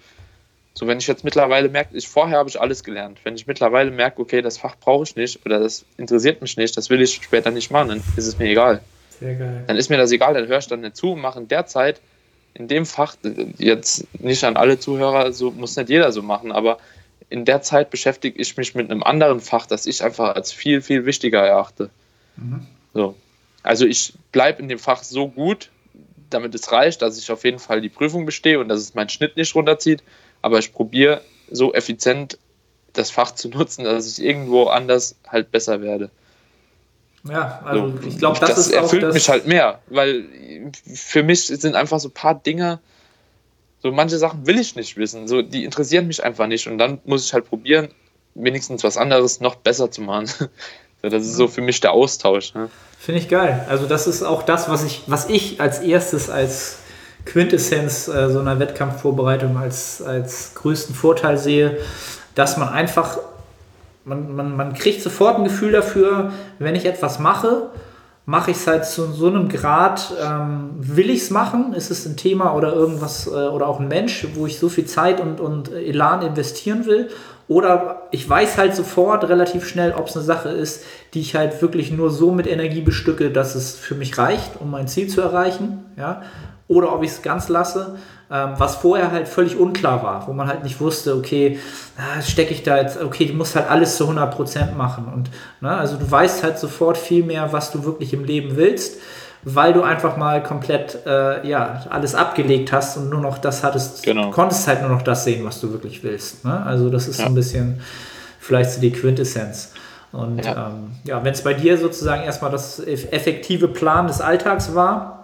So, 0.74 0.86
wenn 0.88 0.98
ich 0.98 1.08
jetzt 1.08 1.24
mittlerweile 1.24 1.70
merke, 1.70 1.96
ich 1.98 2.08
vorher 2.08 2.38
habe 2.38 2.50
ich 2.50 2.60
alles 2.60 2.84
gelernt. 2.84 3.20
Wenn 3.24 3.36
ich 3.36 3.48
mittlerweile 3.48 3.92
merke, 3.92 4.22
okay, 4.22 4.42
das 4.42 4.58
Fach 4.58 4.76
brauche 4.80 5.04
ich 5.04 5.16
nicht 5.16 5.46
oder 5.46 5.60
das 5.60 5.86
interessiert 5.98 6.42
mich 6.42 6.58
nicht, 6.58 6.76
das 6.78 6.90
will 6.90 7.02
ich 7.02 7.16
später 7.16 7.52
nicht 7.52 7.72
machen, 7.72 7.90
dann 7.90 8.04
ist 8.18 8.28
es 8.28 8.38
mir 8.38 8.50
egal. 8.50 8.82
Sehr 9.20 9.36
geil. 9.36 9.64
Dann 9.68 9.78
ist 9.78 9.90
mir 9.90 9.98
das 9.98 10.12
egal, 10.12 10.34
dann 10.34 10.48
höre 10.48 10.60
ich 10.60 10.68
dann 10.68 10.82
nicht 10.82 10.96
zu 10.96 11.14
und 11.14 11.22
mache 11.22 11.40
in 11.40 11.48
der 11.48 11.66
Zeit 11.66 12.02
in 12.56 12.68
dem 12.68 12.86
Fach, 12.86 13.16
jetzt 13.58 14.08
nicht 14.20 14.44
an 14.44 14.58
alle 14.58 14.80
Zuhörer, 14.80 15.32
so 15.32 15.52
muss 15.52 15.76
nicht 15.76 15.90
jeder 15.90 16.12
so 16.12 16.24
machen, 16.24 16.52
aber 16.52 16.80
in 17.30 17.46
der 17.46 17.62
Zeit 17.62 17.92
beschäftige 17.92 18.40
ich 18.40 18.58
mich 18.58 18.74
mit 18.74 18.90
einem 18.90 19.04
anderen 19.04 19.40
Fach, 19.40 19.68
das 19.68 19.86
ich 19.86 20.04
einfach 20.04 20.36
als 20.36 20.52
viel, 20.52 20.82
viel 20.82 21.06
wichtiger 21.06 21.46
erachte. 21.46 21.92
Mhm. 22.38 22.66
So. 22.94 23.16
Also 23.62 23.86
ich 23.86 24.14
bleibe 24.32 24.62
in 24.62 24.68
dem 24.68 24.80
Fach 24.80 25.04
so 25.04 25.28
gut, 25.28 25.70
damit 26.32 26.56
es 26.56 26.72
reicht, 26.72 27.02
dass 27.02 27.20
ich 27.20 27.32
auf 27.32 27.44
jeden 27.44 27.60
Fall 27.60 27.82
die 27.82 27.90
Prüfung 27.90 28.26
bestehe 28.26 28.60
und 28.60 28.68
dass 28.68 28.80
es 28.80 28.96
meinen 28.96 29.10
Schnitt 29.10 29.38
nicht 29.38 29.54
runterzieht 29.54 30.02
aber 30.42 30.60
ich 30.60 30.74
probiere 30.74 31.22
so 31.50 31.74
effizient 31.74 32.38
das 32.94 33.12
Fach 33.12 33.32
zu 33.32 33.50
nutzen, 33.50 33.84
dass 33.84 34.18
ich 34.18 34.24
irgendwo 34.24 34.66
anders 34.66 35.16
halt 35.28 35.52
besser 35.52 35.82
werde. 35.82 36.10
Ja, 37.28 37.62
also 37.66 37.90
so, 37.90 38.08
ich 38.08 38.18
glaube, 38.18 38.40
das, 38.40 38.50
das 38.52 38.60
ist 38.60 38.72
erfüllt 38.72 39.04
das 39.04 39.14
mich 39.14 39.30
halt 39.30 39.46
mehr, 39.46 39.80
weil 39.88 40.26
für 40.94 41.24
mich 41.24 41.48
sind 41.48 41.76
einfach 41.76 42.00
so 42.00 42.10
ein 42.10 42.14
paar 42.14 42.36
Dinge, 42.36 42.80
so 43.82 43.92
manche 43.92 44.18
Sachen 44.18 44.46
will 44.48 44.60
ich 44.60 44.76
nicht 44.76 44.98
wissen, 44.98 45.28
so 45.28 45.42
die 45.42 45.66
interessieren 45.66 46.08
mich 46.08 46.24
einfach 46.24 46.48
nicht 46.48 46.68
und 46.68 46.78
dann 46.78 47.00
muss 47.06 47.26
ich 47.26 47.34
halt 47.34 47.50
probieren, 47.50 47.90
wenigstens 48.36 48.84
was 48.84 48.98
anderes 48.98 49.42
noch 49.42 49.56
besser 49.56 49.92
zu 49.92 50.02
machen. 50.02 50.30
das 51.02 51.24
ist 51.24 51.36
so 51.36 51.48
für 51.48 51.62
mich 51.62 51.80
der 51.82 51.92
Austausch. 51.92 52.54
Ne? 52.54 52.70
Finde 52.98 53.22
ich 53.22 53.30
geil. 53.30 53.66
Also 53.70 53.86
das 53.86 54.08
ist 54.08 54.24
auch 54.24 54.44
das, 54.44 54.70
was 54.70 54.84
ich, 54.84 55.04
was 55.08 55.30
ich 55.30 55.60
als 55.62 55.80
erstes 55.80 56.30
als 56.30 56.80
Quintessenz 57.26 58.08
äh, 58.08 58.30
so 58.30 58.40
einer 58.40 58.60
Wettkampfvorbereitung 58.60 59.58
als, 59.58 60.02
als 60.02 60.56
größten 60.56 60.96
Vorteil 60.96 61.38
sehe, 61.38 61.78
dass 62.36 62.58
man 62.58 62.70
einfach, 62.70 63.20
man, 64.10 64.36
man, 64.36 64.56
man 64.56 64.74
kriegt 64.74 65.02
sofort 65.02 65.38
ein 65.38 65.44
Gefühl 65.44 65.72
dafür, 65.72 66.32
wenn 66.58 66.76
ich 66.76 66.86
etwas 66.86 67.20
mache, 67.20 67.70
mache 68.26 68.52
ich 68.52 68.58
es 68.58 68.68
halt 68.68 68.86
zu 68.86 69.12
so 69.12 69.28
einem 69.28 69.50
Grad, 69.50 70.14
ähm, 70.24 70.72
will 70.78 71.10
ich 71.10 71.22
es 71.22 71.30
machen? 71.32 71.74
Ist 71.74 71.90
es 71.90 72.06
ein 72.06 72.18
Thema 72.18 72.54
oder 72.56 72.74
irgendwas 72.74 73.28
äh, 73.28 73.30
oder 73.30 73.68
auch 73.68 73.80
ein 73.80 73.88
Mensch, 73.88 74.28
wo 74.36 74.46
ich 74.46 74.60
so 74.60 74.70
viel 74.70 74.86
Zeit 74.86 75.20
und, 75.22 75.40
und 75.40 75.72
Elan 75.72 76.22
investieren 76.22 76.86
will? 76.86 77.10
Oder 77.48 78.04
ich 78.12 78.30
weiß 78.30 78.58
halt 78.58 78.76
sofort 78.76 79.28
relativ 79.28 79.68
schnell, 79.68 79.94
ob 79.94 80.08
es 80.08 80.16
eine 80.16 80.26
Sache 80.26 80.50
ist, 80.50 80.84
die 81.16 81.22
ich 81.22 81.36
halt 81.36 81.60
wirklich 81.64 81.92
nur 81.92 82.12
so 82.12 82.32
mit 82.32 82.46
Energie 82.46 82.82
bestücke, 82.82 83.32
dass 83.32 83.56
es 83.56 83.76
für 83.76 83.96
mich 83.96 84.20
reicht, 84.20 84.60
um 84.60 84.70
mein 84.70 84.88
Ziel 84.88 85.08
zu 85.08 85.22
erreichen. 85.22 85.86
Ja? 85.98 86.22
oder 86.70 86.94
ob 86.94 87.04
ich 87.04 87.10
es 87.10 87.22
ganz 87.22 87.50
lasse, 87.50 87.98
ähm, 88.32 88.54
was 88.58 88.76
vorher 88.76 89.12
halt 89.12 89.28
völlig 89.28 89.58
unklar 89.58 90.04
war, 90.04 90.28
wo 90.28 90.34
man 90.34 90.48
halt 90.48 90.64
nicht 90.64 90.80
wusste, 90.80 91.16
okay, 91.16 91.60
stecke 92.22 92.54
ich 92.54 92.64
da 92.64 92.78
jetzt, 92.78 93.02
okay, 93.02 93.26
du 93.26 93.34
musst 93.34 93.56
halt 93.56 93.70
alles 93.70 93.98
zu 93.98 94.08
100% 94.08 94.76
machen 94.76 95.12
und 95.14 95.30
ne, 95.62 95.76
also 95.76 95.98
du 95.98 96.10
weißt 96.10 96.44
halt 96.44 96.60
sofort 96.60 96.98
viel 96.98 97.24
mehr, 97.24 97.52
was 97.52 97.72
du 97.72 97.86
wirklich 97.86 98.14
im 98.14 98.24
Leben 98.24 98.56
willst, 98.56 99.00
weil 99.44 99.74
du 99.74 99.82
einfach 99.82 100.18
mal 100.18 100.44
komplett 100.44 101.00
äh, 101.06 101.48
ja, 101.48 101.86
alles 101.90 102.14
abgelegt 102.14 102.72
hast 102.72 102.98
und 102.98 103.10
nur 103.10 103.22
noch 103.22 103.38
das 103.38 103.64
hattest, 103.64 104.04
genau. 104.04 104.30
konntest 104.32 104.68
halt 104.68 104.82
nur 104.82 104.92
noch 104.92 105.02
das 105.02 105.24
sehen, 105.24 105.46
was 105.46 105.60
du 105.62 105.72
wirklich 105.72 106.04
willst. 106.04 106.46
Ne? 106.46 106.64
Also 106.66 106.90
das 106.90 107.08
ist 107.08 107.18
ja. 107.20 107.26
so 107.26 107.32
ein 107.32 107.36
bisschen 107.36 107.82
vielleicht 108.40 108.72
so 108.72 108.82
die 108.82 108.92
Quintessenz. 108.92 109.74
Und 110.12 110.44
ja, 110.44 110.68
ähm, 110.68 110.92
ja 111.04 111.24
wenn 111.24 111.34
es 111.34 111.44
bei 111.44 111.54
dir 111.54 111.78
sozusagen 111.78 112.24
erstmal 112.24 112.52
das 112.52 112.80
effektive 112.80 113.68
Plan 113.68 114.08
des 114.08 114.22
Alltags 114.22 114.76
war, 114.76 115.19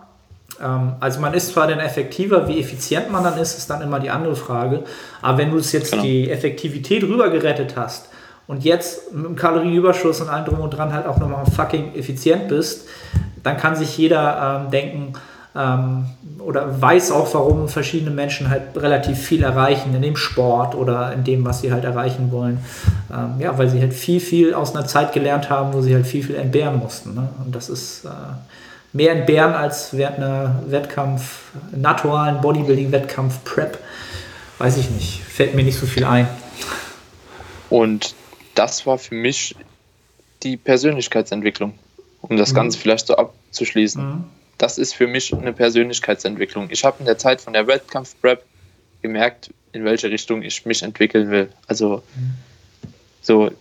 also 0.60 1.20
man 1.20 1.34
ist 1.34 1.50
zwar 1.50 1.68
dann 1.68 1.80
effektiver, 1.80 2.48
wie 2.48 2.60
effizient 2.60 3.12
man 3.12 3.24
dann 3.24 3.38
ist, 3.38 3.58
ist 3.58 3.70
dann 3.70 3.82
immer 3.82 4.00
die 4.00 4.10
andere 4.10 4.36
Frage. 4.36 4.84
Aber 5.22 5.38
wenn 5.38 5.52
du 5.52 5.58
es 5.58 5.72
jetzt 5.72 5.92
genau. 5.92 6.04
die 6.04 6.30
Effektivität 6.30 7.04
rübergerettet 7.04 7.76
hast 7.76 8.10
und 8.48 8.64
jetzt 8.64 9.14
mit 9.14 9.26
dem 9.26 9.36
Kalorienüberschuss 9.36 10.22
und 10.22 10.30
allem 10.30 10.46
drum 10.46 10.60
und 10.62 10.72
dran 10.72 10.94
halt 10.94 11.08
auch 11.08 11.18
nochmal 11.18 11.46
fucking 11.46 11.96
effizient 11.96 12.48
bist, 12.48 12.88
dann 13.44 13.58
kann 13.58 13.76
sich 13.76 13.98
jeder 13.98 14.62
ähm, 14.66 14.72
denken 14.72 15.14
ähm, 15.56 16.06
oder 16.40 16.82
weiß 16.82 17.12
auch, 17.12 17.34
warum 17.34 17.68
verschiedene 17.70 18.12
Menschen 18.12 18.50
halt 18.50 18.76
relativ 18.76 19.18
viel 19.18 19.44
erreichen 19.44 19.96
in 19.96 20.02
dem 20.02 20.16
Sport 20.16 20.76
oder 20.76 21.14
in 21.14 21.24
dem, 21.24 21.46
was 21.46 21.62
sie 21.62 21.72
halt 21.72 21.84
erreichen 21.84 22.32
wollen. 22.32 22.60
Ähm, 23.12 23.40
ja, 23.40 23.58
weil 23.58 23.70
sie 23.70 23.80
halt 23.80 23.94
viel, 23.94 24.20
viel 24.20 24.54
aus 24.54 24.76
einer 24.76 24.86
Zeit 24.86 25.14
gelernt 25.14 25.50
haben, 25.50 25.74
wo 25.74 25.82
sie 25.82 25.96
halt 25.96 26.06
viel, 26.06 26.24
viel 26.24 26.36
entbehren 26.36 26.80
mussten. 26.80 27.16
Ne? 27.16 27.30
Und 27.44 27.56
das 27.56 27.70
ist... 27.70 28.06
Äh, 28.06 28.10
mehr 28.96 29.12
entbehren 29.12 29.54
als 29.54 29.96
während 29.96 30.18
einer 30.18 30.64
Wettkampf, 30.68 31.52
naturalen 31.76 32.40
Bodybuilding-Wettkampf 32.40 33.44
Prep. 33.44 33.78
Weiß 34.58 34.78
ich 34.78 34.90
nicht. 34.90 35.22
Fällt 35.22 35.54
mir 35.54 35.64
nicht 35.64 35.78
so 35.78 35.86
viel 35.86 36.06
ein. 36.06 36.30
Und 37.70 38.16
das 38.56 38.88
war 38.88 38.98
für 38.98 39.16
mich 39.16 39.54
die 40.44 40.56
Persönlichkeitsentwicklung, 40.56 41.74
um 42.22 42.38
das 42.38 42.52
mhm. 42.52 42.56
Ganze 42.56 42.80
vielleicht 42.80 43.08
so 43.08 43.18
abzuschließen. 43.18 44.02
Mhm. 44.02 44.24
Das 44.58 44.78
ist 44.78 44.94
für 44.96 45.08
mich 45.08 45.34
eine 45.34 45.52
Persönlichkeitsentwicklung. 45.54 46.68
Ich 46.70 46.84
habe 46.86 46.98
in 47.00 47.06
der 47.06 47.18
Zeit 47.18 47.42
von 47.42 47.54
der 47.54 47.68
Wettkampf-Prep 47.68 48.44
gemerkt, 49.02 49.52
in 49.74 49.84
welche 49.84 50.10
Richtung 50.10 50.42
ich 50.42 50.66
mich 50.66 50.82
entwickeln 50.84 51.30
will. 51.30 51.50
Also 51.68 52.04
so 53.22 53.52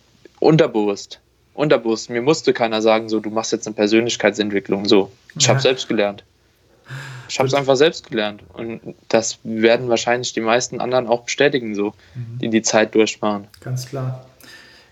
unterbewusst. 0.40 1.20
unterbewusst. 1.54 2.10
Mir 2.10 2.20
musste 2.22 2.52
keiner 2.52 2.82
sagen, 2.82 3.08
so, 3.08 3.20
du 3.20 3.30
machst 3.30 3.52
jetzt 3.52 3.66
eine 3.66 3.74
Persönlichkeitsentwicklung. 3.74 4.86
So, 4.86 5.10
ich 5.38 5.48
habe 5.48 5.58
Ja. 5.58 5.62
selbst 5.62 5.88
gelernt. 5.88 6.24
Ich 7.28 7.38
habe 7.38 7.46
es 7.48 7.54
einfach 7.54 7.76
selbst 7.76 8.10
gelernt. 8.10 8.42
Und 8.52 8.80
das 9.08 9.38
werden 9.44 9.88
wahrscheinlich 9.88 10.32
die 10.32 10.40
meisten 10.40 10.80
anderen 10.80 11.06
auch 11.06 11.22
bestätigen, 11.22 11.74
so, 11.74 11.94
Mhm. 12.14 12.38
die 12.40 12.48
die 12.50 12.62
Zeit 12.62 12.94
durchmachen. 12.94 13.46
Ganz 13.60 13.86
klar. 13.88 14.26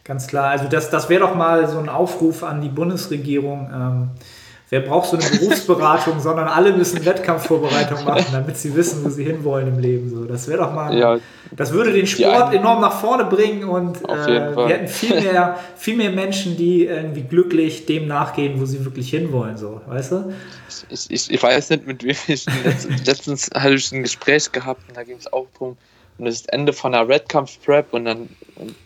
Ganz 0.04 0.26
klar. 0.28 0.50
Also 0.50 0.64
das, 0.68 0.88
das 0.90 1.08
wäre 1.08 1.20
doch 1.20 1.34
mal 1.34 1.68
so 1.68 1.78
ein 1.78 1.88
Aufruf 1.88 2.42
an 2.42 2.60
die 2.60 2.68
Bundesregierung. 2.68 3.68
Ähm, 3.72 4.10
wer 4.72 4.80
braucht 4.80 5.10
so 5.10 5.18
eine 5.18 5.38
Berufsberatung, 5.38 6.18
sondern 6.18 6.48
alle 6.48 6.72
müssen 6.72 7.04
Wettkampfvorbereitung 7.04 8.04
machen, 8.06 8.24
damit 8.32 8.56
sie 8.56 8.74
wissen, 8.74 9.04
wo 9.04 9.10
sie 9.10 9.22
hinwollen 9.22 9.68
im 9.68 9.78
Leben. 9.78 10.08
So, 10.08 10.24
das 10.24 10.48
wäre 10.48 10.62
doch 10.62 10.72
mal. 10.72 10.96
Ja, 10.96 11.18
Das 11.50 11.72
würde 11.72 11.92
den 11.92 12.06
Sport 12.06 12.54
enorm 12.54 12.80
nach 12.80 12.98
vorne 12.98 13.26
bringen 13.26 13.64
und 13.64 13.98
äh, 14.08 14.56
wir 14.56 14.68
hätten 14.68 14.88
viel 14.88 15.20
mehr, 15.20 15.58
viel 15.76 15.94
mehr 15.94 16.10
Menschen, 16.10 16.56
die 16.56 16.86
irgendwie 16.86 17.20
glücklich 17.20 17.84
dem 17.84 18.06
nachgehen, 18.06 18.58
wo 18.58 18.64
sie 18.64 18.82
wirklich 18.82 19.10
hinwollen. 19.10 19.58
So, 19.58 19.82
weißt 19.86 20.12
du? 20.12 20.32
ich, 20.88 21.10
ich, 21.10 21.30
ich 21.30 21.42
weiß 21.42 21.68
nicht, 21.68 21.86
mit 21.86 22.02
wem 22.02 22.16
ich 22.26 22.46
letztens, 22.64 23.06
letztens 23.06 23.50
hatte 23.54 23.74
ich 23.74 23.92
ein 23.92 24.02
Gespräch 24.02 24.52
gehabt 24.52 24.88
und 24.88 24.96
da 24.96 25.02
ging 25.02 25.18
es 25.18 25.30
auch 25.30 25.48
drum, 25.58 25.76
und 26.16 26.24
das 26.24 26.36
ist 26.36 26.50
Ende 26.50 26.72
von 26.72 26.92
der 26.92 27.08
Wettkampf-Prep 27.08 27.92
und 27.92 28.06
dann 28.06 28.30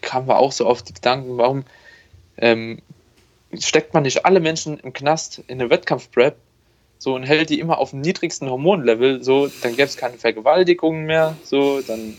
kamen 0.00 0.26
wir 0.26 0.36
auch 0.36 0.50
so 0.50 0.66
auf 0.66 0.82
die 0.82 0.94
Gedanken, 0.94 1.38
warum 1.38 1.64
ähm, 2.38 2.80
steckt 3.60 3.94
man 3.94 4.02
nicht 4.02 4.24
alle 4.24 4.40
Menschen 4.40 4.78
im 4.80 4.92
Knast 4.92 5.42
in 5.46 5.60
eine 5.60 5.70
Wettkampf-Prep 5.70 6.36
so 6.98 7.14
und 7.14 7.24
hält 7.24 7.50
die 7.50 7.60
immer 7.60 7.78
auf 7.78 7.90
dem 7.90 8.00
niedrigsten 8.00 8.48
Hormonlevel, 8.48 9.22
so, 9.22 9.48
dann 9.62 9.72
gäbe 9.72 9.84
es 9.84 9.96
keine 9.96 10.18
Vergewaltigungen 10.18 11.04
mehr, 11.04 11.36
so, 11.44 11.80
dann 11.80 12.16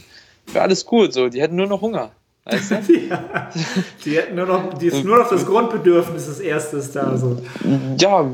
wäre 0.47 0.63
alles 0.63 0.85
gut, 0.85 1.13
so, 1.13 1.29
die 1.29 1.41
hätten 1.41 1.55
nur 1.55 1.67
noch 1.67 1.81
Hunger. 1.81 2.11
Weißt 2.45 2.71
du? 2.71 2.77
Ja. 3.09 3.49
Die 4.05 4.17
hätten 4.17 4.35
nur 4.35 4.45
noch, 4.45 4.73
die 4.75 4.87
ist 4.87 5.03
nur 5.03 5.17
noch 5.17 5.29
das 5.29 5.45
Grundbedürfnis 5.45 6.27
des 6.27 6.39
Erstes 6.39 6.91
da. 6.91 7.17
So. 7.17 7.41
ja, 7.97 8.29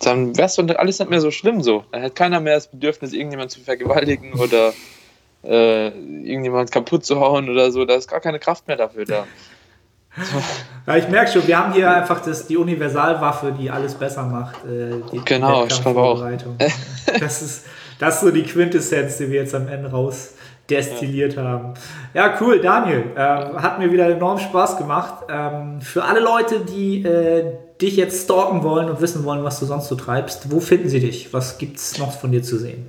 dann 0.00 0.36
wäre 0.36 0.46
es 0.46 0.56
doch 0.56 0.76
alles 0.76 0.98
nicht 0.98 1.10
mehr 1.10 1.20
so 1.20 1.30
schlimm 1.30 1.62
so. 1.62 1.84
Dann 1.92 2.02
hat 2.02 2.14
keiner 2.14 2.40
mehr 2.40 2.54
das 2.54 2.68
Bedürfnis, 2.68 3.12
irgendjemand 3.12 3.50
zu 3.50 3.60
vergewaltigen 3.60 4.32
oder 4.34 4.72
äh, 5.44 5.88
irgendjemand 5.88 6.72
kaputt 6.72 7.04
zu 7.04 7.20
hauen 7.20 7.48
oder 7.50 7.70
so. 7.70 7.84
Da 7.84 7.94
ist 7.94 8.08
gar 8.08 8.20
keine 8.20 8.38
Kraft 8.38 8.66
mehr 8.66 8.76
dafür 8.76 9.04
da. 9.04 9.26
Ja, 10.86 10.96
ich 10.96 11.08
merke 11.08 11.32
schon, 11.32 11.46
wir 11.46 11.58
haben 11.58 11.72
hier 11.72 11.90
einfach 11.90 12.20
das, 12.20 12.46
die 12.46 12.56
Universalwaffe, 12.56 13.52
die 13.58 13.70
alles 13.70 13.94
besser 13.94 14.22
macht. 14.22 14.64
Äh, 14.64 15.02
die 15.12 15.20
Genau, 15.24 15.66
ich 15.66 15.80
glaube 15.80 16.00
auch. 16.00 16.24
Das 17.20 17.42
ist, 17.42 17.66
das 17.98 18.16
ist 18.16 18.20
so 18.20 18.30
die 18.30 18.42
Quintessenz, 18.44 19.18
die 19.18 19.30
wir 19.30 19.40
jetzt 19.40 19.54
am 19.54 19.68
Ende 19.68 19.90
raus 19.90 20.34
destilliert 20.68 21.36
haben. 21.36 21.74
Ja, 22.14 22.36
cool, 22.40 22.60
Daniel. 22.60 23.04
Ähm, 23.16 23.62
hat 23.62 23.78
mir 23.78 23.92
wieder 23.92 24.08
enorm 24.08 24.38
Spaß 24.38 24.78
gemacht. 24.78 25.24
Ähm, 25.28 25.80
für 25.80 26.04
alle 26.04 26.20
Leute, 26.20 26.60
die 26.60 27.04
äh, 27.04 27.52
dich 27.80 27.96
jetzt 27.96 28.24
stalken 28.24 28.62
wollen 28.62 28.88
und 28.88 29.00
wissen 29.00 29.24
wollen, 29.24 29.44
was 29.44 29.60
du 29.60 29.66
sonst 29.66 29.88
so 29.88 29.94
treibst, 29.94 30.50
wo 30.50 30.60
finden 30.60 30.88
sie 30.88 31.00
dich? 31.00 31.32
Was 31.32 31.58
gibt 31.58 31.76
es 31.76 31.98
noch 31.98 32.12
von 32.12 32.32
dir 32.32 32.42
zu 32.42 32.58
sehen? 32.58 32.88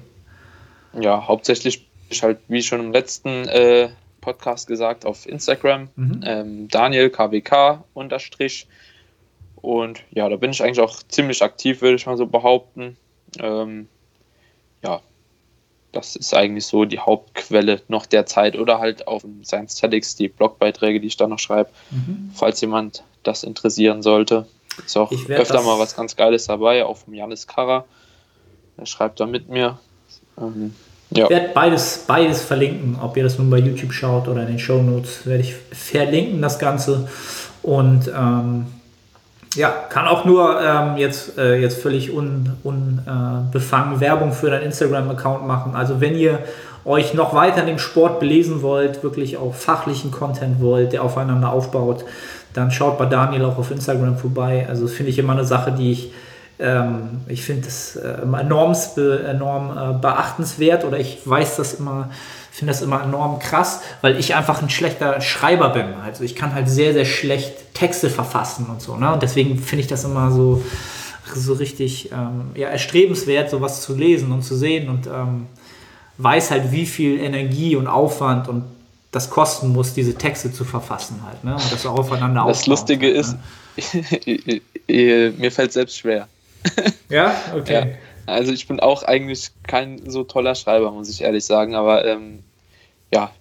Ja, 0.93 1.27
hauptsächlich 1.27 1.87
ich 2.09 2.23
halt, 2.23 2.39
wie 2.47 2.63
schon 2.63 2.79
im 2.79 2.91
letzten 2.91 3.47
äh, 3.47 3.89
Podcast 4.27 4.67
gesagt, 4.67 5.05
auf 5.05 5.25
Instagram. 5.25 5.87
Mhm. 5.95 6.21
Ähm, 6.25 6.67
Daniel 6.67 7.09
KWK 7.09 7.85
unterstrich. 7.93 8.67
Und 9.55 10.01
ja, 10.11 10.27
da 10.27 10.35
bin 10.35 10.51
ich 10.51 10.61
eigentlich 10.61 10.81
auch 10.81 11.01
ziemlich 11.07 11.41
aktiv, 11.41 11.81
würde 11.81 11.95
ich 11.95 12.05
mal 12.05 12.17
so 12.17 12.25
behaupten. 12.25 12.97
Ähm, 13.39 13.87
ja, 14.83 14.99
das 15.93 16.17
ist 16.17 16.33
eigentlich 16.33 16.65
so 16.65 16.83
die 16.83 16.99
Hauptquelle 16.99 17.81
noch 17.87 18.05
der 18.05 18.25
Zeit 18.25 18.57
oder 18.57 18.79
halt 18.79 19.07
auf 19.07 19.21
dem 19.21 19.45
Science 19.45 19.77
Statics 19.77 20.17
die 20.17 20.27
Blogbeiträge, 20.27 20.99
die 20.99 21.07
ich 21.07 21.15
da 21.15 21.27
noch 21.27 21.39
schreibe, 21.39 21.69
falls 22.33 22.59
jemand 22.59 23.03
das 23.23 23.43
interessieren 23.43 24.03
sollte. 24.03 24.45
Ist 24.85 24.97
auch 24.97 25.11
Ich 25.11 25.29
öfter 25.29 25.61
mal 25.61 25.79
was 25.79 25.95
ganz 25.95 26.17
Geiles 26.17 26.47
dabei, 26.47 26.85
auch 26.85 26.97
vom 26.97 27.13
Janis 27.13 27.47
Karrer. 27.47 27.85
Der 28.77 28.85
schreibt 28.85 29.21
da 29.21 29.25
mit 29.25 29.47
mir. 29.47 29.79
Ähm, 30.37 30.75
ja. 31.11 31.23
Ich 31.23 31.29
werde 31.29 31.49
beides, 31.53 32.03
beides 32.05 32.41
verlinken, 32.41 32.97
ob 33.01 33.15
ihr 33.15 33.23
das 33.23 33.37
nun 33.37 33.49
bei 33.49 33.59
YouTube 33.59 33.93
schaut 33.93 34.27
oder 34.27 34.41
in 34.41 34.47
den 34.47 34.59
Show 34.59 34.81
Notes, 34.81 35.25
werde 35.25 35.41
ich 35.41 35.55
verlinken 35.71 36.41
das 36.41 36.59
Ganze. 36.59 37.07
Und 37.63 38.11
ähm, 38.15 38.67
ja, 39.55 39.69
kann 39.89 40.07
auch 40.07 40.25
nur 40.25 40.61
ähm, 40.61 40.97
jetzt, 40.97 41.37
äh, 41.37 41.55
jetzt 41.55 41.81
völlig 41.81 42.11
unbefangen 42.11 42.63
un, 42.63 43.97
äh, 43.97 43.99
Werbung 43.99 44.33
für 44.33 44.49
deinen 44.49 44.63
Instagram-Account 44.63 45.47
machen. 45.47 45.75
Also 45.75 46.01
wenn 46.01 46.15
ihr 46.15 46.39
euch 46.85 47.13
noch 47.13 47.33
weiter 47.33 47.61
in 47.61 47.67
dem 47.67 47.79
Sport 47.79 48.19
belesen 48.19 48.61
wollt, 48.61 49.03
wirklich 49.03 49.37
auch 49.37 49.53
fachlichen 49.53 50.11
Content 50.11 50.61
wollt, 50.61 50.93
der 50.93 51.03
aufeinander 51.03 51.51
aufbaut, 51.51 52.05
dann 52.53 52.71
schaut 52.71 52.97
bei 52.97 53.05
Daniel 53.05 53.45
auch 53.45 53.57
auf 53.57 53.71
Instagram 53.71 54.17
vorbei. 54.17 54.65
Also 54.69 54.87
finde 54.87 55.11
ich 55.11 55.19
immer 55.19 55.33
eine 55.33 55.45
Sache, 55.45 55.71
die 55.71 55.91
ich 55.91 56.11
ähm, 56.59 57.21
ich 57.27 57.43
finde 57.43 57.63
das 57.65 57.95
äh, 57.95 58.21
immer 58.23 58.41
enorm, 58.41 58.75
enorm 58.97 59.77
äh, 59.77 59.99
beachtenswert 59.99 60.85
oder 60.85 60.99
ich 60.99 61.19
weiß 61.23 61.57
das 61.57 61.75
immer, 61.75 62.09
finde 62.51 62.73
das 62.73 62.81
immer 62.81 63.03
enorm 63.03 63.39
krass, 63.39 63.81
weil 64.01 64.17
ich 64.17 64.33
einfach 64.35 64.61
ein 64.61 64.69
schlechter 64.69 65.21
Schreiber 65.21 65.69
bin. 65.69 65.93
Also 66.03 66.23
ich 66.23 66.35
kann 66.35 66.55
halt 66.55 66.67
sehr, 66.67 66.93
sehr 66.93 67.05
schlecht 67.05 67.73
Texte 67.75 68.09
verfassen 68.09 68.65
und 68.69 68.81
so. 68.81 68.95
Ne? 68.95 69.13
Und 69.13 69.21
deswegen 69.21 69.59
finde 69.59 69.81
ich 69.81 69.87
das 69.87 70.03
immer 70.03 70.31
so, 70.31 70.63
so 71.35 71.53
richtig 71.53 72.11
ähm, 72.11 72.51
ja, 72.55 72.69
erstrebenswert, 72.69 73.49
sowas 73.49 73.81
zu 73.81 73.95
lesen 73.95 74.31
und 74.31 74.41
zu 74.41 74.55
sehen 74.55 74.89
und 74.89 75.05
ähm, 75.07 75.45
weiß 76.17 76.49
halt, 76.49 76.71
wie 76.71 76.87
viel 76.87 77.19
Energie 77.19 77.75
und 77.75 77.85
Aufwand 77.85 78.47
und 78.47 78.63
das 79.11 79.29
kosten 79.29 79.69
muss, 79.69 79.93
diese 79.93 80.15
Texte 80.15 80.51
zu 80.51 80.65
verfassen 80.65 81.21
halt. 81.25 81.43
Ne? 81.43 81.53
Und 81.53 81.71
das 81.71 81.85
auch 81.85 81.99
aufeinander 81.99 82.45
Das. 82.47 82.65
Lustige 82.65 83.09
ist, 83.09 83.35
mir 84.87 85.51
fällt 85.51 85.73
selbst 85.73 85.97
schwer. 85.97 86.27
Ja, 87.09 87.35
okay. 87.55 87.73
Ja. 87.73 87.87
Also 88.25 88.51
ich 88.51 88.67
bin 88.67 88.79
auch 88.81 89.03
eigentlich 89.03 89.51
kein 89.65 90.09
so 90.09 90.23
toller 90.23 90.55
Schreiber, 90.55 90.91
muss 90.91 91.09
ich 91.09 91.21
ehrlich 91.21 91.45
sagen, 91.45 91.75
aber 91.75 92.03
ähm, 92.05 92.43
ja, 93.13 93.31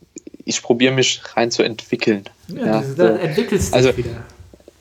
ich 0.44 0.62
probiere 0.62 0.94
mich 0.94 1.20
rein 1.36 1.50
zu 1.50 1.64
entwickeln. 1.64 2.24
Ja, 2.48 2.66
Ja, 2.66 2.82
so. 2.82 3.02
entwickelst 3.02 3.72
du 3.72 3.76
Also- 3.76 3.88
dich 3.92 4.04
wieder. 4.06 4.24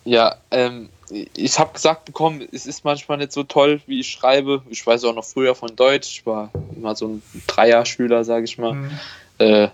Ja, 0.03 0.35
ähm, 0.51 0.89
ich 1.35 1.57
habe 1.57 1.73
gesagt 1.73 2.05
bekommen, 2.05 2.47
es 2.51 2.67
ist 2.67 2.83
manchmal 2.85 3.17
nicht 3.17 3.31
so 3.31 3.41
toll, 3.43 3.81
wie 3.87 3.99
ich 4.01 4.11
schreibe. 4.11 4.61
Ich 4.69 4.85
weiß 4.85 5.03
auch 5.05 5.15
noch 5.15 5.25
früher 5.25 5.55
von 5.55 5.75
Deutsch. 5.75 6.19
Ich 6.19 6.25
war 6.27 6.51
immer 6.75 6.95
so 6.95 7.07
ein 7.07 7.23
Dreier-Schüler, 7.47 8.23
sage 8.23 8.45
ich 8.45 8.57
mal. 8.59 8.73
Mhm. 8.73 8.91
Äh, 9.39 9.67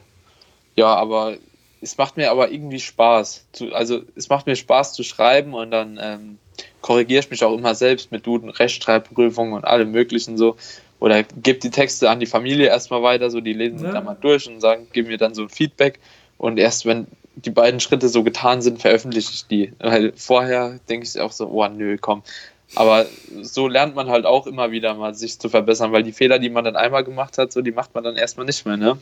ja, 0.77 0.87
aber 0.95 1.35
es 1.81 1.97
macht 1.97 2.15
mir 2.15 2.31
aber 2.31 2.49
irgendwie 2.51 2.79
Spaß. 2.79 3.43
Zu, 3.51 3.73
also 3.73 4.01
es 4.15 4.29
macht 4.29 4.45
mir 4.45 4.55
Spaß 4.55 4.93
zu 4.93 5.03
schreiben 5.03 5.53
und 5.53 5.71
dann 5.71 5.99
ähm, 6.01 6.37
korrigiere 6.81 7.21
ich 7.21 7.29
mich 7.29 7.43
auch 7.43 7.55
immer 7.57 7.75
selbst 7.75 8.11
mit 8.11 8.25
Duden, 8.25 8.49
Rechtschreibprüfungen 8.49 9.53
und 9.53 9.65
allem 9.65 9.91
möglichen 9.91 10.37
so. 10.37 10.57
Oder 10.99 11.23
gebe 11.23 11.59
die 11.59 11.71
Texte 11.71 12.09
an 12.09 12.19
die 12.19 12.25
Familie 12.27 12.67
erstmal 12.67 13.01
weiter, 13.01 13.31
so 13.31 13.41
die 13.41 13.53
lesen 13.53 13.85
Ja. 13.85 13.93
dann 13.93 14.05
mal 14.05 14.17
durch 14.19 14.47
und 14.47 14.61
sagen, 14.61 14.87
geben 14.93 15.07
mir 15.07 15.17
dann 15.17 15.33
so 15.33 15.43
ein 15.43 15.49
Feedback. 15.49 15.99
Und 16.37 16.59
erst 16.59 16.85
wenn 16.85 17.07
die 17.35 17.49
beiden 17.49 17.79
Schritte 17.79 18.09
so 18.09 18.23
getan 18.23 18.61
sind, 18.61 18.81
veröffentliche 18.81 19.31
ich 19.33 19.47
die. 19.47 19.73
Weil 19.79 20.13
vorher 20.15 20.79
denke 20.89 21.07
ich 21.07 21.19
auch 21.19 21.31
so, 21.31 21.47
oh 21.47 21.67
nö, 21.67 21.97
komm. 21.99 22.23
Aber 22.75 23.05
so 23.41 23.67
lernt 23.67 23.95
man 23.95 24.09
halt 24.09 24.25
auch 24.25 24.47
immer 24.47 24.71
wieder 24.71 24.93
mal 24.93 25.13
sich 25.13 25.39
zu 25.39 25.49
verbessern, 25.49 25.91
weil 25.91 26.03
die 26.03 26.13
Fehler, 26.13 26.39
die 26.39 26.49
man 26.49 26.63
dann 26.63 26.75
einmal 26.75 27.03
gemacht 27.03 27.37
hat, 27.37 27.51
so 27.51 27.61
die 27.61 27.71
macht 27.71 27.93
man 27.93 28.03
dann 28.03 28.15
erstmal 28.15 28.45
nicht 28.45 28.65
mehr, 28.65 28.77
ne? 28.77 28.97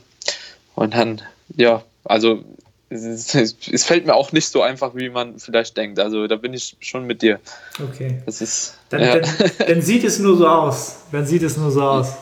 Und 0.74 0.94
dann, 0.94 1.20
ja, 1.56 1.84
also 2.04 2.44
es, 3.34 3.34
es 3.70 3.84
fällt 3.84 4.04
mir 4.06 4.14
auch 4.14 4.32
nicht 4.32 4.48
so 4.48 4.62
einfach, 4.62 4.94
wie 4.94 5.08
man 5.10 5.38
vielleicht 5.38 5.76
denkt. 5.76 5.98
Also 5.98 6.26
da 6.26 6.36
bin 6.36 6.52
ich 6.54 6.76
schon 6.80 7.06
mit 7.06 7.22
dir. 7.22 7.38
Okay. 7.82 8.20
Das 8.26 8.40
ist, 8.40 8.78
Dann, 8.90 9.00
ja, 9.00 9.18
dann, 9.20 9.50
dann 9.66 9.82
sieht 9.82 10.04
es 10.04 10.18
nur 10.18 10.36
so 10.36 10.46
aus. 10.46 10.96
Dann 11.12 11.24
sieht 11.24 11.42
es 11.42 11.56
nur 11.56 11.70
so 11.70 11.82
aus. 11.82 12.14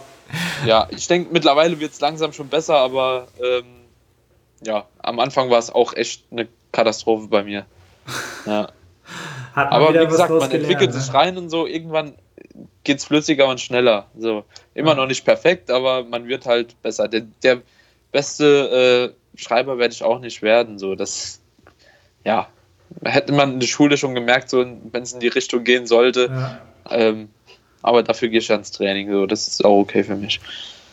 ja, 0.66 0.86
ich 0.90 1.06
denke, 1.08 1.32
mittlerweile 1.32 1.80
wird 1.80 1.92
es 1.92 2.00
langsam 2.00 2.32
schon 2.32 2.48
besser, 2.48 2.76
aber 2.76 3.28
ähm, 3.42 3.64
ja, 4.62 4.86
am 4.98 5.18
Anfang 5.20 5.48
war 5.50 5.58
es 5.58 5.70
auch 5.70 5.94
echt 5.94 6.24
eine 6.30 6.46
Katastrophe 6.72 7.28
bei 7.28 7.42
mir. 7.44 7.64
Ja. 8.44 8.68
Hat 9.54 9.70
man 9.70 9.82
Aber 9.82 10.00
wie 10.00 10.06
gesagt, 10.06 10.30
man 10.30 10.50
entwickelt 10.50 10.92
ne? 10.92 11.00
sich 11.00 11.12
rein 11.14 11.38
und 11.38 11.48
so, 11.48 11.66
irgendwann 11.66 12.12
geht 12.84 12.98
es 12.98 13.04
flüssiger 13.06 13.48
und 13.48 13.60
schneller. 13.60 14.06
So. 14.18 14.44
Immer 14.74 14.90
Ja. 14.90 14.96
noch 14.96 15.06
nicht 15.06 15.24
perfekt, 15.24 15.70
aber 15.70 16.04
man 16.04 16.28
wird 16.28 16.44
halt 16.46 16.80
besser. 16.82 17.08
Der, 17.08 17.22
der 17.42 17.62
beste 18.12 19.14
äh, 19.14 19.17
Schreiber 19.38 19.78
werde 19.78 19.94
ich 19.94 20.02
auch 20.02 20.18
nicht 20.18 20.42
werden. 20.42 20.78
So. 20.78 20.94
Das, 20.96 21.40
ja, 22.24 22.48
hätte 23.04 23.32
man 23.32 23.54
in 23.54 23.60
der 23.60 23.66
Schule 23.68 23.96
schon 23.96 24.14
gemerkt, 24.14 24.50
so, 24.50 24.58
wenn 24.92 25.02
es 25.02 25.12
in 25.12 25.20
die 25.20 25.28
Richtung 25.28 25.62
gehen 25.64 25.86
sollte. 25.86 26.28
Ja. 26.30 26.58
Ähm, 26.90 27.28
aber 27.82 28.02
dafür 28.02 28.28
gehe 28.28 28.40
ich 28.40 28.48
ja 28.48 28.56
ins 28.56 28.72
Training. 28.72 29.10
So. 29.10 29.26
Das 29.26 29.46
ist 29.48 29.64
auch 29.64 29.78
okay 29.80 30.02
für 30.02 30.16
mich. 30.16 30.40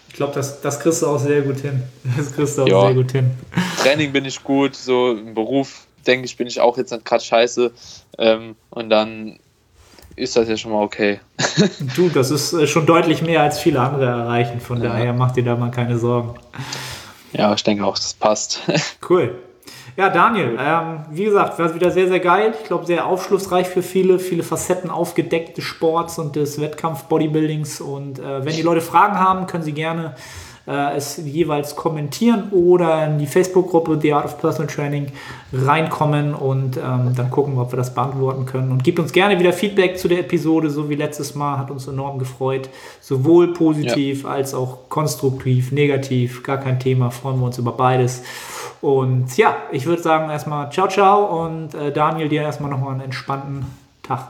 Ich 0.10 0.14
glaube, 0.16 0.34
das, 0.34 0.62
das 0.62 0.80
kriegst 0.80 1.02
du 1.02 1.08
auch 1.08 1.18
sehr 1.18 1.41
gut 1.41 1.58
hin. 1.58 1.84
Das 2.16 2.34
kriegst 2.34 2.58
du 2.58 2.64
auch 2.64 2.68
Ja. 2.68 2.82
sehr 2.82 2.93
gut 2.93 3.12
hin. 3.12 3.32
Training 3.82 4.14
bin 4.14 4.24
ich 4.26 4.41
gut, 4.43 4.76
so 4.76 5.12
im 5.12 5.34
Beruf 5.34 5.88
denke 6.08 6.26
ich, 6.26 6.38
bin 6.38 6.46
ich 6.48 6.62
auch 6.62 6.78
jetzt 6.78 6.91
nicht 6.91 7.04
gerade 7.04 7.24
scheiße. 7.24 7.72
Ähm, 8.20 8.56
und 8.70 8.89
dann 8.91 9.39
ist 10.16 10.36
das 10.38 10.48
ja 10.48 10.56
schon 10.56 10.72
mal 10.72 10.84
okay. 10.84 11.20
Du, 11.96 12.08
das 12.10 12.30
ist 12.32 12.54
äh, 12.54 12.68
schon 12.68 12.86
deutlich 12.86 13.22
mehr 13.24 13.41
als 13.41 13.60
viele 13.60 13.80
andere 13.82 14.06
erreichen. 14.06 14.62
Von 14.62 14.82
Ja. 14.84 14.89
daher 14.89 15.12
mach 15.14 15.32
dir 15.32 15.43
da 15.43 15.56
mal 15.56 15.72
keine 15.72 15.98
Sorgen. 15.98 16.36
Ja, 17.38 17.54
ich 17.54 17.64
denke 17.64 17.86
auch, 17.86 17.96
das 17.96 18.14
passt. 18.14 18.62
Cool. 19.08 19.36
Ja, 19.98 20.10
Daniel, 20.10 20.58
ähm, 20.60 21.06
wie 21.12 21.26
gesagt, 21.26 21.58
war 21.58 21.74
wieder 21.74 21.90
sehr, 21.90 22.08
sehr 22.10 22.20
geil. 22.20 22.54
Ich 22.60 22.68
glaube, 22.68 22.86
sehr 22.86 23.06
aufschlussreich 23.06 23.68
für 23.68 23.82
viele, 23.82 24.20
viele 24.20 24.44
Facetten 24.44 24.90
aufgedeckt 24.90 25.58
des 25.58 25.64
Sports 25.64 26.20
und 26.20 26.36
des 26.36 26.60
Wettkampf-Bodybuildings. 26.60 27.80
Und 27.80 28.20
äh, 28.20 28.44
wenn 28.44 28.56
die 28.56 28.62
Leute 28.62 28.82
Fragen 28.82 29.18
haben, 29.18 29.48
können 29.48 29.64
sie 29.64 29.72
gerne 29.72 30.16
äh, 30.68 30.95
es 30.95 31.18
jeweils 31.18 31.76
kommentieren 31.76 32.49
oder 32.51 33.05
in 33.05 33.20
die 33.20 33.28
Facebook-Gruppe 33.28 33.99
The 34.01 34.13
Art 34.13 34.26
of 34.26 34.39
Personal 34.39 34.68
Training 34.68 35.11
reinkommen 35.53 36.34
und 36.34 36.78
ähm, 36.78 37.13
dann 37.16 37.30
gucken 37.30 37.55
wir, 37.55 37.61
ob 37.61 37.72
wir 37.72 37.78
das 37.78 37.93
beantworten 37.93 38.45
können. 38.45 38.72
Und 38.72 38.84
gebt 38.84 38.99
uns 38.99 39.11
gerne 39.11 39.39
wieder 39.39 39.53
Feedback 39.53 39.97
zu 39.97 40.07
der 40.07 40.20
Episode, 40.20 40.70
so 40.70 40.89
wie 40.89 40.95
letztes 40.95 41.36
Mal, 41.36 41.57
hat 41.57 41.72
uns 41.72 41.88
enorm 41.88 42.20
gefreut. 42.20 42.70
Sowohl 43.01 43.53
positiv 43.53 44.24
ja. 44.24 44.30
als 44.30 44.53
auch 44.53 44.89
konstruktiv, 44.89 45.72
negativ, 45.72 46.43
gar 46.43 46.57
kein 46.57 46.80
Thema, 46.80 47.11
freuen 47.11 47.39
wir 47.39 47.45
uns 47.45 47.57
über 47.57 47.72
beides. 47.72 48.24
Und 48.82 49.36
ja, 49.38 49.55
ich 49.72 49.86
würde 49.86 50.01
sagen 50.01 50.30
erstmal 50.30 50.72
ciao, 50.72 50.88
ciao 50.88 51.45
und 51.45 51.74
äh, 51.74 51.91
Daniel, 51.91 52.30
dir 52.30 52.41
erstmal 52.41 52.70
nochmal 52.70 52.93
einen 52.93 53.01
entspannten 53.01 53.66
Tag. 54.03 54.30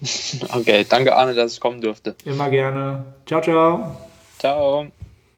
Okay, 0.52 0.84
danke 0.86 1.16
Arne, 1.16 1.34
dass 1.34 1.54
ich 1.54 1.60
kommen 1.60 1.80
durfte. 1.80 2.14
Immer 2.24 2.50
gerne. 2.50 3.04
Ciao, 3.26 3.40
ciao. 3.40 3.96
Ciao. 4.38 4.86